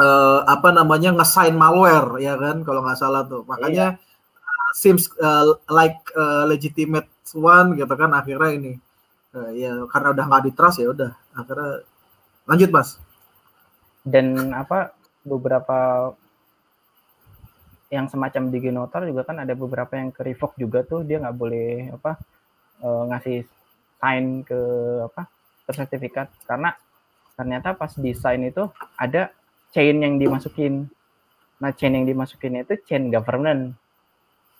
[0.00, 3.44] eh, apa namanya ngesign malware ya kan kalau nggak salah tuh.
[3.44, 4.00] Makanya
[4.40, 8.72] uh, seems uh, like uh, legitimate one gitu kan akhirnya ini
[9.36, 11.86] uh, ya karena udah nggak di trust ya udah akhirnya
[12.48, 12.98] lanjut mas.
[14.00, 16.10] dan apa beberapa
[17.90, 21.90] yang semacam diginotar juga kan ada beberapa yang ke revoke juga tuh dia nggak boleh
[21.90, 22.16] apa
[22.80, 23.38] eh, ngasih
[24.00, 24.60] sign ke
[25.10, 25.26] apa
[25.66, 26.72] ke sertifikat karena
[27.34, 29.34] ternyata pas desain itu ada
[29.70, 30.90] chain yang dimasukin
[31.60, 33.76] nah chain yang dimasukin itu chain government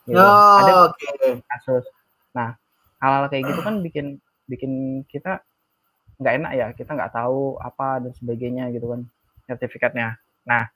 [0.05, 0.21] gitu.
[0.21, 1.41] ada Oh, Oke.
[1.47, 1.85] kasus.
[2.35, 2.57] Nah,
[2.99, 4.19] hal-hal kayak gitu kan bikin
[4.51, 5.41] bikin kita
[6.21, 9.07] nggak enak ya, kita nggak tahu apa dan sebagainya gitu kan
[9.49, 10.19] sertifikatnya.
[10.45, 10.69] Nah,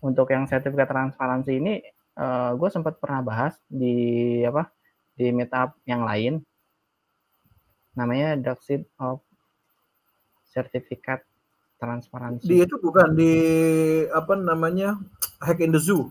[0.00, 1.82] untuk yang sertifikat transparansi ini,
[2.56, 4.70] gue sempat pernah bahas di apa
[5.16, 6.40] di meetup yang lain,
[7.96, 9.20] namanya Doctrine of
[10.46, 11.20] Sertifikat
[11.76, 12.48] Transparansi.
[12.48, 13.34] Di itu bukan di
[14.08, 14.96] apa namanya
[15.44, 16.08] hack in the zoo.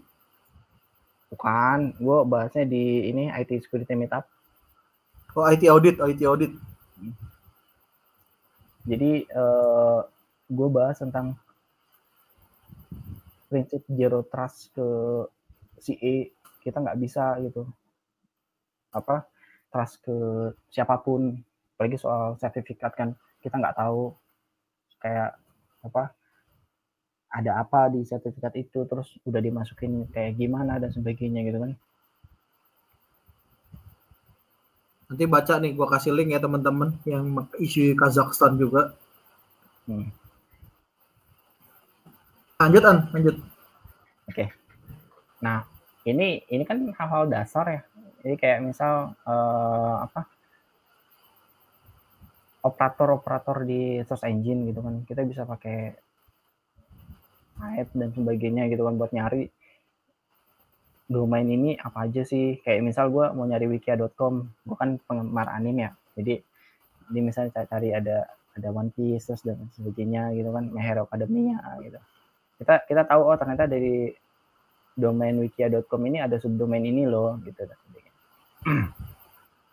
[1.34, 4.24] Bukan, gue bahasnya di ini IT Security Meetup.
[5.36, 6.54] Oh IT audit, IT audit.
[8.86, 10.00] Jadi eh,
[10.46, 11.34] gue bahas tentang
[13.50, 14.88] prinsip zero trust ke
[15.82, 16.14] CA
[16.66, 17.66] kita nggak bisa gitu
[18.90, 19.28] apa
[19.70, 20.16] trust ke
[20.74, 21.36] siapa pun
[21.76, 23.14] apalagi soal sertifikat kan
[23.44, 24.16] kita nggak tahu
[25.04, 25.38] kayak
[25.86, 26.12] apa
[27.30, 31.74] ada apa di sertifikat itu terus udah dimasukin kayak gimana dan sebagainya gitu kan
[35.06, 37.30] Nanti baca nih, gua kasih link ya teman-teman yang
[37.62, 38.98] isi Kazakhstan juga.
[39.86, 40.10] Hmm.
[42.58, 43.38] Lanjut an, lanjut.
[45.46, 45.62] Nah,
[46.10, 47.82] ini ini kan hal-hal dasar ya.
[48.26, 50.26] Jadi kayak misal eh, apa
[52.66, 55.94] operator-operator di search engine gitu kan, kita bisa pakai
[57.62, 59.48] app dan sebagainya gitu kan buat nyari
[61.06, 62.58] domain ini apa aja sih.
[62.66, 64.34] Kayak misal gue mau nyari wikia.com
[64.66, 65.92] gue kan penggemar anime ya.
[66.18, 66.42] Jadi
[67.06, 68.26] di misalnya cari ada
[68.56, 71.06] ada One Piece dan sebagainya gitu kan My Hero
[71.86, 72.00] gitu.
[72.58, 74.10] Kita kita tahu oh ternyata dari
[74.96, 77.80] domain wikia.com ini ada subdomain ini loh gitu dan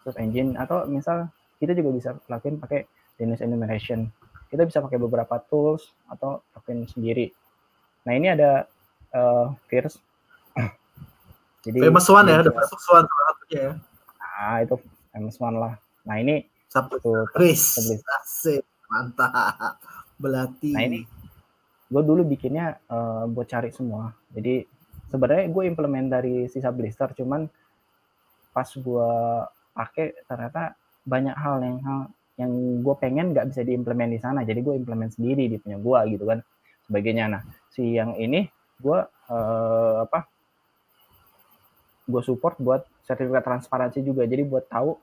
[0.02, 1.30] terus engine atau misal
[1.62, 2.90] kita juga bisa lakuin pakai
[3.22, 4.10] Linux enumeration
[4.50, 7.30] kita bisa pakai beberapa tools atau lakuin sendiri
[8.02, 8.66] nah ini ada
[9.14, 10.02] uh, Fierce
[11.64, 13.72] jadi famous one ya, ada famous one salah satunya ya.
[14.42, 14.74] Nah, itu
[15.14, 15.74] famous one lah.
[16.02, 16.98] Nah, ini satu
[17.30, 17.78] Chris.
[18.18, 19.78] Asik, mantap.
[20.18, 20.74] Belati.
[20.74, 21.06] Nah, ini
[21.92, 24.10] gue dulu bikinnya uh, buat cari semua.
[24.34, 24.66] Jadi
[25.14, 27.46] sebenarnya gue implement dari sisa blister, cuman
[28.50, 29.10] pas gue
[29.72, 32.00] pakai ternyata banyak hal yang hal
[32.40, 34.42] yang gue pengen nggak bisa diimplement di sana.
[34.42, 36.38] Jadi gue implement sendiri di punya gue gitu kan.
[36.88, 37.24] Sebagainya.
[37.30, 38.48] Nah, si yang ini
[38.82, 38.98] gue
[39.30, 40.26] uh, apa
[42.02, 44.98] gue support buat sertifikat transparansi juga jadi buat tahu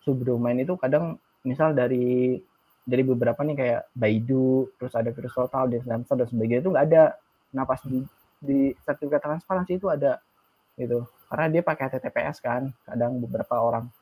[0.00, 2.40] subdomain itu kadang misal dari
[2.80, 6.86] dari beberapa nih kayak Baidu terus ada virus total dan Samsung dan sebagainya itu nggak
[6.88, 7.04] ada
[7.52, 8.00] nah pas di,
[8.40, 10.16] di sertifikat transparansi itu ada
[10.80, 13.92] gitu karena dia pakai HTTPS kan kadang beberapa orang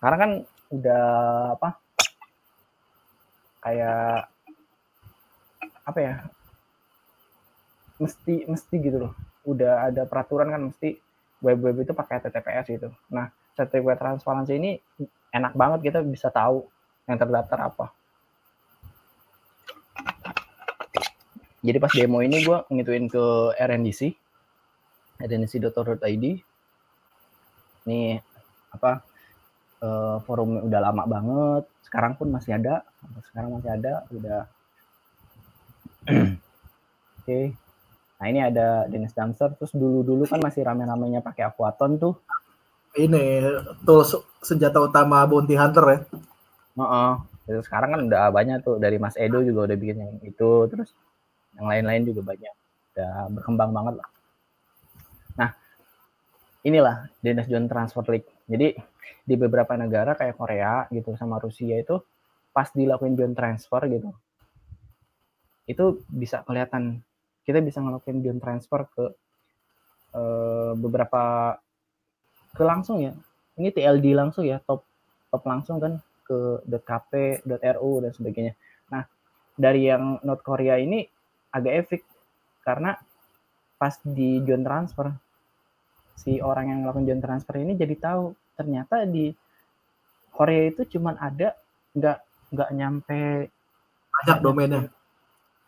[0.00, 0.30] karena kan
[0.72, 1.04] udah
[1.60, 1.68] apa
[3.60, 4.32] kayak
[5.84, 6.14] apa ya
[8.00, 9.12] mesti mesti gitu loh
[9.44, 10.96] udah ada peraturan kan mesti
[11.40, 12.88] web-web itu pakai HTTPS gitu.
[13.12, 14.70] Nah, sertifikat transparansi ini
[15.32, 16.68] enak banget kita bisa tahu
[17.08, 17.86] yang terdaftar apa.
[21.60, 24.16] Jadi pas demo ini gue ngituin ke RNDC,
[25.20, 26.24] rndc.org.id.
[27.84, 28.00] Ini
[28.72, 29.09] apa
[29.80, 32.84] uh, forum udah lama banget, sekarang pun masih ada,
[33.32, 34.40] sekarang masih ada, udah.
[37.20, 37.44] Oke, okay.
[38.20, 42.14] Nah ini ada Dennis Dancer, terus dulu-dulu kan masih rame-ramenya pakai Aquaton tuh.
[42.96, 43.46] Ini
[43.86, 45.98] tools senjata utama Bounty Hunter ya.
[46.76, 47.14] Oh, uh
[47.50, 50.94] Terus sekarang kan udah banyak tuh dari Mas Edo juga udah bikin yang itu, terus
[51.58, 52.54] yang lain-lain juga banyak.
[52.94, 54.08] Udah berkembang banget lah.
[55.34, 55.50] Nah,
[56.62, 58.30] inilah Dennis John Transfer League.
[58.50, 58.74] Jadi
[59.22, 62.02] di beberapa negara kayak Korea gitu sama Rusia itu
[62.50, 64.10] pas dilakuin John transfer gitu,
[65.70, 66.98] itu bisa kelihatan
[67.46, 69.04] kita bisa ngelakuin bion transfer ke
[70.14, 71.56] uh, beberapa
[72.54, 73.14] ke langsung ya
[73.54, 74.82] ini TLD langsung ya top
[75.30, 77.42] top langsung kan ke .kp,
[77.78, 78.54] .ru dan sebagainya.
[78.90, 79.06] Nah
[79.54, 81.06] dari yang North Korea ini
[81.50, 82.00] agak efek
[82.62, 82.94] karena
[83.78, 85.10] pas di join transfer
[86.14, 89.32] si orang yang ngelakuin join transfer ini jadi tahu ternyata di
[90.28, 91.56] Korea itu cuman ada
[91.96, 92.18] nggak
[92.52, 93.48] nggak nyampe
[94.12, 94.80] banyak domainnya.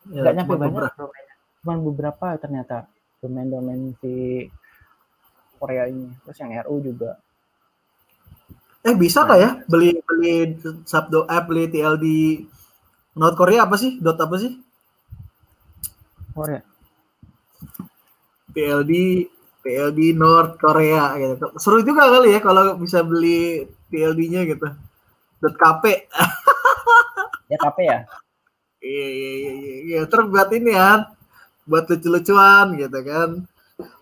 [0.05, 1.35] Nggak ya, nyampe banyak domainnya.
[1.65, 2.85] Cuma beberapa ternyata
[3.25, 4.45] domain-domain si
[5.57, 6.13] Korea ini.
[6.29, 7.17] Terus yang RU juga.
[8.85, 9.51] Eh bisa kah ya?
[9.71, 12.07] Beli beli subdo app beli TLD
[13.17, 13.97] North Korea apa sih?
[14.03, 14.53] Dot apa sih?
[16.37, 16.61] Korea.
[18.53, 18.93] PLD
[19.63, 21.47] PLD North Korea gitu.
[21.57, 24.67] Seru juga kali ya kalau bisa beli PLD-nya gitu.
[25.43, 26.07] Dot KP
[27.53, 27.99] ya KP ya?
[28.83, 31.07] Iya iya iya iya terus buat ini ya
[31.67, 33.31] buat lucu-lucuan gitu kan.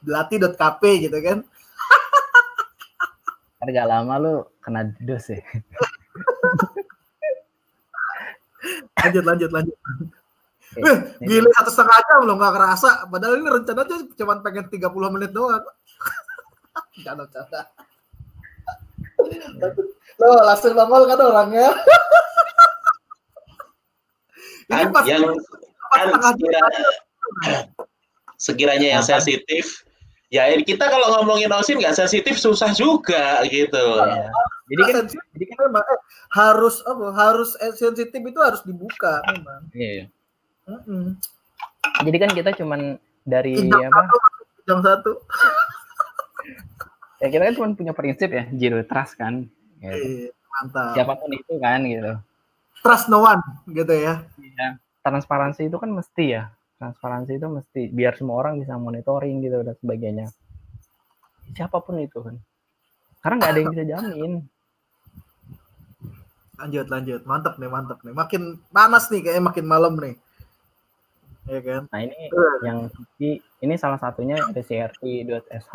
[0.00, 1.44] Belati.kp gitu kan.
[3.60, 4.34] Harga lama lu
[4.64, 5.40] kena dos ya?
[9.00, 9.72] Lanjut lanjut lanjut
[10.70, 12.90] Oke, eh, gila satu setengah jam loh nggak kerasa.
[13.10, 15.66] Padahal ini rencananya cuma pengen 30 menit doang.
[17.04, 17.66] Canda canda
[20.20, 21.68] lo langsung nongol kan orangnya?
[24.70, 25.26] Ini pas yang
[25.90, 26.08] kan
[28.44, 29.82] sekiranya yang sensitif
[30.30, 33.84] ya kita kalau ngomongin osin nggak sensitif susah juga gitu.
[33.98, 34.30] Ya.
[34.70, 36.00] jadi kan jadi kan memang eh,
[36.38, 39.66] harus apa harus eh, sensitif itu harus dibuka memang.
[39.74, 40.06] Iya
[40.78, 41.06] -hmm.
[42.06, 42.80] jadi kan kita cuman
[43.26, 44.16] dari Kijang apa?
[44.70, 45.12] yang satu.
[47.20, 49.50] Ya kita kan cuma punya prinsip ya zero trust kan
[49.82, 49.92] gitu.
[49.92, 50.94] Iya, mantap.
[50.96, 52.12] Siapa pun itu kan gitu.
[52.80, 54.24] Trust no one gitu ya.
[54.40, 56.52] Iya transparansi itu kan mesti ya.
[56.80, 60.26] Transparansi itu mesti biar semua orang bisa monitoring gitu dan sebagainya.
[61.52, 62.36] Siapa pun itu kan.
[63.20, 64.32] Karena nggak ada yang bisa jamin.
[66.56, 67.20] Lanjut lanjut.
[67.28, 68.14] Mantap nih mantap nih.
[68.16, 68.42] Makin
[68.72, 70.16] panas nih kayaknya makin malam nih
[71.50, 72.56] ya kan nah ini uh.
[72.62, 72.78] yang
[73.18, 75.74] ini, ini salah satunya ada crt.sh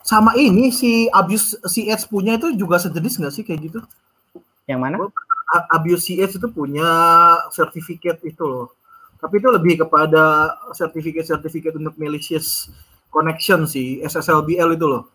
[0.00, 3.80] sama ini si abuse CS punya itu juga sejenis nggak sih kayak gitu
[4.64, 4.96] yang mana
[5.68, 6.88] abuse CS itu punya
[7.52, 8.72] sertifikat itu loh
[9.18, 12.70] Tapi itu lebih kepada sertifikat-sertifikat untuk malicious
[13.10, 15.10] connection sih, SSLBL itu loh.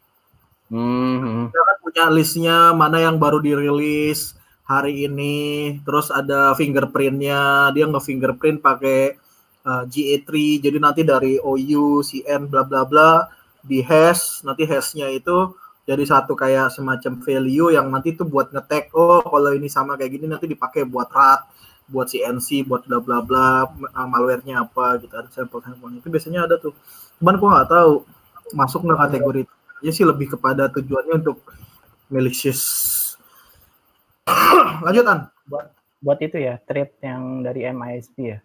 [0.67, 1.47] Hmm.
[1.47, 5.35] Dia kan punya listnya mana yang baru dirilis hari ini,
[5.83, 9.19] terus ada fingerprintnya, dia nge-fingerprint pakai
[9.67, 13.27] uh, GA3, jadi nanti dari OU, CN, bla bla bla,
[13.63, 18.95] di hash, nanti hashnya itu jadi satu kayak semacam value yang nanti itu buat ngetek,
[18.95, 21.43] oh kalau ini sama kayak gini nanti dipakai buat RAT,
[21.91, 25.99] buat CNC, buat bla bla bla, uh, malware-nya apa gitu, ada sampel-sampelnya.
[25.99, 26.71] Itu biasanya ada tuh.
[27.19, 27.93] Cuman gua nggak tahu
[28.55, 29.41] masuk nggak kategori.
[29.83, 31.43] Ya sih lebih kepada tujuannya untuk
[32.07, 32.63] malicious.
[34.85, 35.29] Lanjutan.
[36.03, 38.39] Buat itu ya, trade yang dari MISP ya.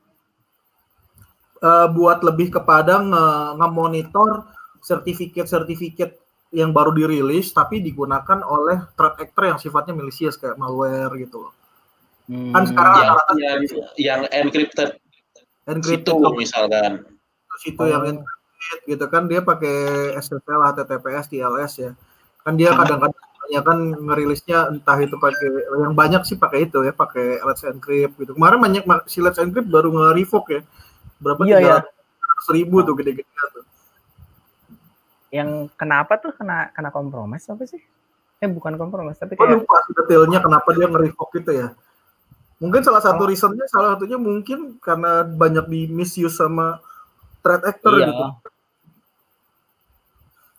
[1.58, 4.46] Uh, buat lebih kepada nge- nge-monitor
[4.78, 6.14] sertifikat-sertifikat
[6.54, 11.52] yang baru dirilis tapi digunakan oleh threat actor yang sifatnya malicious kayak malware gitu loh.
[12.30, 12.54] Hmm.
[12.54, 13.60] Kan sekarang yang, rata-rata yang,
[13.98, 14.90] yang encrypted
[15.68, 17.04] encrypted itu misalkan
[17.58, 18.10] situ yang Oh.
[18.16, 19.76] encrypted gitu kan dia pakai
[20.14, 21.90] SSL, HTTPS, TLS ya.
[22.46, 25.48] Kan dia kadang-kadang ya kan ngerilisnya entah itu pakai
[25.80, 28.36] yang banyak sih pakai itu ya, pakai Let's Encrypt gitu.
[28.36, 30.62] Kemarin banyak si Let's Encrypt baru nge-revoke ya.
[31.18, 31.78] Berapa Iya, iya.
[32.48, 33.64] ribu tuh gede-gede tuh.
[35.34, 37.80] Yang kenapa tuh kena kena kompromis apa sih?
[38.38, 41.68] Eh bukan kompromis tapi kayak lupa detailnya kenapa dia nge-revoke itu ya.
[42.62, 46.78] Mungkin salah satu reasonnya salah satunya mungkin karena banyak di misuse sama
[47.42, 48.06] threat actor iya.
[48.12, 48.24] gitu.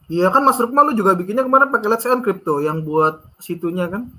[0.10, 3.86] Iya kan Mas Rukma lu juga bikinnya kemarin pakai Let's Encrypt tuh yang buat situnya
[3.86, 4.10] kan.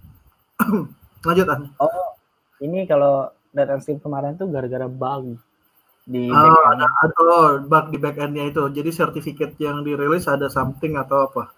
[1.26, 1.74] Lanjut An.
[1.82, 2.14] Oh,
[2.62, 5.34] ini kalau data stream kemarin tuh gara-gara bug
[6.06, 6.78] di Ah, backend.
[6.78, 7.26] ada atau
[7.66, 8.62] bug di backendnya itu.
[8.70, 11.50] Jadi sertifikat yang dirilis ada something atau apa.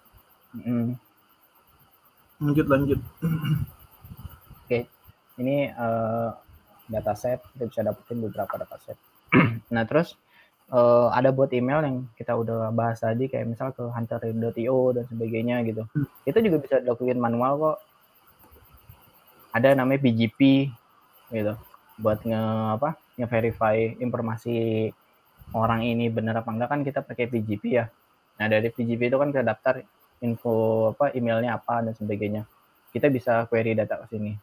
[0.57, 0.97] Mm.
[2.41, 2.99] Lanjut lanjut.
[5.33, 6.29] Ini eh,
[6.89, 8.97] dataset kita bisa dapetin beberapa dataset.
[9.73, 10.13] nah terus
[10.73, 15.61] eh, ada buat email yang kita udah bahas tadi kayak misal ke hunter.io dan sebagainya
[15.69, 15.85] gitu.
[16.25, 17.77] Itu juga bisa dilakuin manual kok.
[19.53, 20.69] Ada namanya PGP
[21.29, 21.53] gitu
[21.93, 22.41] buat nge
[22.81, 24.89] apa nge verify informasi
[25.53, 27.85] orang ini benar apa enggak kan kita pakai PGP ya.
[28.41, 29.85] Nah dari PGP itu kan kita daftar
[30.25, 32.49] info apa emailnya apa dan sebagainya.
[32.89, 34.33] Kita bisa query data ke sini.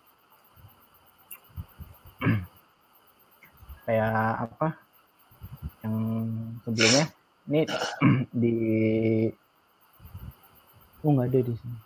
[3.88, 4.89] kayak apa
[5.84, 5.96] yang
[6.64, 7.04] sebelumnya.
[7.50, 7.60] Ini
[8.42, 8.56] di
[11.00, 11.78] oh nggak ada di sini.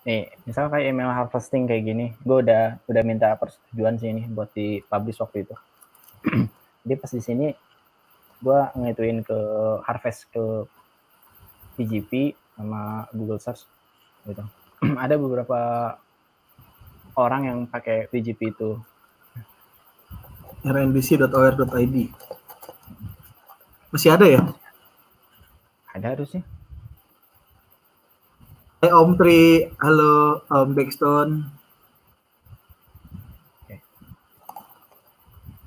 [0.00, 4.50] Nih misal kayak email harvesting kayak gini gue udah udah minta persetujuan sih ini buat
[4.52, 5.54] di publish waktu itu.
[6.84, 7.46] Jadi pas di sini
[8.40, 9.38] gue ngituin ke
[9.84, 10.64] harvest ke
[11.76, 13.68] PGP sama Google Search
[14.26, 14.44] gitu.
[15.04, 15.60] Ada beberapa
[17.16, 18.80] orang yang pakai PGP itu
[20.64, 21.96] rnbc.or.id.
[23.90, 24.42] Masih ada ya?
[25.90, 26.46] ada harusnya
[28.80, 31.52] Hai Om Tri, halo Om Backstone.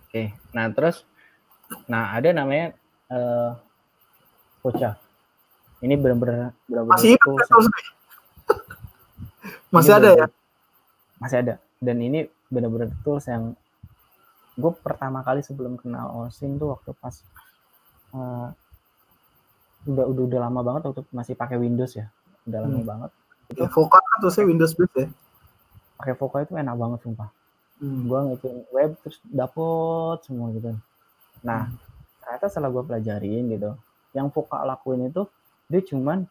[0.09, 1.05] Oke, nah terus,
[1.85, 2.73] nah ada namanya
[4.65, 4.97] Poca.
[5.85, 7.37] Ini benar-benar benar-benar Masih kan?
[9.69, 10.25] Masih ada ya?
[11.21, 11.53] Masih ada.
[11.77, 13.53] Dan ini benar-benar tools yang
[14.53, 17.15] gue pertama kali sebelum kenal OSIM tuh waktu pas
[18.13, 18.47] eh,
[19.83, 22.07] udah udah udah lama banget waktu masih pakai Windows ya,
[22.45, 22.87] udah lama Hmm.
[22.87, 23.11] banget.
[23.53, 25.07] Ya, Vocal kan tuh saya Windows based ya.
[25.99, 27.29] Pakai Voca itu enak banget sumpah.
[27.73, 28.07] Hmm.
[28.07, 30.71] gue ngikutin web terus dapet semua gitu
[31.41, 31.67] nah
[32.21, 33.75] ternyata setelah gue pelajarin gitu
[34.13, 35.27] yang Voka lakuin itu
[35.67, 36.23] dia cuman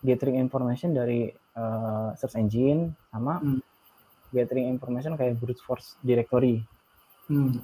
[0.00, 3.60] gathering information dari eh, search engine sama Hmm.
[4.30, 6.62] gathering information kayak brute force directory
[7.24, 7.56] Hmm.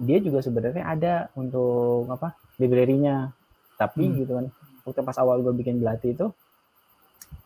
[0.00, 3.30] dia juga sebenarnya ada untuk apa library-nya
[3.76, 4.16] tapi Hmm.
[4.16, 4.46] gitu kan
[4.82, 6.32] waktu pas awal gue bikin belati itu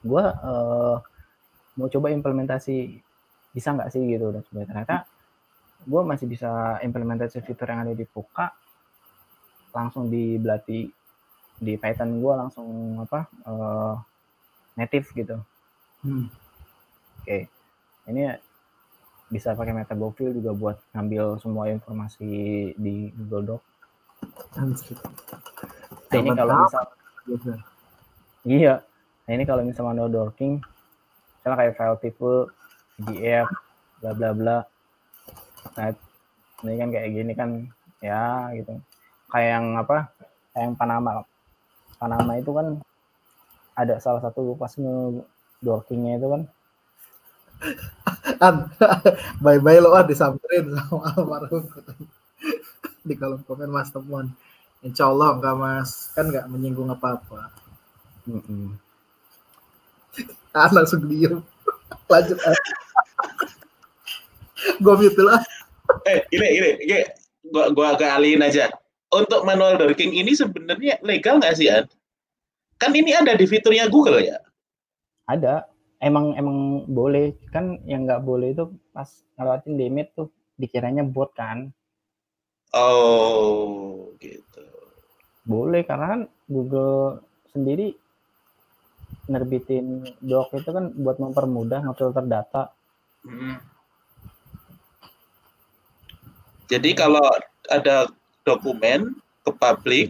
[0.06, 0.97] gue eh,
[1.74, 3.02] mau coba implementasi
[3.51, 4.97] bisa nggak sih gitu dan sebagainya ternyata
[5.85, 8.55] gue masih bisa implementasi fitur yang ada di Voka
[9.74, 10.86] langsung di belati
[11.59, 12.69] di Python gue langsung
[13.02, 13.94] apa eh,
[14.78, 15.36] native gitu
[16.05, 16.28] Hmm.
[17.24, 17.39] oke
[18.06, 18.23] ini
[19.35, 22.31] bisa pakai metagofil juga buat ngambil semua informasi
[22.78, 23.62] di Google Doc.
[24.55, 24.70] Nah,
[26.23, 26.85] ini kalau misal
[28.47, 28.74] iya,
[29.27, 30.62] nah ini kalau misal manual docking,
[31.43, 32.35] misalnya kayak file tipe,
[33.02, 33.51] PDF,
[33.98, 34.59] bla bla bla.
[35.74, 35.90] Nah,
[36.62, 37.51] ini kan kayak gini kan,
[37.98, 38.78] ya gitu.
[39.35, 40.15] Kayak yang apa?
[40.55, 41.11] Kayak yang Panama.
[41.98, 42.78] Panama itu kan
[43.74, 45.27] ada salah satu pas nge
[45.59, 46.43] dockingnya itu kan
[48.44, 48.72] An,
[49.44, 51.68] bye bye lo ah disamperin sama almarhum
[53.06, 54.32] di kolom komen mas temuan.
[54.80, 57.52] Insya Allah enggak mas, kan enggak menyinggung apa-apa.
[58.24, 58.80] Mm-mm.
[60.56, 61.44] Ah langsung diem.
[62.12, 62.38] Lanjut.
[62.40, 62.56] ah.
[64.80, 65.40] Gue mute lah.
[66.09, 66.98] Eh, ini ini, ini
[67.52, 68.72] gua gua agak alihin aja.
[69.12, 71.84] Untuk manual dorking ini sebenarnya legal nggak sih, An?
[72.80, 74.40] Kan ini ada di fiturnya Google ya?
[75.28, 75.68] Ada,
[76.05, 79.09] emang emang boleh kan yang nggak boleh itu pas
[79.40, 80.28] ngelewatin limit tuh
[80.60, 81.72] dikiranya bot kan.
[82.76, 84.66] Oh, gitu.
[85.48, 87.97] Boleh karena kan Google sendiri
[89.24, 92.62] nerbitin doc itu kan buat mempermudah ngefilter data.
[93.24, 93.56] Hmm.
[96.68, 97.24] Jadi kalau
[97.72, 98.10] ada
[98.44, 100.09] dokumen ke publik,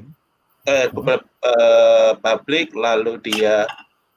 [0.67, 1.01] eh, ke
[1.47, 3.69] eh, publik lalu dia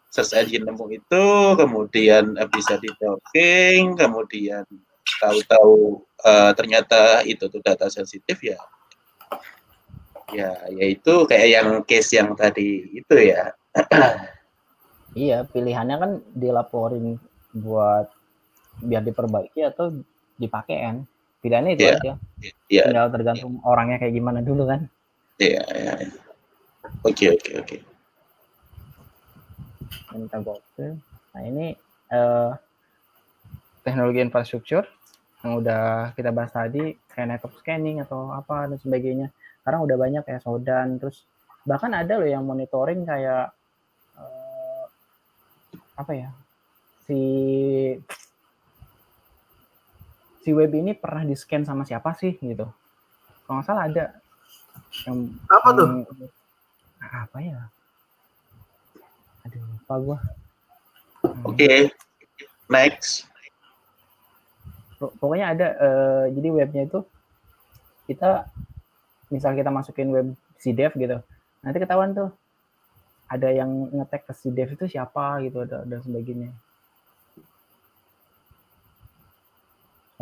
[0.09, 1.25] search engine nemu itu,
[1.59, 4.63] kemudian bisa di docking, kemudian
[5.19, 8.59] tahu-tahu eh, ternyata itu tuh data sensitif ya,
[10.31, 13.51] ya yaitu kayak yang case yang tadi itu ya.
[15.17, 17.17] Iya, pilihannya kan dilaporin
[17.49, 18.05] buat
[18.85, 19.89] biar diperbaiki atau
[20.37, 20.97] dipakai kan.
[21.41, 21.97] Pilihannya itu Iya.
[21.97, 22.13] aja.
[22.69, 24.85] Ya, Tinggal tergantung orangnya kayak gimana dulu kan.
[25.41, 25.93] ya, ya.
[27.01, 27.77] Oke, oke, oke.
[30.13, 30.97] Minta gokil.
[31.33, 31.75] Nah ini
[32.11, 32.51] eh,
[33.83, 34.83] teknologi infrastruktur
[35.45, 39.27] yang udah kita bahas tadi kayak network scanning atau apa dan sebagainya.
[39.61, 41.23] Sekarang udah banyak kayak Sodan, terus
[41.67, 43.51] bahkan ada loh yang monitoring kayak
[44.17, 44.83] eh,
[45.97, 46.29] apa ya
[47.05, 47.21] si
[50.43, 52.67] si web ini pernah di scan sama siapa sih gitu.
[53.45, 54.05] Kalau nggak salah ada
[55.07, 55.87] yang Apa tuh?
[55.87, 56.33] yang-
[56.97, 57.61] apa ya?
[59.47, 60.17] Aduh, lupa gua.
[61.47, 61.87] Oke,
[62.67, 63.31] next.
[64.99, 66.99] Pok- pokoknya ada eh, jadi webnya itu
[68.11, 68.51] kita
[69.31, 71.17] misal kita masukin web CDEV gitu
[71.61, 72.31] nanti ketahuan tuh
[73.27, 76.55] ada yang ngetek ke CDEV itu siapa gitu ada dan sebagainya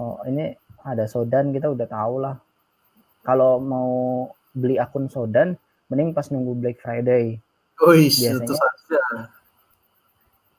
[0.02, 2.36] oh ini ada Sodan kita udah tahu lah
[3.22, 3.94] kalau mau
[4.52, 5.54] beli akun Sodan
[5.88, 7.38] mending pas nunggu Black Friday
[7.76, 9.02] Wih, Biasanya- itu saja.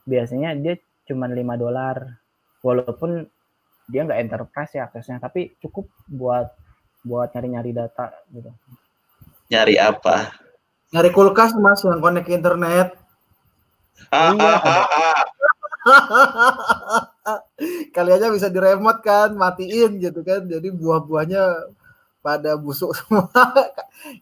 [0.04, 0.74] biasanya dia
[1.04, 2.20] cuma 5 dolar
[2.60, 3.26] walaupun
[3.86, 6.50] dia nggak enterprise ya aksesnya tapi cukup buat
[7.02, 8.50] buat nyari-nyari data gitu
[9.46, 10.34] Nyari apa?
[10.90, 12.98] Nyari kulkas mas yang connect ke internet.
[14.10, 15.22] Ah, Iya, ah, ah, ah.
[17.94, 20.44] Kali aja bisa di remote kan, matiin gitu kan.
[20.44, 21.42] Jadi buah-buahnya
[22.26, 23.30] pada busuk semua.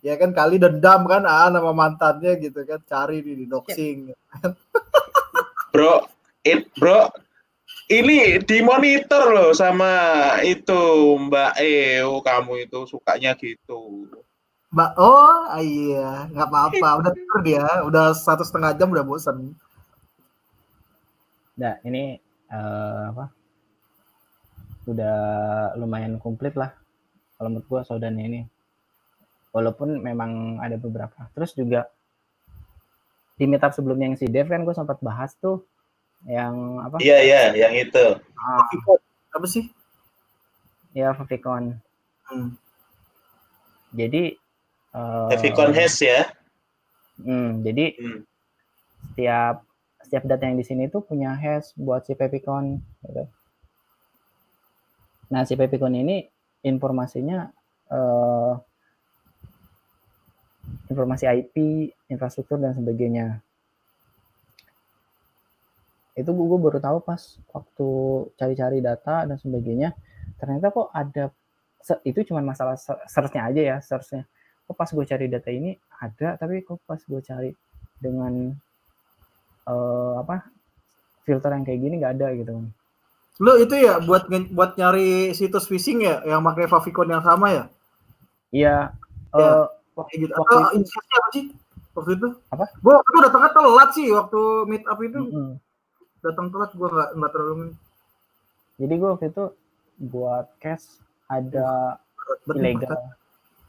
[0.05, 4.13] ya kan kali dendam kan ah nama mantannya gitu kan cari di doxing.
[5.75, 6.07] Bro,
[6.47, 7.11] it, bro,
[7.91, 10.79] ini dimonitor loh sama itu
[11.19, 14.07] Mbak Eo, kamu itu sukanya gitu.
[14.71, 19.51] Mbak, oh iya nggak apa-apa, udah tidur dia, udah satu setengah jam udah bosan.
[21.59, 22.23] nah ini
[22.55, 23.35] eh, apa
[24.87, 25.19] udah
[25.75, 26.71] lumayan komplit lah
[27.39, 28.47] kalau menurut gua Sodan ini
[29.55, 31.87] walaupun memang ada beberapa terus juga
[33.39, 35.67] di meetup sebelumnya yang si Dev kan gue sempat bahas tuh
[36.27, 38.05] yang apa Iya, iya, yang itu.
[38.39, 38.63] ah,
[39.35, 39.67] Apa sih?
[40.95, 41.83] ya Favicon
[42.25, 42.57] Hmm.
[43.93, 44.39] jadi
[44.97, 46.31] eh, Heavy Has ya.
[47.21, 48.21] hmm, jadi Hmm.
[49.13, 49.67] setiap
[50.01, 53.25] setiap data yang di sini tuh punya hash buat si Pepicon gitu.
[55.33, 56.25] Nah, si Pepicon ini
[56.65, 57.53] informasinya
[57.93, 58.55] eh,
[60.89, 61.55] informasi IP,
[62.09, 63.41] infrastruktur dan sebagainya.
[66.15, 67.21] Itu gue baru tahu pas
[67.51, 67.89] waktu
[68.39, 69.93] cari-cari data dan sebagainya.
[70.39, 71.31] Ternyata kok ada
[72.07, 74.25] itu cuma masalah se- search-nya aja ya, search-nya.
[74.65, 77.51] Kok pas gue cari data ini ada, tapi kok pas gue cari
[78.01, 78.55] dengan
[79.69, 80.37] eh, apa
[81.25, 82.67] filter yang kayak gini nggak ada gitu kan.
[83.43, 87.65] Lu itu ya buat buat nyari situs phishing ya yang pakai favicon yang sama ya?
[88.55, 88.77] Iya.
[89.35, 90.33] Ya, eh, Kayak gitu.
[90.39, 91.45] Waktu Atau itu- apa sih?
[91.95, 92.29] Waktu itu?
[92.51, 92.65] Apa?
[92.83, 95.51] Gua waktu itu datangnya telat sih waktu meet up itu mm-mm.
[96.19, 97.55] datang telat gua nggak nggak terlalu
[98.75, 99.45] Jadi gue waktu itu
[100.11, 100.99] buat cash
[101.31, 101.95] ada
[102.43, 102.99] berat ilegal,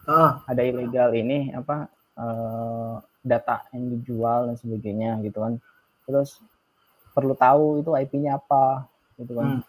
[0.09, 1.85] Ah, ada ilegal ini apa
[2.17, 5.61] eh, data yang dijual dan sebagainya gitu kan.
[6.09, 6.41] Terus
[7.13, 8.89] perlu tahu itu IP-nya apa
[9.19, 9.59] gitu kan.
[9.59, 9.61] Hmm.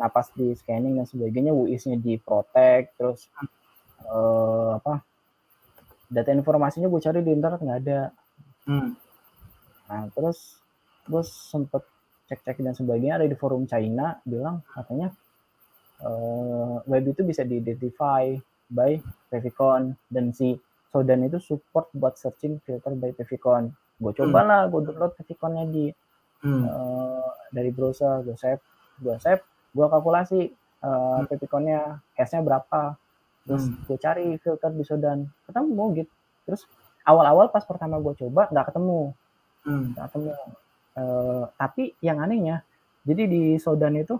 [0.00, 3.28] Nah pas di scanning dan sebagainya WIS-nya di protect terus
[4.04, 5.04] eh, apa
[6.10, 8.00] data informasinya gue cari di internet nggak ada.
[8.66, 8.90] hmm.
[9.90, 10.58] Nah terus
[11.06, 11.82] gue sempet
[12.30, 15.10] cek-cek dan sebagainya ada di forum China bilang katanya
[16.06, 18.38] uh, web itu bisa diidentify
[18.70, 20.54] by Pavicon dan si
[20.90, 23.70] Sodan itu support buat searching filter by Pavicon.
[24.00, 25.90] Gue coba lah, gue download Paviconnya di
[26.44, 26.64] hmm.
[26.66, 28.62] uh, dari browser, gue save,
[29.00, 29.42] gue save,
[29.72, 30.52] gue kalkulasi
[30.84, 31.28] uh, hmm.
[31.28, 32.96] Paviconnya hash-nya berapa,
[33.48, 33.86] terus hmm.
[33.88, 36.12] gue cari filter di Sodan, ketemu gitu.
[36.48, 36.62] Terus
[37.06, 39.12] awal-awal pas pertama gue coba nggak ketemu,
[39.66, 39.84] hmm.
[39.96, 40.32] nggak ketemu
[40.90, 42.66] Uh, tapi yang anehnya,
[43.06, 44.18] jadi di Sodan itu,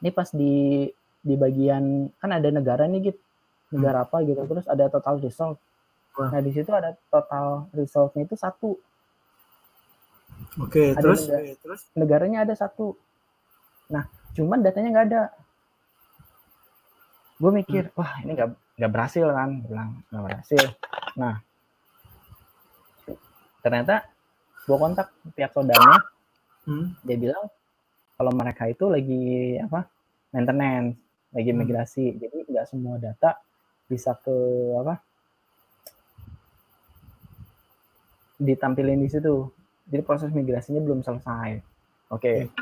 [0.00, 0.88] ini pas di
[1.20, 3.20] di bagian kan ada negara nih gitu,
[3.76, 4.06] negara hmm.
[4.08, 5.60] apa gitu, terus ada total result.
[6.16, 6.32] Wah.
[6.32, 8.80] Nah di situ ada total resultnya itu satu.
[10.56, 12.96] Oke, okay, terus, negara, terus negaranya ada satu.
[13.92, 15.22] Nah, cuman datanya nggak ada.
[17.36, 17.96] Gue mikir, hmm.
[17.96, 18.50] wah ini nggak
[18.80, 20.64] nggak berhasil kan, bilang nggak berhasil.
[21.16, 21.40] Nah,
[23.66, 24.06] ternyata
[24.66, 25.98] gue kontak pihak sodanya
[26.70, 27.02] hmm.
[27.02, 27.50] dia bilang
[28.14, 29.90] kalau mereka itu lagi apa
[30.30, 30.94] maintenance
[31.34, 31.58] lagi hmm.
[31.58, 33.42] migrasi jadi nggak semua data
[33.90, 34.34] bisa ke
[34.78, 35.02] apa
[38.38, 39.50] ditampilin di situ
[39.86, 41.62] jadi proses migrasinya belum selesai
[42.10, 42.38] oke okay.
[42.46, 42.54] Hmm.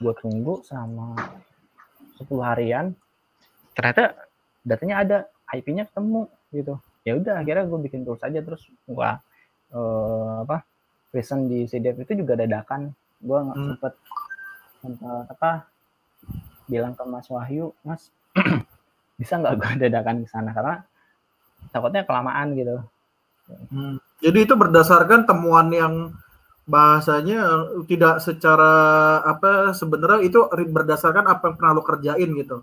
[0.00, 1.14] gue tunggu selama
[2.18, 2.86] 10 harian
[3.74, 4.16] ternyata
[4.66, 5.18] datanya ada
[5.56, 6.74] IP-nya ketemu gitu
[7.06, 9.10] ya udah akhirnya gue bikin tools aja terus gue
[9.72, 10.66] uh, apa
[11.10, 13.68] present di CDF itu juga dadakan gue nggak hmm.
[13.74, 13.94] sempet
[14.80, 15.50] sempet apa
[16.70, 18.12] bilang ke Mas Wahyu Mas
[19.20, 20.84] bisa nggak gue dadakan ke sana karena
[21.72, 22.76] takutnya kelamaan gitu
[23.72, 23.96] hmm.
[24.20, 25.94] jadi itu berdasarkan temuan yang
[26.70, 28.70] bahasanya tidak secara
[29.26, 32.62] apa sebenarnya itu berdasarkan apa yang pernah lo kerjain gitu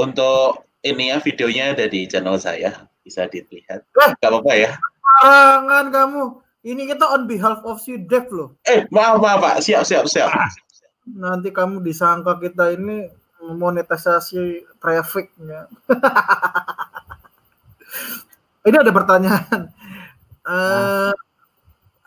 [0.00, 4.72] untuk ini ya videonya ada di channel saya bisa dilihat eh, nggak apa-apa ya
[5.18, 6.24] Jangan kamu.
[6.66, 8.54] Ini kita on behalf of si Dev loh.
[8.66, 9.56] Eh, maaf, maaf, Pak.
[9.64, 10.30] Siap, siap, siap.
[11.08, 13.08] Nanti kamu disangka kita ini
[13.40, 15.70] monetisasi trafficnya.
[18.68, 19.72] ini ada pertanyaan.
[20.48, 21.12] Uh,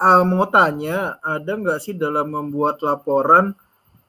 [0.02, 3.54] uh, mau tanya, ada nggak sih dalam membuat laporan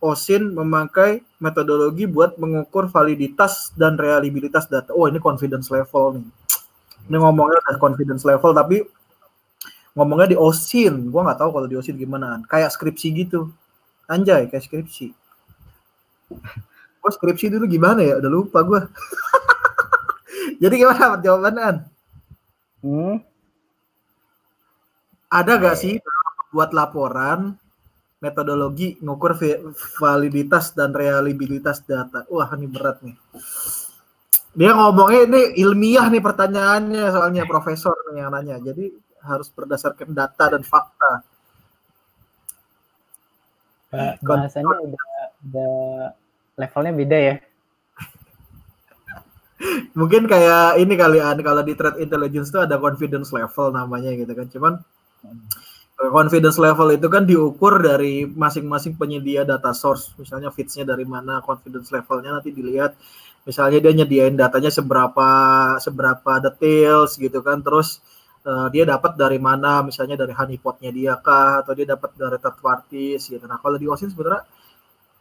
[0.01, 4.91] OSIN memakai metodologi buat mengukur validitas dan reliabilitas data?
[4.97, 6.27] Oh, ini confidence level nih.
[7.13, 8.81] Ini ngomongnya udah confidence level tapi
[9.93, 11.13] ngomongnya di OSIN.
[11.13, 12.41] Gue nggak tahu kalau di OSIN gimana.
[12.49, 13.53] Kayak skripsi gitu.
[14.09, 15.13] Anjay kayak skripsi.
[16.99, 18.19] Gue skripsi dulu gimana ya?
[18.19, 18.81] Udah lupa gue
[20.63, 21.91] jadi gimana jawabannya
[22.83, 23.32] hmm?
[25.33, 25.97] Ada gak sih
[26.53, 27.57] buat laporan
[28.21, 29.35] metodologi ngukur
[29.97, 33.17] validitas dan reliabilitas data wah ini berat nih
[34.53, 38.61] dia ngomongnya ini ilmiah nih pertanyaannya soalnya profesor yang nanya.
[38.61, 38.93] Jadi
[39.25, 41.25] harus berdasarkan data dan fakta.
[44.21, 45.07] Bahasanya udah,
[45.49, 45.77] udah
[46.61, 47.35] levelnya beda ya.
[49.97, 54.49] Mungkin kayak ini kalian kalau di threat intelligence itu ada confidence level namanya gitu kan.
[54.53, 54.75] Cuman.
[56.11, 60.11] Confidence level itu kan diukur dari masing-masing penyedia data source.
[60.19, 62.99] Misalnya feeds-nya dari mana, confidence levelnya nanti dilihat.
[63.47, 65.29] Misalnya dia nyediain datanya seberapa
[65.79, 67.63] seberapa details gitu kan.
[67.63, 68.03] Terus
[68.47, 72.59] uh, dia dapat dari mana misalnya dari honeypotnya dia kah atau dia dapat dari third
[72.59, 73.45] parties gitu.
[73.47, 74.47] Nah kalau di OSIN sebenarnya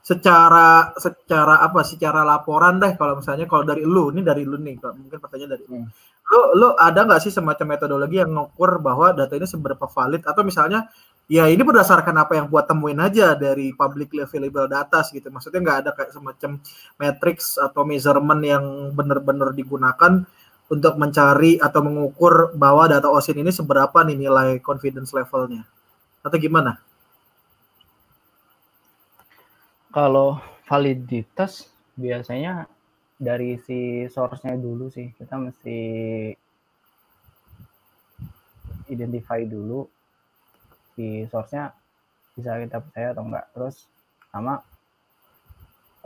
[0.02, 4.82] secara secara apa secara laporan deh kalau misalnya kalau dari lu ini dari lu nih
[4.82, 5.88] mungkin pertanyaan dari hmm.
[6.34, 10.42] lu lu ada nggak sih semacam metodologi yang ngukur bahwa data ini seberapa valid atau
[10.42, 10.90] misalnya
[11.32, 15.32] ya ini berdasarkan apa yang buat temuin aja dari publicly available data gitu.
[15.32, 16.60] Maksudnya nggak ada kayak semacam
[17.00, 20.28] matrix atau measurement yang benar-benar digunakan
[20.68, 25.64] untuk mencari atau mengukur bahwa data OSIN ini seberapa nih nilai confidence levelnya
[26.20, 26.80] atau gimana?
[29.92, 30.40] Kalau
[30.72, 31.68] validitas
[32.00, 32.64] biasanya
[33.20, 35.12] dari si source-nya dulu sih.
[35.12, 35.80] Kita mesti
[38.88, 39.84] identify dulu
[40.96, 41.76] si source-nya
[42.40, 43.46] bisa kita percaya atau enggak.
[43.52, 43.76] Terus
[44.32, 44.64] sama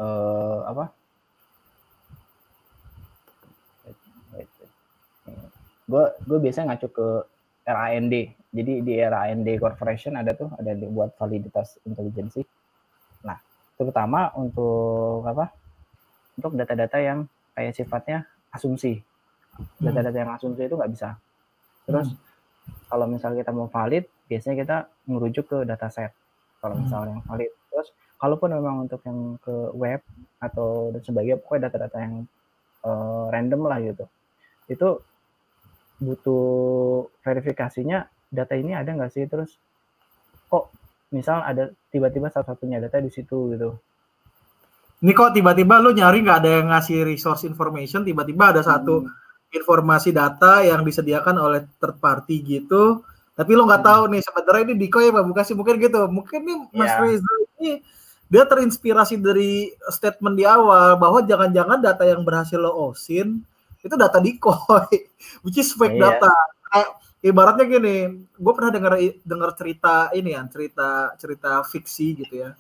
[0.02, 0.86] uh, apa?
[5.86, 7.08] Gue gue biasanya ngacu ke
[7.70, 8.14] RAND
[8.56, 12.42] jadi di RAND Corporation ada tuh ada buat validitas intelijensi
[13.76, 15.52] terutama untuk apa
[16.36, 17.20] untuk data-data yang
[17.56, 19.00] kayak sifatnya asumsi
[19.80, 21.16] data-data yang asumsi itu nggak bisa
[21.88, 22.20] terus hmm.
[22.92, 26.12] kalau misalnya kita mau valid biasanya kita merujuk ke dataset
[26.66, 26.84] kalau hmm.
[26.90, 27.52] misalnya yang valid.
[27.70, 27.88] Terus
[28.18, 30.02] kalaupun memang untuk yang ke web
[30.42, 32.16] atau dan sebagainya pokoknya data-data yang
[32.82, 34.06] uh, random lah gitu.
[34.66, 35.06] Itu
[36.02, 39.56] butuh verifikasinya data ini ada nggak sih terus
[40.52, 40.74] kok
[41.16, 43.80] misal ada tiba-tiba satu-satunya data di situ gitu
[45.00, 49.56] ini kok tiba-tiba lu nyari nggak ada yang ngasih resource information tiba-tiba ada satu hmm.
[49.56, 53.00] informasi data yang disediakan oleh third party gitu
[53.36, 53.90] tapi lo nggak hmm.
[53.92, 57.00] tahu nih sebenarnya ini Diko ya Pak Bukasi mungkin gitu mungkin nih Mas yeah.
[57.00, 57.72] Reza ini
[58.26, 63.40] dia terinspirasi dari statement di awal bahwa jangan-jangan data yang berhasil lo osin
[63.86, 64.90] itu data decoy
[65.48, 66.18] which is fake yeah.
[66.20, 66.32] data
[66.74, 66.90] kayak
[67.26, 67.98] ibaratnya gini
[68.38, 68.94] gue pernah dengar
[69.26, 72.54] dengar cerita ini ya cerita cerita fiksi gitu ya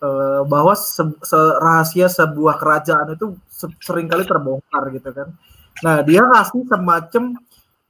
[0.00, 3.36] uh, bahwa se, se rahasia sebuah kerajaan itu
[3.84, 5.28] sering kali terbongkar gitu kan
[5.84, 7.36] nah dia ngasih semacam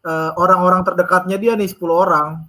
[0.03, 2.43] uh, orang-orang terdekatnya dia nih 10 orang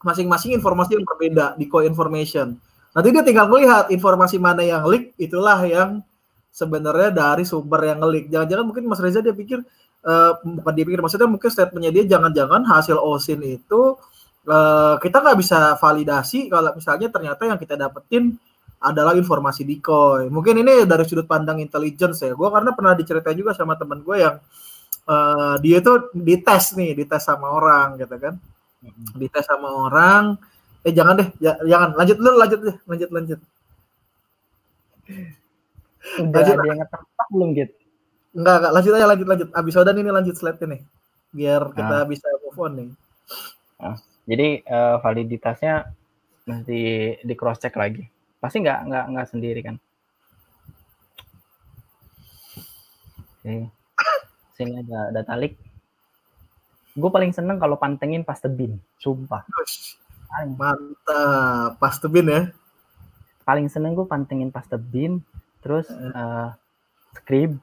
[0.00, 2.56] masing-masing informasi yang berbeda di co information.
[2.90, 6.02] Nanti dia tinggal melihat informasi mana yang leak itulah yang
[6.50, 8.32] sebenarnya dari sumber yang leak.
[8.32, 9.62] Jangan-jangan mungkin Mas Reza dia pikir
[10.04, 13.96] uh, bukan dia pikir maksudnya mungkin statementnya dia jangan-jangan hasil OSIN itu
[14.48, 18.36] uh, kita nggak bisa validasi kalau misalnya ternyata yang kita dapetin
[18.80, 20.32] adalah informasi decoy.
[20.32, 22.32] Mungkin ini dari sudut pandang intelligence ya.
[22.32, 24.40] Gue karena pernah diceritain juga sama teman gue yang
[25.04, 28.40] uh, dia itu dites nih, dites sama orang gitu kan.
[29.20, 30.40] Dites sama orang.
[30.80, 33.40] Eh jangan deh, jangan lanjut dulu, lanjut deh, lanjut lanjut.
[36.24, 36.56] Udah lanjut.
[36.56, 36.80] ada yang
[37.30, 37.79] belum gitu?
[38.30, 39.48] Enggak, enggak, lanjut aja lanjut lanjut.
[39.54, 40.78] Abis udah ini lanjut slide ini.
[41.30, 42.06] Biar kita nah.
[42.06, 42.90] bisa move on nih.
[43.80, 43.96] Nah,
[44.26, 45.74] jadi uh, validitasnya
[46.46, 46.78] nanti
[47.22, 48.06] di cross check lagi.
[48.38, 49.76] Pasti nggak nggak nggak sendiri kan?
[53.40, 53.80] Oke
[54.60, 55.56] sini ada data leak
[56.92, 59.48] gue paling seneng kalau pantengin pas tebin sumpah
[60.60, 62.42] mantap pas tebin ya
[63.48, 65.24] paling seneng gue pantengin pas tebin
[65.64, 66.12] terus uh.
[66.12, 66.48] Uh,
[67.16, 67.56] script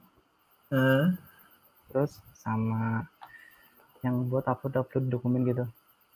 [0.72, 1.12] uh.
[1.92, 3.06] terus sama
[4.04, 5.66] yang buat upload upload dokumen gitu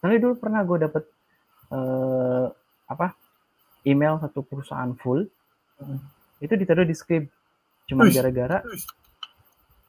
[0.02, 1.04] Nanti dulu pernah gue dapet
[1.70, 2.50] uh,
[2.90, 3.14] apa
[3.86, 5.26] email satu perusahaan full
[5.82, 5.98] uh.
[6.42, 7.30] itu ditaruh di script
[7.86, 8.62] cuma gara-gara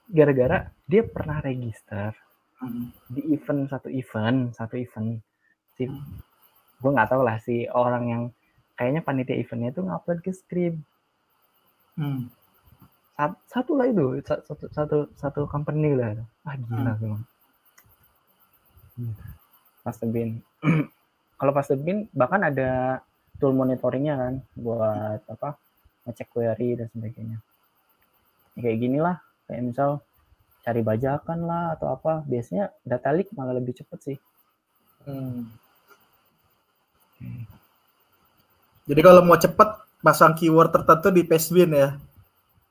[0.10, 0.58] gara-gara
[0.90, 2.12] dia pernah register
[2.60, 2.88] hmm.
[3.10, 5.22] di event satu event satu event
[5.78, 5.88] si
[6.84, 8.24] gue nggak tahu lah si orang yang
[8.76, 10.78] kayaknya panitia eventnya itu ngupload ke script
[11.96, 12.28] hmm.
[13.14, 14.06] Satu, satu lah itu.
[14.26, 17.00] Satu satu satu company lah ah gila hmm.
[17.02, 17.22] memang.
[19.86, 20.42] Pas bin
[21.40, 23.02] kalau pas bin bahkan ada
[23.38, 25.58] tool monitoringnya kan buat apa
[26.10, 27.38] ngecek query dan sebagainya.
[28.58, 29.22] Kayak gini lah.
[29.46, 29.90] Kayak misal
[30.66, 32.26] cari bajakan lah atau apa.
[32.26, 34.18] Biasanya data leak malah lebih cepet sih.
[35.04, 35.52] Hmm.
[38.88, 39.70] jadi kalau mau cepet
[40.00, 41.90] pasang keyword tertentu di Pastebin ya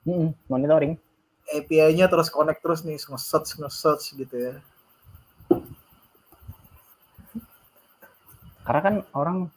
[0.06, 0.98] hmm, monitoring
[1.52, 4.54] API-nya terus connect terus nih nge-search nge-search gitu ya
[8.62, 9.50] karena kan orang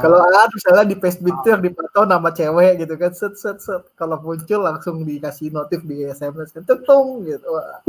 [0.00, 3.84] kalau ada misalnya di Facebook itu yang dipantau nama cewek gitu kan, set set set.
[3.92, 7.44] Kalau muncul langsung dikasih notif di SMS, kan, tentung gitu.
[7.44, 7.84] Wah.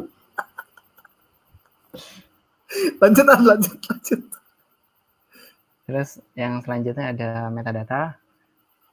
[3.02, 4.22] lanjut lanjut lanjut.
[5.88, 8.20] Terus yang selanjutnya ada metadata.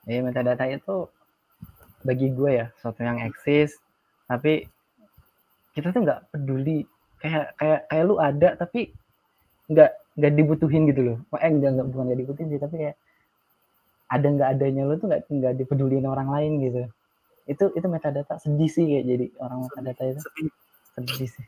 [0.06, 1.10] Jadi metadata itu
[2.06, 3.74] bagi gue ya sesuatu yang eksis,
[4.30, 4.66] tapi
[5.78, 6.82] kita tuh nggak peduli
[7.22, 8.90] kayak kayak kayak lu ada tapi
[9.70, 12.96] nggak nggak dibutuhin gitu loh eh enggak nggak bukan nggak dibutuhin sih tapi kayak
[14.08, 16.82] ada nggak adanya lo tuh nggak nggak dipedulin orang lain gitu
[17.46, 20.20] itu itu metadata sedih sih kayak jadi orang metadata itu
[20.98, 21.46] sedih sih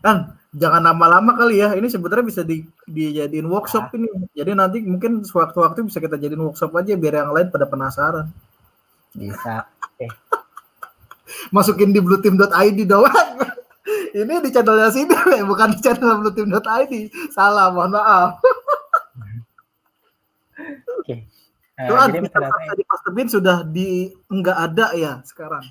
[0.00, 1.76] Kang, jangan lama-lama kali ya.
[1.76, 3.96] Ini sebenarnya bisa di, dijadiin workshop ah.
[4.00, 4.08] ini.
[4.32, 8.32] Jadi nanti mungkin sewaktu-waktu bisa kita jadiin workshop aja biar yang lain pada penasaran.
[9.14, 9.66] Bisa.
[9.98, 10.12] Eh.
[11.54, 13.38] Masukin di blueteam.id doang
[14.20, 16.94] ini di channelnya sini ya, bukan di channel blueteam.id.
[17.30, 18.42] Salah, mohon maaf.
[21.00, 21.06] Oke.
[21.06, 21.18] Okay.
[21.80, 22.12] Uh, Tuhan,
[22.76, 25.64] di Pastebin sudah di enggak ada ya sekarang.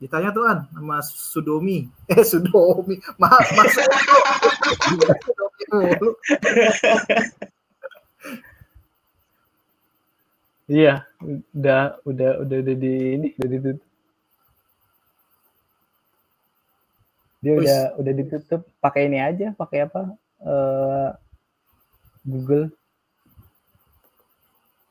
[0.00, 1.84] Ditanya tuan nama Sudomi.
[2.08, 2.96] Eh Sudomi.
[3.20, 3.76] Maaf, Mas.
[10.70, 11.04] Iya,
[11.54, 13.84] udah udah udah udah di ini udah ditutup.
[17.44, 17.64] dia Uish.
[17.64, 21.10] udah udah ditutup pakai ini aja pakai apa uh,
[22.24, 22.72] Google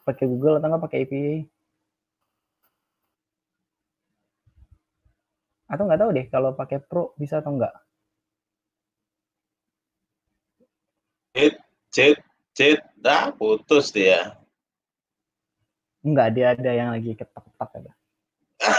[0.06, 1.36] pakai Google atau enggak pakai API
[5.66, 7.74] atau nggak tahu deh kalau pakai Pro bisa atau enggak
[11.34, 11.58] Chat,
[11.90, 12.18] chat,
[12.54, 12.80] chat,
[13.10, 14.38] ah putus dia.
[16.04, 17.92] Enggak, dia ada yang lagi ketok-ketok ada.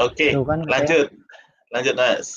[0.00, 1.12] Oke, okay, kan lanjut.
[1.12, 2.28] Kayak, lanjut, Mas.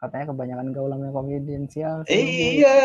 [0.00, 2.04] katanya kebanyakan gaulannya konfidensial.
[2.08, 2.80] Iya.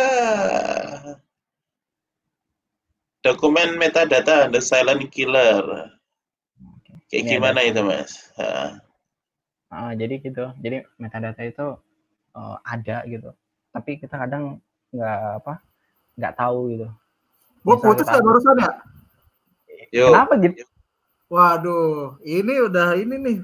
[3.20, 5.92] Dokumen metadata the silent killer.
[7.12, 7.70] Kayak Ini gimana ada.
[7.72, 8.12] itu, Mas?
[8.40, 8.80] Ha.
[9.74, 10.46] Ah, jadi gitu.
[10.64, 11.68] Jadi metadata itu
[12.36, 13.36] eh, ada gitu.
[13.76, 15.54] Tapi kita kadang nggak apa
[16.20, 16.88] nggak tahu gitu.
[17.64, 18.72] Gua Misal putus ya barusan ya.
[19.90, 20.12] Yuk.
[20.14, 20.64] Kenapa gitu?
[21.30, 23.38] Waduh, ini udah ini nih.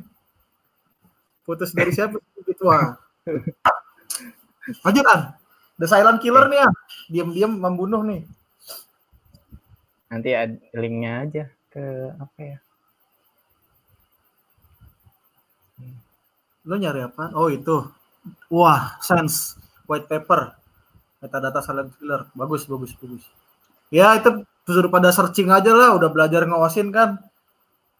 [1.45, 2.17] Putus dari siapa?
[2.41, 2.97] Gitu ah.
[4.81, 5.21] Lanjut An.
[5.77, 6.73] The Silent Killer nih An.
[7.13, 8.25] Diam-diam membunuh nih.
[10.09, 11.83] Nanti ada linknya aja ke
[12.17, 12.57] apa ya?
[16.65, 17.29] Lo nyari apa?
[17.37, 17.85] Oh itu.
[18.49, 19.53] Wah, Sense
[19.85, 20.57] white paper.
[21.23, 22.27] Metadata Silent Killer.
[22.35, 23.23] Bagus, bagus, bagus.
[23.93, 25.95] Ya itu sudah pada searching aja lah.
[25.95, 27.21] Udah belajar ngawasin kan.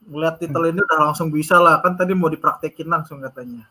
[0.06, 1.82] Ngeliat titel ini udah langsung bisa lah.
[1.82, 3.66] Kan tadi mau dipraktekin langsung katanya.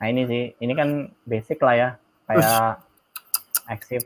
[0.00, 1.88] Nah ini sih, ini kan basic lah ya,
[2.24, 2.80] kayak
[3.68, 4.04] active.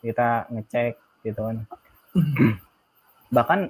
[0.00, 0.96] Kita ngecek
[1.28, 1.68] gitu kan.
[3.36, 3.60] Bahkan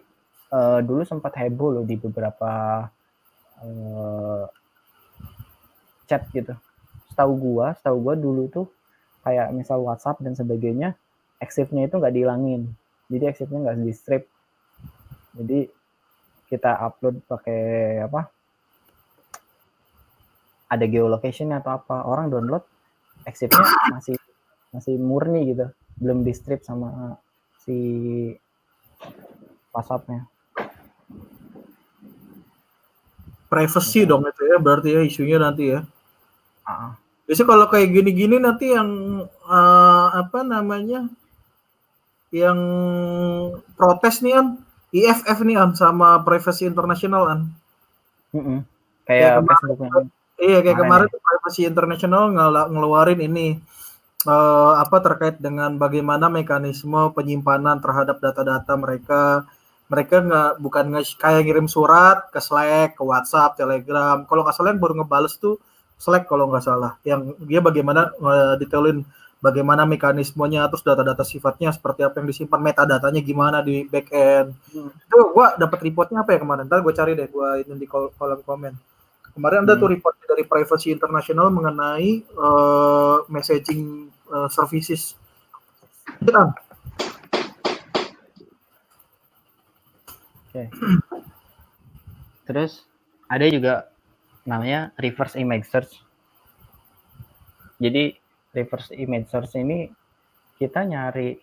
[0.54, 2.86] eh, dulu sempat heboh loh di beberapa
[3.66, 4.44] eh,
[6.06, 6.54] chat gitu.
[7.18, 8.70] Setahu gua, setahu gua dulu tuh
[9.26, 10.94] kayak misal WhatsApp dan sebagainya,
[11.42, 12.70] active-nya itu nggak dihilangin.
[13.10, 14.22] Jadi active-nya nggak di strip.
[15.34, 15.66] Jadi
[16.46, 18.30] kita upload pakai apa?
[20.68, 22.60] ada geolocation atau apa orang download
[23.24, 24.20] exitnya masih
[24.68, 27.16] masih murni gitu belum di strip sama
[27.64, 27.76] si
[29.72, 30.28] WhatsApp-nya
[33.48, 34.60] Privacy dong itu ya.
[34.60, 35.80] Berarti ya isunya nanti ya.
[37.28, 38.88] Biasanya kalau kayak gini-gini nanti yang
[39.28, 41.12] eh, apa namanya
[42.32, 42.58] yang
[43.76, 44.46] protes nih an.
[44.88, 47.40] IFF nih an sama Privacy International an.
[48.32, 48.64] Mm-mm.
[49.04, 50.06] Ya, kayak kemarin- Facebook yang
[50.38, 53.46] iya kayak Kemarin kemarin tuh Privacy International ngel- ngeluarin ini
[54.24, 59.44] eh, apa terkait dengan bagaimana mekanisme penyimpanan terhadap data-data mereka.
[59.88, 64.24] Mereka nggak bukan nge kayak ngirim surat ke Slack ke WhatsApp Telegram.
[64.24, 65.56] Kalau nggak salah yang baru ngebales tuh
[65.98, 66.92] Slack kalau nggak salah.
[67.02, 69.02] Yang dia bagaimana eh, detailin
[69.38, 74.90] bagaimana mekanismenya terus data-data sifatnya seperti apa yang disimpan metadatanya gimana di back end Hmm.
[74.90, 76.66] itu gua dapat reportnya apa ya kemarin?
[76.66, 78.74] Ntar gue cari deh gua ini di kol- kolom komen.
[79.34, 79.82] Kemarin ada Hmm.
[79.82, 85.14] tuh report dari Privacy International mengenai eh, messaging eh, services.
[86.18, 86.50] Kita,
[92.46, 92.84] terus
[93.28, 93.92] ada juga
[94.48, 95.92] namanya reverse image search.
[97.76, 98.16] Jadi
[98.56, 99.92] reverse image search ini
[100.56, 101.36] kita nyari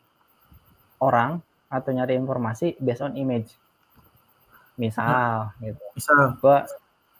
[0.99, 1.37] orang
[1.69, 3.53] atau nyari informasi based on image.
[4.75, 5.79] Misal gitu.
[5.95, 6.11] bisa
[6.41, 6.65] gua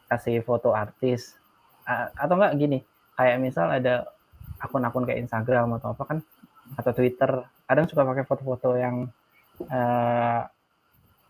[0.09, 1.37] kasih foto artis.
[1.85, 2.79] A- atau enggak gini
[3.15, 4.09] kayak misal ada
[4.59, 6.17] akun-akun kayak Instagram atau apa kan
[6.75, 7.45] atau Twitter.
[7.69, 9.07] Kadang suka pakai foto-foto yang
[9.55, 10.41] eh,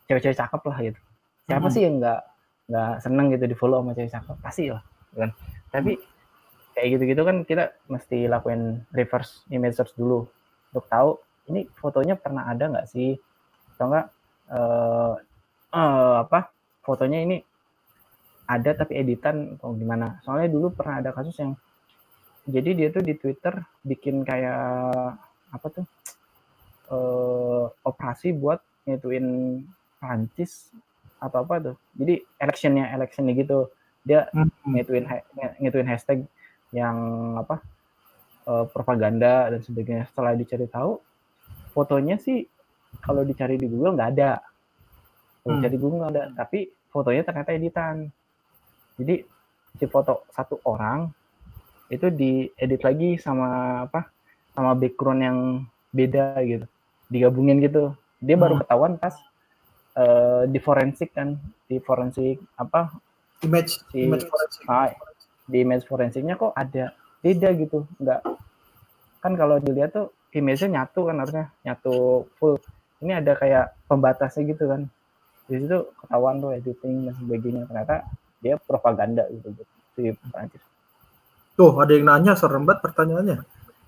[0.09, 0.99] cewek-cewek cakep lah gitu.
[1.45, 1.73] Siapa Mhm.
[1.77, 2.21] sih yang nggak
[2.65, 4.83] nggak seneng gitu di follow sama cewek cakep pasti lah
[5.15, 5.31] kan.
[5.71, 5.91] Tapi
[6.75, 10.27] kayak gitu-gitu kan kita mesti lakuin reverse image search dulu
[10.73, 11.09] untuk tahu
[11.47, 13.15] ini fotonya pernah ada nggak sih?
[13.75, 14.05] Atau enggak
[14.51, 15.13] eh
[15.73, 16.39] eh, apa
[16.85, 17.37] fotonya ini
[18.45, 20.21] ada tapi editan atau gimana?
[20.25, 21.53] Soalnya dulu pernah ada kasus yang
[22.45, 25.17] jadi dia tuh di Twitter bikin kayak
[25.49, 25.85] apa tuh
[26.93, 29.61] eh operasi buat ngituin
[29.97, 30.69] Prancis
[31.25, 31.75] atau apa tuh.
[31.97, 33.69] Jadi electionnya electionnya gitu.
[34.05, 34.49] Dia Hmm.
[34.65, 35.05] ngituin
[35.59, 36.19] ngituin hashtag
[36.69, 36.97] yang
[37.37, 37.61] apa
[38.45, 40.05] eh, propaganda dan sebagainya.
[40.09, 41.01] Setelah dicari tahu
[41.73, 42.45] fotonya sih
[43.01, 44.41] kalau dicari di Google nggak ada.
[45.41, 45.57] Kalau Hmm.
[45.59, 46.23] dicari di Google nggak ada.
[46.37, 47.95] Tapi fotonya ternyata editan.
[48.95, 49.25] Jadi
[49.75, 51.09] si foto satu orang
[51.91, 54.09] itu diedit lagi sama apa
[54.55, 55.37] sama background yang
[55.89, 56.65] beda gitu.
[57.09, 57.93] Digabungin gitu.
[58.21, 58.61] Dia baru Hmm.
[58.65, 59.13] ketahuan pas
[59.95, 62.91] eh, di forensik kan di forensik apa?
[63.43, 64.61] Image Si- image forensik.
[64.67, 64.91] ah,
[65.45, 66.91] di image forensiknya kok ada
[67.23, 68.21] beda gitu nggak.
[69.23, 72.59] Kan kalau dilihat tuh image-nya nyatu kan harusnya nyatu full.
[72.99, 74.87] Ini ada kayak pembatasnya gitu kan.
[75.45, 77.63] Di situ ketahuan tuh editing dan sebagainya.
[77.69, 77.95] Ternyata
[78.43, 79.51] dia propaganda gitu
[79.95, 80.61] si Prancis
[81.55, 83.39] Tuh, ada yang nanya serem banget pertanyaannya.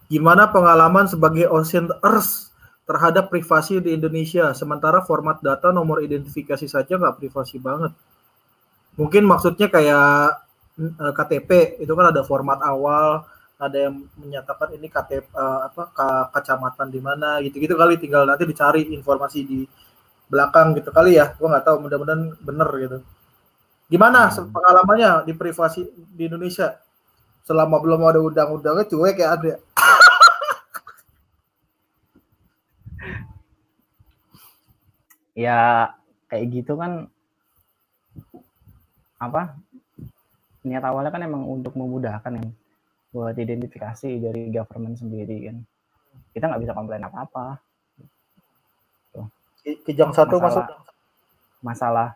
[0.08, 2.47] Gimana pengalaman sebagai Ocean Earth
[2.90, 4.46] terhadap privasi di Indonesia?
[4.62, 7.92] Sementara format data nomor identifikasi saja nggak privasi banget.
[8.98, 10.08] Mungkin maksudnya kayak
[10.82, 11.50] eh, KTP
[11.84, 13.26] itu kan ada format awal,
[13.62, 18.44] ada yang menyatakan ini KTP eh, apa ka- kecamatan di mana gitu-gitu kali tinggal nanti
[18.50, 19.60] dicari informasi di
[20.32, 21.34] belakang gitu kali ya.
[21.40, 22.98] Gua nggak tahu mudah-mudahan bener gitu.
[23.88, 25.82] Gimana pengalamannya di privasi
[26.18, 26.76] di Indonesia?
[27.48, 29.54] Selama belum ada undang-undangnya cuek ya ada.
[35.38, 35.94] Ya
[36.34, 37.06] kayak gitu kan
[39.22, 39.54] apa
[40.66, 42.48] niat awalnya kan emang untuk memudahkan kan
[43.14, 45.58] buat identifikasi dari government sendiri kan.
[46.34, 47.46] Kita nggak bisa komplain apa apa
[49.84, 50.66] Kijang satu masalah, masuk?
[51.60, 52.10] masalah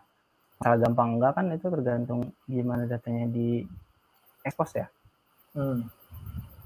[0.56, 3.60] masalah gampang enggak kan itu tergantung gimana datanya di
[4.40, 4.88] expose ya.
[5.52, 5.84] Hmm.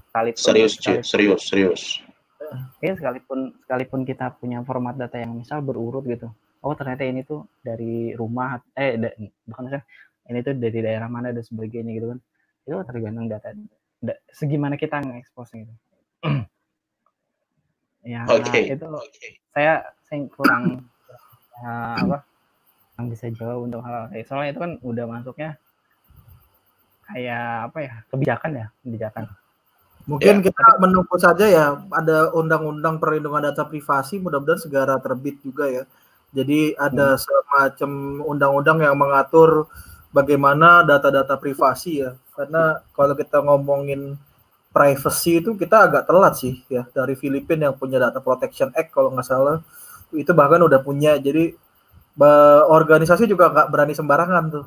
[0.07, 1.81] sekalipun Serius, sekalipun, serius, serius.
[2.79, 6.31] ya sekalipun sekalipun kita punya format data yang misal berurut gitu
[6.67, 9.09] oh ternyata ini tuh dari rumah eh da,
[9.47, 9.83] bukan maksudnya
[10.27, 12.19] ini tuh dari daerah mana dan sebagainya gitu kan
[12.67, 13.55] itu tergantung data
[14.03, 15.73] da, segimana kita ngekspos gitu
[18.11, 18.59] ya Oke.
[18.67, 19.39] itu Oke.
[19.55, 20.83] saya saya kurang
[21.63, 22.27] eh, apa
[22.99, 25.51] yang bisa jawab untuk hal kayak soalnya itu kan udah masuknya
[27.07, 29.25] kayak apa ya kebijakan ya kebijakan
[30.07, 35.67] Mungkin Ya, kita menunggu saja ya ada undang-undang perlindungan data privasi mudah-mudahan segera terbit juga
[35.67, 35.83] ya.
[36.37, 37.91] Jadi ada semacam
[38.31, 39.65] undang-undang yang mengatur
[40.13, 42.11] bagaimana data-data privasi ya.
[42.37, 44.13] Karena kalau kita ngomongin
[44.69, 49.09] privacy itu kita agak telat sih ya dari Filipina yang punya Data Protection Act kalau
[49.15, 49.57] nggak salah
[50.13, 51.17] itu bahkan udah punya.
[51.17, 51.57] Jadi
[52.69, 54.65] organisasi juga nggak berani sembarangan tuh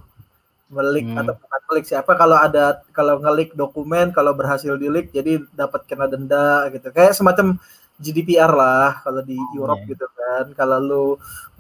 [0.71, 1.19] melik Hmm.
[1.27, 6.07] atau bukan melik siapa kalau ada kalau ngelik dokumen kalau berhasil dilik jadi dapat kena
[6.07, 7.59] denda gitu kayak semacam
[8.01, 9.91] GDPR lah kalau di Europe Iya.
[9.93, 10.45] gitu kan.
[10.57, 11.05] Kalau lu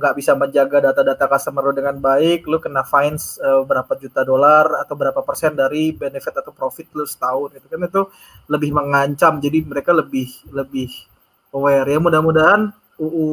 [0.00, 4.66] nggak bisa menjaga data-data customer lu dengan baik lu kena fines eh, berapa juta dolar
[4.82, 7.80] atau berapa persen dari benefit atau profit lu setahun gitu kan.
[7.84, 8.02] Itu
[8.48, 10.88] lebih mengancam jadi mereka lebih lebih
[11.52, 11.86] aware.
[11.86, 13.26] Ya mudah-mudahan UU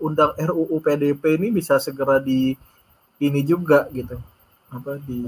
[0.00, 2.56] undang RUU PDP ini bisa segera di
[3.20, 4.16] ini juga gitu.
[4.72, 5.20] Apa di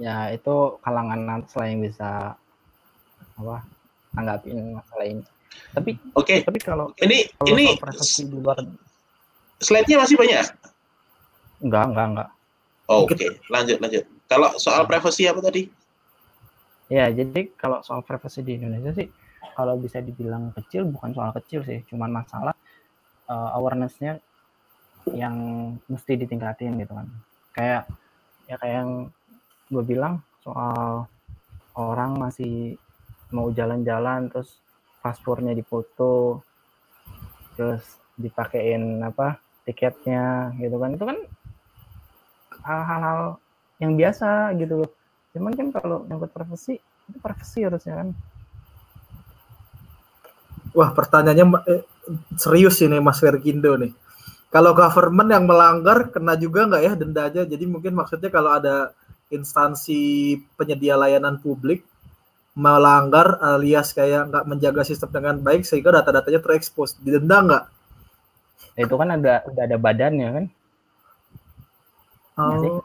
[0.00, 2.34] ya itu kalangan lah yang bisa
[3.38, 3.56] apa
[4.12, 5.24] tanggapin masalah ini
[5.76, 6.40] tapi Oke.
[6.44, 8.56] tapi kalau Ini kalau ini privasi di luar
[9.60, 10.46] slide-nya masih banyak.
[11.60, 12.30] enggak enggak enggak
[12.90, 13.14] Oh, Oke,
[13.48, 14.04] lanjut lanjut.
[14.26, 15.64] Kalau soal privacy apa tadi?
[16.92, 19.08] ya jadi kalau soal privasi di Indonesia sih
[19.56, 22.52] kalau bisa dibilang kecil bukan soal kecil sih cuman masalah
[23.32, 24.20] uh, awareness-nya
[25.16, 25.32] yang
[25.88, 27.08] mesti ditingkatin gitu kan
[27.56, 27.88] kayak
[28.44, 28.92] ya kayak yang
[29.72, 31.08] gue bilang soal
[31.80, 32.76] orang masih
[33.32, 34.60] mau jalan-jalan terus
[35.02, 36.44] paspornya dipoto
[37.58, 37.82] terus
[38.14, 41.18] dipakein apa tiketnya gitu kan itu kan
[42.62, 43.42] hal-hal
[43.82, 44.90] yang biasa gitu loh
[45.32, 48.10] cuman kan kalau nyangkut privasi itu privasi harusnya kan
[50.72, 51.84] Wah, pertanyaannya eh,
[52.40, 53.92] serius ini Mas Vergindo nih.
[54.48, 57.42] Kalau government yang melanggar kena juga nggak ya dendanya?
[57.44, 58.96] Jadi mungkin maksudnya kalau ada
[59.28, 61.84] instansi penyedia layanan publik
[62.52, 67.64] melanggar alias kayak nggak menjaga sistem dengan baik sehingga data-datanya terekspos, didenda nggak?
[68.72, 70.44] itu kan ada udah ada badannya kan
[72.32, 72.68] Iya.
[72.72, 72.80] Oh,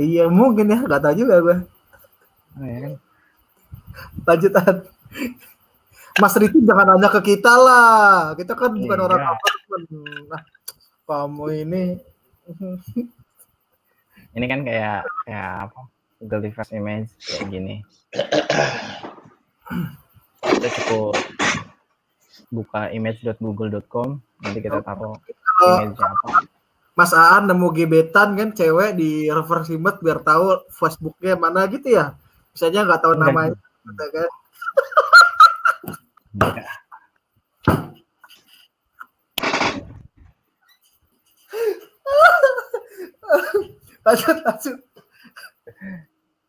[0.00, 1.56] iya mungkin ya, nggak tahu juga gue.
[2.56, 2.92] Oh, ya kan?
[4.24, 4.74] Lanjutan.
[6.16, 8.32] Mas Riti jangan nanya ke kita lah.
[8.40, 9.04] Kita kan bukan Iya.
[9.04, 9.84] orang government.
[10.32, 10.42] Nah,
[11.04, 11.82] kamu ini
[14.32, 15.78] ini kan kayak kayak apa
[16.20, 17.74] Google Reverse Image kayak gini
[20.46, 21.14] kita cukup
[22.48, 25.16] buka image.google.com nanti kita taruh
[25.64, 26.46] image apa
[26.96, 32.16] Mas Aan nemu gebetan kan cewek di reverse image biar tahu Facebooknya mana gitu ya.
[32.56, 33.52] Misalnya nggak tahu Enggak namanya
[33.84, 34.30] gitu kan.
[36.32, 36.72] Enggak.
[44.06, 44.78] Lanjut, lanjut.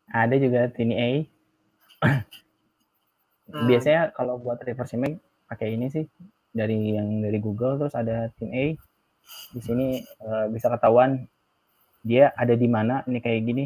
[0.08, 1.10] Ada juga TNA
[3.48, 3.64] Hmm.
[3.64, 5.16] biasanya kalau buat reverse image
[5.48, 6.04] pakai ini sih.
[6.52, 8.76] Dari yang dari Google terus ada TNA
[9.56, 11.24] di sini eh, bisa ketahuan
[12.04, 13.64] dia ada di mana ini kayak gini.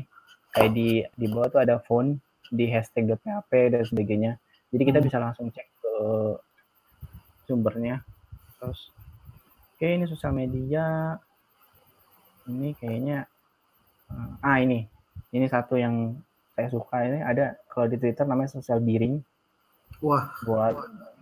[0.54, 0.88] Kayak di
[1.18, 2.22] di bawah tuh ada phone
[2.54, 4.32] di hashtag.php dan sebagainya.
[4.70, 5.06] Jadi kita Hmm.
[5.10, 5.94] bisa langsung cek ke
[7.50, 8.06] sumbernya.
[8.62, 8.94] Terus
[9.74, 11.18] oke ini sosial media.
[12.46, 13.26] Ini kayaknya
[14.14, 14.91] eh, ah ini
[15.32, 16.16] ini satu yang
[16.54, 17.24] saya suka ini.
[17.24, 19.20] Ada kalau di Twitter namanya social bearing.
[20.04, 20.76] Wah, buat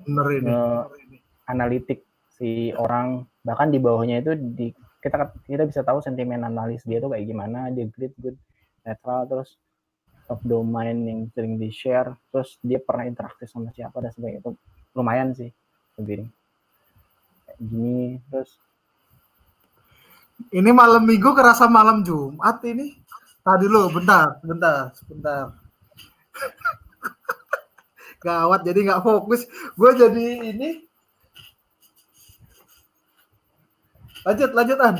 [0.06, 1.18] bener ini.
[1.46, 3.26] analitik si orang.
[3.42, 4.70] Bahkan di bawahnya itu di
[5.00, 7.70] kita kita bisa tahu sentimen analis dia tuh kayak gimana.
[7.72, 8.36] Dia great good
[8.84, 9.56] netral terus
[10.28, 14.42] top domain yang sering di share terus dia pernah interaktif sama siapa dan sebagainya.
[14.44, 14.52] Itu
[14.94, 15.50] lumayan sih
[15.94, 16.26] sendiri
[17.60, 18.56] gini terus
[20.40, 22.96] Ini malam minggu kerasa malam Jumat ini.
[23.40, 25.56] Tadi lo, bentar, bentar, bentar.
[28.20, 29.48] Gawat, jadi nggak fokus.
[29.80, 30.84] Gue jadi ini.
[34.28, 34.96] Lanjut, lanjut An.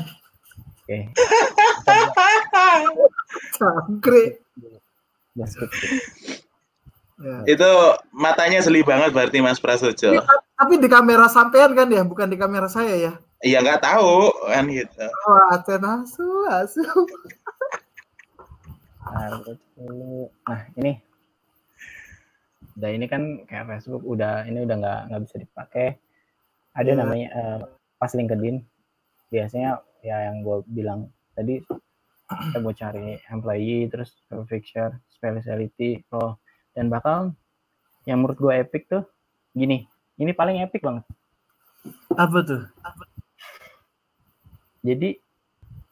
[0.81, 0.97] Oke.
[3.61, 4.41] Cangkrik.
[7.21, 7.45] Ya.
[7.45, 7.69] Itu
[8.09, 10.25] matanya seli banget berarti Mas Prasojo.
[10.57, 13.13] Tapi di kamera sampean kan ya, bukan di kamera saya ya.
[13.41, 15.05] Iya nggak tahu kan gitu.
[15.29, 16.81] Wah, Acen asu, asu.
[19.11, 20.31] Harus dulu.
[20.47, 20.91] Nah, ini
[22.71, 25.87] udah ini kan kayak Facebook udah ini udah nggak nggak bisa dipakai.
[26.71, 26.99] Ada Iya.
[26.99, 27.59] namanya eh,
[27.97, 28.63] pas LinkedIn.
[29.27, 29.69] Biasanya
[30.01, 31.61] ya yang gue bilang tadi
[32.31, 34.15] kita mau cari employee terus
[34.47, 36.39] feature specialty role
[36.71, 37.35] dan bakal
[38.03, 39.03] yang menurut gue epic tuh
[39.53, 39.85] gini
[40.15, 41.05] ini paling epic banget
[42.15, 42.65] Apa tuh?
[44.81, 45.21] jadi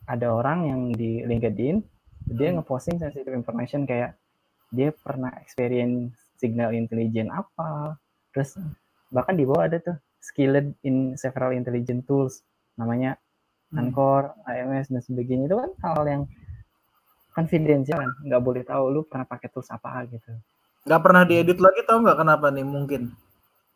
[0.10, 1.86] ada orang yang di LinkedIn
[2.30, 2.62] dia Hmm.
[2.62, 4.14] ngeposting sensitive information kayak
[4.70, 7.98] dia pernah experience signal intelligence apa
[8.32, 8.54] terus
[9.10, 12.46] bahkan di bawah ada tuh skilled in several intelligent tools
[12.76, 13.18] namanya
[13.70, 13.86] Hmm.
[13.86, 16.24] Anchor, AMS dan sebagainya itu kan hal yang
[17.30, 20.34] confidential kan nggak boleh tahu lu pernah pakai tools apa gitu
[20.88, 23.14] Gak pernah diedit lagi tau nggak kenapa nih mungkin?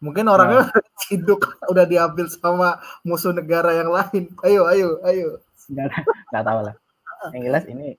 [0.02, 0.66] Mungkin orangnya
[1.06, 4.34] ciduk udah diambil sama musuh negara yang lain.
[4.42, 5.30] Ayo, ayo, ayo.
[5.70, 5.94] nggak
[6.34, 6.76] nggak tahu lah
[7.32, 7.96] yang jelas ini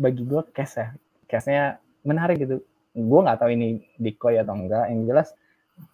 [0.00, 0.88] bagi gue cash ya.
[1.28, 2.64] Cashnya menarik gitu.
[2.96, 4.88] Gue nggak tahu ini decoy atau enggak.
[4.88, 5.28] Yang jelas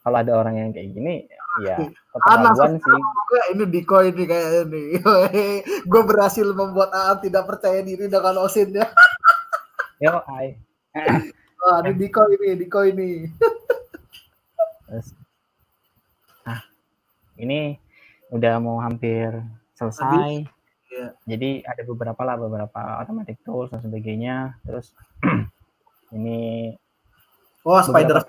[0.03, 1.15] kalau ada orang yang kayak gini
[1.63, 1.77] ya
[2.15, 3.01] keterlaluan sih.
[3.03, 4.89] Gue ini decoy nih kayaknya nih.
[5.91, 8.87] Gue berhasil membuat Aan tidak percaya diri dengan osinnya.
[10.05, 10.61] yo ai
[11.57, 12.89] Wah, ini decoy nih, decoy.
[14.87, 15.09] Terus,
[16.47, 16.63] nah
[17.41, 17.75] ini
[18.31, 19.35] udah mau hampir
[19.75, 20.47] selesai
[20.97, 21.09] Iya.
[21.29, 24.57] jadi ada beberapa lah beberapa automatic tools dan sebagainya.
[24.65, 24.97] Terus
[26.17, 26.73] ini
[27.67, 28.23] Oh, Spider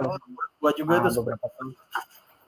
[0.57, 1.21] gua juga ah, itu.
[1.21, 1.77] beberapa tools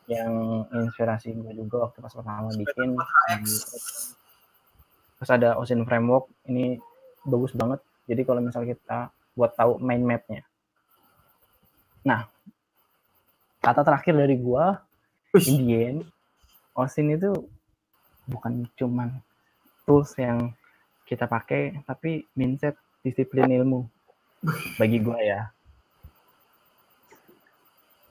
[0.09, 0.33] yang
[0.73, 2.97] inspirasi gue juga waktu pas pertama bikin.
[5.21, 6.81] Terus ada Ocean Framework ini
[7.21, 7.77] bagus banget.
[8.09, 10.41] Jadi kalau misal kita buat tahu main mapnya.
[12.01, 12.25] Nah
[13.61, 14.81] kata terakhir dari gua
[15.45, 16.01] Indian
[16.73, 17.29] Ocean itu
[18.25, 19.21] bukan cuman
[19.89, 20.53] tools yang
[21.09, 23.89] kita pakai tapi mindset disiplin ilmu
[24.77, 25.49] bagi gua ya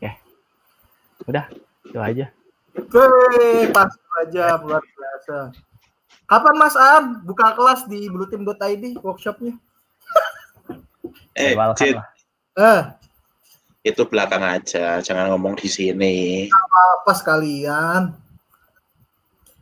[0.02, 0.18] ya
[1.30, 1.46] udah
[1.86, 2.26] itu aja
[2.78, 3.90] Wih, pas
[4.22, 5.50] aja luar biasa.
[6.30, 9.58] Kapan Mas Aan buka kelas di blueteam.id workshopnya?
[11.38, 11.94] Eh, Cid.
[12.58, 12.82] Eh,
[13.86, 16.50] itu belakang aja, jangan ngomong di sini.
[16.50, 18.10] apa sekalian?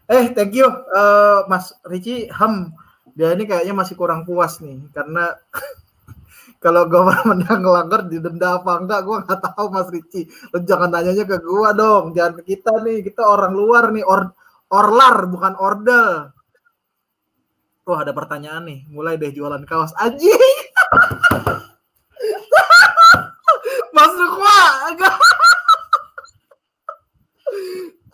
[0.06, 2.30] Eh, thank you, eh, Mas Ricci.
[2.30, 2.70] Ham,
[3.18, 5.34] dia ini kayaknya masih kurang puas nih, karena
[6.64, 10.30] kalau gue menang ngelanggar didenda apa enggak, gue nggak tahu Mas Ricci.
[10.54, 14.30] Lo jangan nanyanya ke gue dong, jangan ke kita nih, kita orang luar nih, or
[14.70, 16.36] orlar bukan order.
[17.86, 18.82] Wah, ada pertanyaan nih.
[18.90, 19.94] Mulai deh jualan kaos.
[19.94, 20.34] Anjing.
[23.94, 24.58] Mas Rukwa.
[24.90, 25.14] Enggak.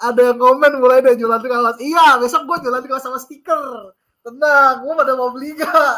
[0.03, 1.79] Ada yang komen mulai deh jualan kaos.
[1.79, 3.95] Iya, besok gue jualan kaos sama stiker.
[4.27, 5.95] Tenang, gue pada mau beli gak?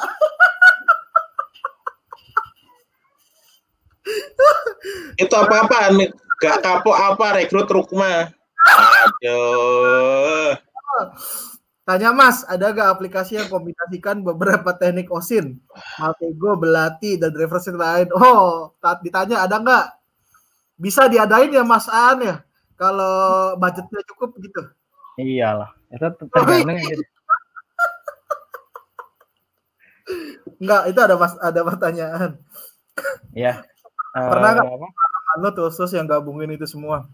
[5.25, 5.97] Itu apa-apaan?
[6.37, 8.29] Gak kapok apa rekrut Rukma?
[8.65, 10.53] Aduh.
[11.85, 15.61] Tanya Mas, ada gak aplikasi yang kombinasikan beberapa teknik OSIN?
[16.01, 18.09] Maltego, Belati, dan referensi lain.
[18.13, 18.73] Oh,
[19.05, 19.87] ditanya ada nggak?
[20.81, 22.37] Bisa diadain ya Mas An ya?
[22.75, 24.63] Kalau budgetnya cukup gitu.
[25.15, 27.05] iyalah itu tergantung gitu.
[30.61, 32.31] Enggak, itu ada mas, ada pertanyaan.
[33.33, 33.63] ya
[34.15, 34.67] eh, Pernah nggak?
[34.69, 34.89] apa?
[35.35, 37.07] Anu khusus yang gabungin itu semua.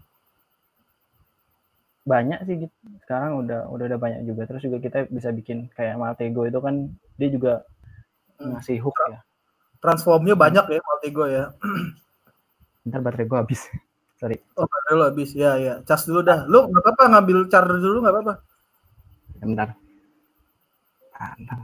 [2.01, 2.73] banyak sih gitu.
[3.05, 6.89] sekarang udah udah udah banyak juga terus juga kita bisa bikin kayak Maltego itu kan
[7.15, 7.53] dia juga
[8.41, 8.57] Hmm.
[8.57, 9.21] ngasih hook ya
[9.77, 11.53] Transformnya banyak ya Maltego ya.
[12.89, 13.69] ntar baterai gua habis
[14.21, 15.33] sorry Oh, ada lo habis.
[15.33, 15.73] Ya, ya.
[15.81, 16.45] Cas dulu dah.
[16.45, 18.33] Lu nggak apa-apa ngambil charger dulu nggak apa-apa.
[19.41, 19.69] bentar
[21.17, 21.59] Ah, bentar.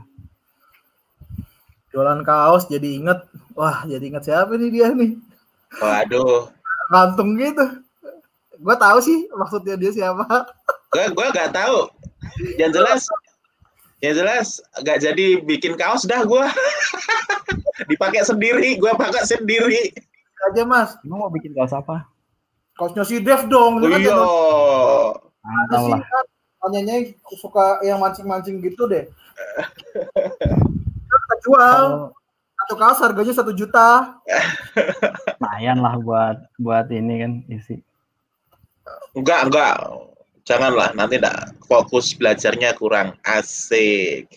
[1.94, 3.22] Jualan kaos jadi inget.
[3.54, 5.14] Wah, jadi inget siapa nih dia nih?
[5.78, 6.50] Waduh.
[6.90, 7.62] Gantung gitu.
[8.58, 10.26] Gue tahu sih maksudnya dia siapa.
[10.90, 11.86] Gue gue gak tahu.
[12.58, 13.02] Yang jelas
[13.98, 14.48] yang jelas
[14.82, 16.44] gak jadi bikin kaos dah gue.
[17.90, 19.94] Dipakai sendiri, gue pakai sendiri.
[20.50, 20.98] Aja Mas.
[21.06, 22.17] Emang mau bikin kaos apa
[22.78, 23.82] Kaosnya si Dev dong.
[23.82, 24.14] Kan Iya.
[24.14, 26.24] ah, kan.
[26.58, 29.10] Tanyanya suka yang mancing-mancing gitu deh.
[31.08, 32.10] kita jual
[32.58, 34.18] satu kaos harganya satu juta
[35.40, 37.80] lumayan lah buat buat ini kan isi
[39.16, 39.76] Enggak, enggak.
[40.48, 44.28] Janganlah, nanti enggak fokus belajarnya kurang asik.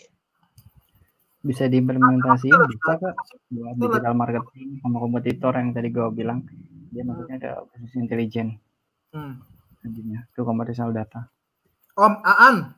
[1.42, 3.18] bisa diimplementasiin bisa kak
[3.50, 6.46] buat digital marketing sama kompetitor yang tadi gue bilang
[6.92, 8.60] dia maksudnya ada bisnis intelijen.
[9.12, 9.44] Hmm.
[9.82, 11.26] nantinya itu computational data.
[11.98, 12.78] Om Aan.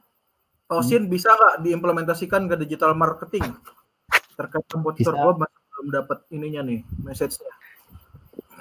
[0.71, 3.43] Tosin bisa nggak diimplementasikan ke digital marketing?
[4.33, 7.53] Terkait komputer gue masih belum dapat ininya nih message-nya.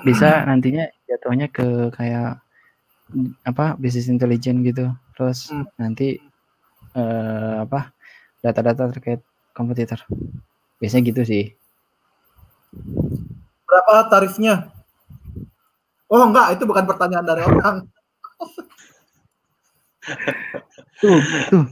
[0.02, 2.42] Bisa nantinya jatuhnya ke kayak
[3.46, 4.90] apa bisnis intelijen gitu.
[5.14, 5.64] Terus Hmm.
[5.78, 6.18] nanti
[6.92, 7.94] eh, apa
[8.42, 9.22] data-data terkait
[9.54, 10.02] kompetitor.
[10.82, 11.44] Biasanya gitu sih.
[13.64, 14.81] Berapa tarifnya
[16.12, 17.76] oh enggak itu bukan pertanyaan dari orang
[21.00, 21.18] tuh
[21.48, 21.64] tuh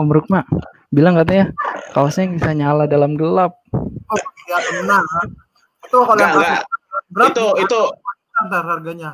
[0.00, 0.42] Om Rukma
[0.88, 1.52] bilang katanya
[1.92, 3.52] kaosnya bisa nyala dalam gelap
[4.08, 5.04] oh ya tenang
[5.84, 6.62] itu kalau Enggak, yang enggak.
[7.12, 7.80] berat Itu itu
[8.48, 9.10] ntar harganya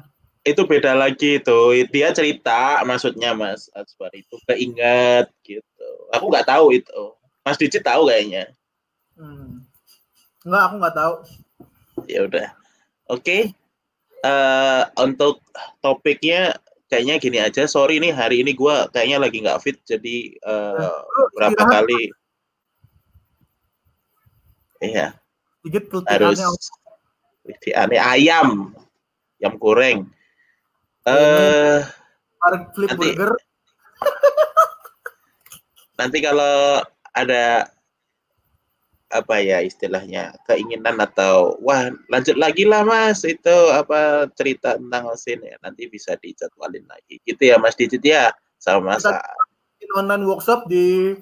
[0.48, 1.60] itu beda lagi itu.
[1.92, 5.90] Dia cerita maksudnya Mas Aswar itu keinget gitu.
[6.16, 7.02] Aku nggak tahu itu.
[7.44, 8.48] Mas Dicit tahu kayaknya.
[9.20, 9.64] hmm.
[10.48, 11.14] enggak aku nggak tahu
[12.06, 12.48] Ya udah.
[13.10, 13.52] Oke.
[14.18, 15.38] Eh untuk
[15.78, 16.58] topiknya
[16.90, 17.70] kayaknya gini aja.
[17.70, 22.02] Sorry nih hari ini gua kayaknya lagi nggak fit jadi eh, Lu berapa istirahat kali?
[24.78, 25.10] Iya,
[25.66, 26.38] dikit harus
[27.74, 28.70] aneh ayam,
[29.42, 30.06] ayam goreng.
[31.02, 31.82] Eh
[32.74, 33.32] flip Nanti- burger.
[35.98, 36.78] Nanti kalau
[37.10, 37.66] ada
[39.08, 45.40] apa ya istilahnya keinginan atau wah lanjut lagi lah mas itu apa cerita tentang mesin
[45.40, 47.16] ya nanti bisa dijadwalin lagi.
[47.24, 49.06] Gitu ya mas Dicit ya sama mas
[49.96, 51.16] online workshop di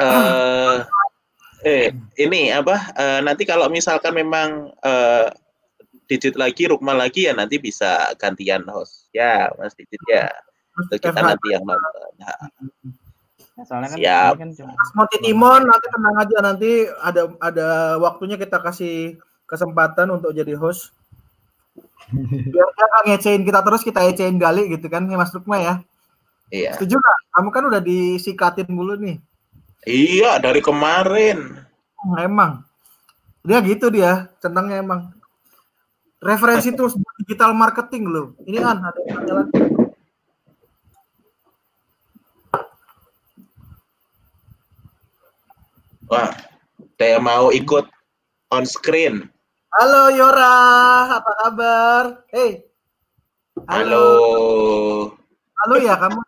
[0.00, 0.76] eh
[1.66, 5.28] eh ini apa eh, nanti kalau misalkan memang eh,
[6.08, 9.12] Dicit lagi Rukma lagi ya nanti bisa gantian host.
[9.12, 10.32] Ya mas Dicit ya.
[10.78, 12.12] Itu kita nanti yang nonton.
[12.16, 12.48] Nah,
[13.66, 14.32] soalnya kan Siap.
[14.38, 16.70] kan cuma Timon nanti tenang aja nanti
[17.02, 17.68] ada ada
[17.98, 19.18] waktunya kita kasih
[19.48, 20.92] kesempatan untuk jadi host.
[22.52, 25.74] Biar dia nggak ngecehin kita terus kita ecehin gali gitu kan ya Mas Rukma ya.
[26.48, 27.18] iya Setuju nggak?
[27.34, 29.18] Kamu kan udah disikatin mulu nih.
[29.86, 31.68] iya dari kemarin
[31.98, 32.52] Hmm, emang.
[33.42, 35.10] Dia gitu dia, centangnya emang.
[36.22, 38.26] Referensi terus digital marketing loh.
[38.46, 39.46] Ini kan ada yang jalan.
[46.08, 46.32] Wah,
[46.96, 47.84] saya mau ikut
[48.48, 49.28] on screen.
[49.76, 50.56] Halo Yora,
[51.20, 52.04] apa kabar?
[52.32, 52.64] Hey.
[53.68, 54.06] Halo.
[55.52, 56.20] Halo ya kamu.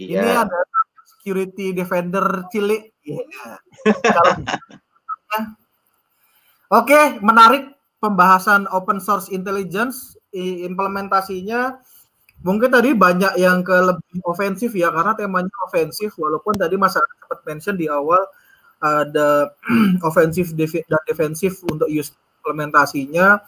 [0.00, 0.48] Ini Iya.
[0.48, 0.58] ada
[1.04, 2.88] security defender cilik.
[3.04, 3.20] Iya.
[6.72, 7.68] Oke, menarik
[8.00, 11.76] pembahasan open source intelligence implementasinya.
[12.40, 17.40] Mungkin tadi banyak yang ke lebih ofensif ya karena temanya ofensif walaupun tadi Mas sempat
[17.44, 18.24] mention di awal
[18.80, 19.52] ada
[20.08, 23.44] ofensif dan defensif untuk use implementasinya.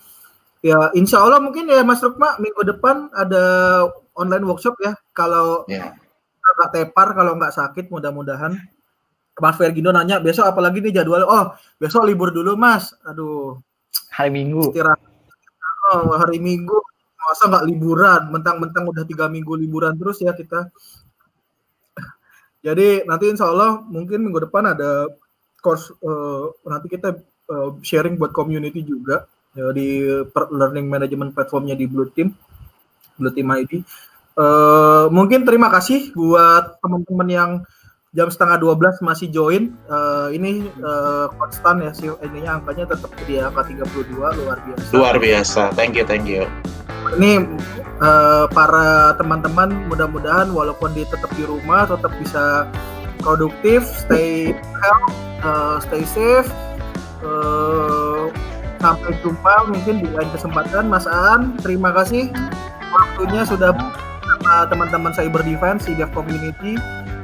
[0.62, 3.43] Ya, insya Allah mungkin ya Mas Rukma minggu depan ada
[4.14, 4.93] online workshop ya.
[5.16, 5.97] Kalau Ya.
[6.60, 8.52] nggak tepar kalau nggak sakit mudah-mudahan.
[9.40, 11.24] Mas Fergindo nanya besok apalagi nih jadwal?
[11.24, 12.93] Oh besok libur dulu mas.
[13.09, 13.56] Aduh.
[14.12, 14.69] Hari Minggu.
[14.69, 15.01] Istirahat.
[15.97, 16.77] Oh, hari Minggu
[17.28, 20.69] masa nggak liburan mentang-mentang udah tiga minggu liburan terus ya kita.
[22.66, 25.07] Jadi nanti insya Allah mungkin minggu depan ada
[25.62, 30.03] course eh, nanti kita eh, sharing buat community juga ya, di
[30.35, 32.35] learning management platformnya di Blue Team
[33.19, 33.85] Blue Team ID
[34.32, 37.51] Eh, mungkin terima kasih buat teman-teman yang
[38.12, 39.72] jam setengah 12 masih join.
[39.89, 44.93] Eh, ini eh, konstan ya sih ininya angkanya tetap di angka 32 luar biasa.
[44.93, 45.62] Luar biasa.
[45.72, 46.44] Thank you, thank you.
[47.16, 47.40] Ini
[48.05, 52.68] eh, para teman-teman mudah-mudahan walaupun di tetap di rumah tetap bisa
[53.24, 56.48] produktif, stay health, eh, stay safe.
[57.24, 58.24] Eh,
[58.76, 61.56] sampai jumpa mungkin di lain kesempatan Mas Aan.
[61.64, 62.28] Terima kasih
[62.93, 63.72] waktunya sudah
[64.20, 66.76] sama teman-teman Cyber Defense, CDEV Community.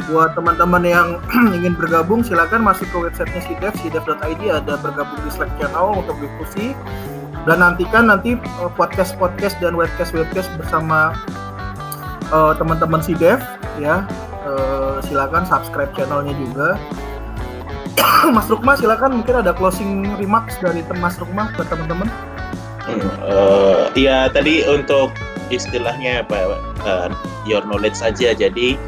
[0.08, 1.08] Buat teman-teman yang
[1.56, 6.72] ingin bergabung, silakan masuk ke websitenya CDEV, cdef.id, ada bergabung di Slack channel untuk diskusi.
[7.44, 11.12] Dan nantikan nanti eh, podcast-podcast dan webcast-webcast bersama
[12.32, 13.40] eh, teman-teman CDEV,
[13.76, 14.08] ya.
[14.48, 16.80] Eh, silakan subscribe channelnya juga.
[18.34, 22.08] Mas Rukma, silakan mungkin ada closing remarks dari Mas Rukma ke teman-teman.
[22.88, 25.12] Eh, Iya tadi untuk
[25.52, 26.56] istilahnya apa
[26.88, 27.08] eh,
[27.44, 28.80] your knowledge aja jadi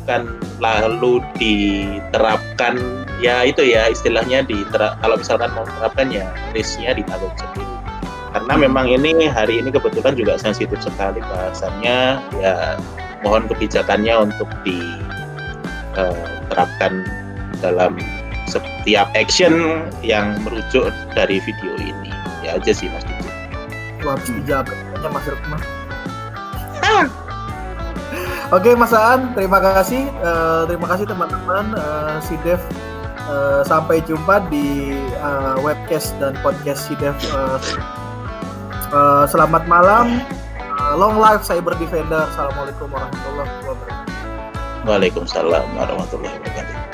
[0.00, 2.80] diterapkan lalu diterapkan
[3.20, 6.24] ya itu ya istilahnya diterap kalau misalkan mau menerapkan ya
[6.56, 7.68] risknya ditanggung sendiri
[8.32, 12.80] karena memang ini hari ini kebetulan juga sensitif sekali bahasannya ya
[13.20, 14.48] mohon kebijakannya untuk
[15.92, 17.08] diterapkan eh,
[17.60, 18.00] dalam
[18.48, 22.10] setiap action yang merujuk dari video ini
[22.40, 23.28] ya aja sih mas Didi.
[24.00, 24.72] Wah, dijaga
[25.12, 25.60] Mas Rukma.
[28.50, 32.58] Oke Mas Aan, terima kasih, uh, terima kasih teman-teman uh, si Dev.
[33.30, 34.90] Uh, sampai jumpa di
[35.22, 37.14] uh, webcast dan podcast si Dev.
[37.30, 37.62] Uh,
[38.90, 40.18] uh, selamat malam,
[40.58, 42.26] uh, long life Cyber Defender.
[42.26, 44.82] Assalamualaikum warahmatullahi wabarakatuh.
[44.82, 46.89] Waalaikumsalam warahmatullahi wabarakatuh.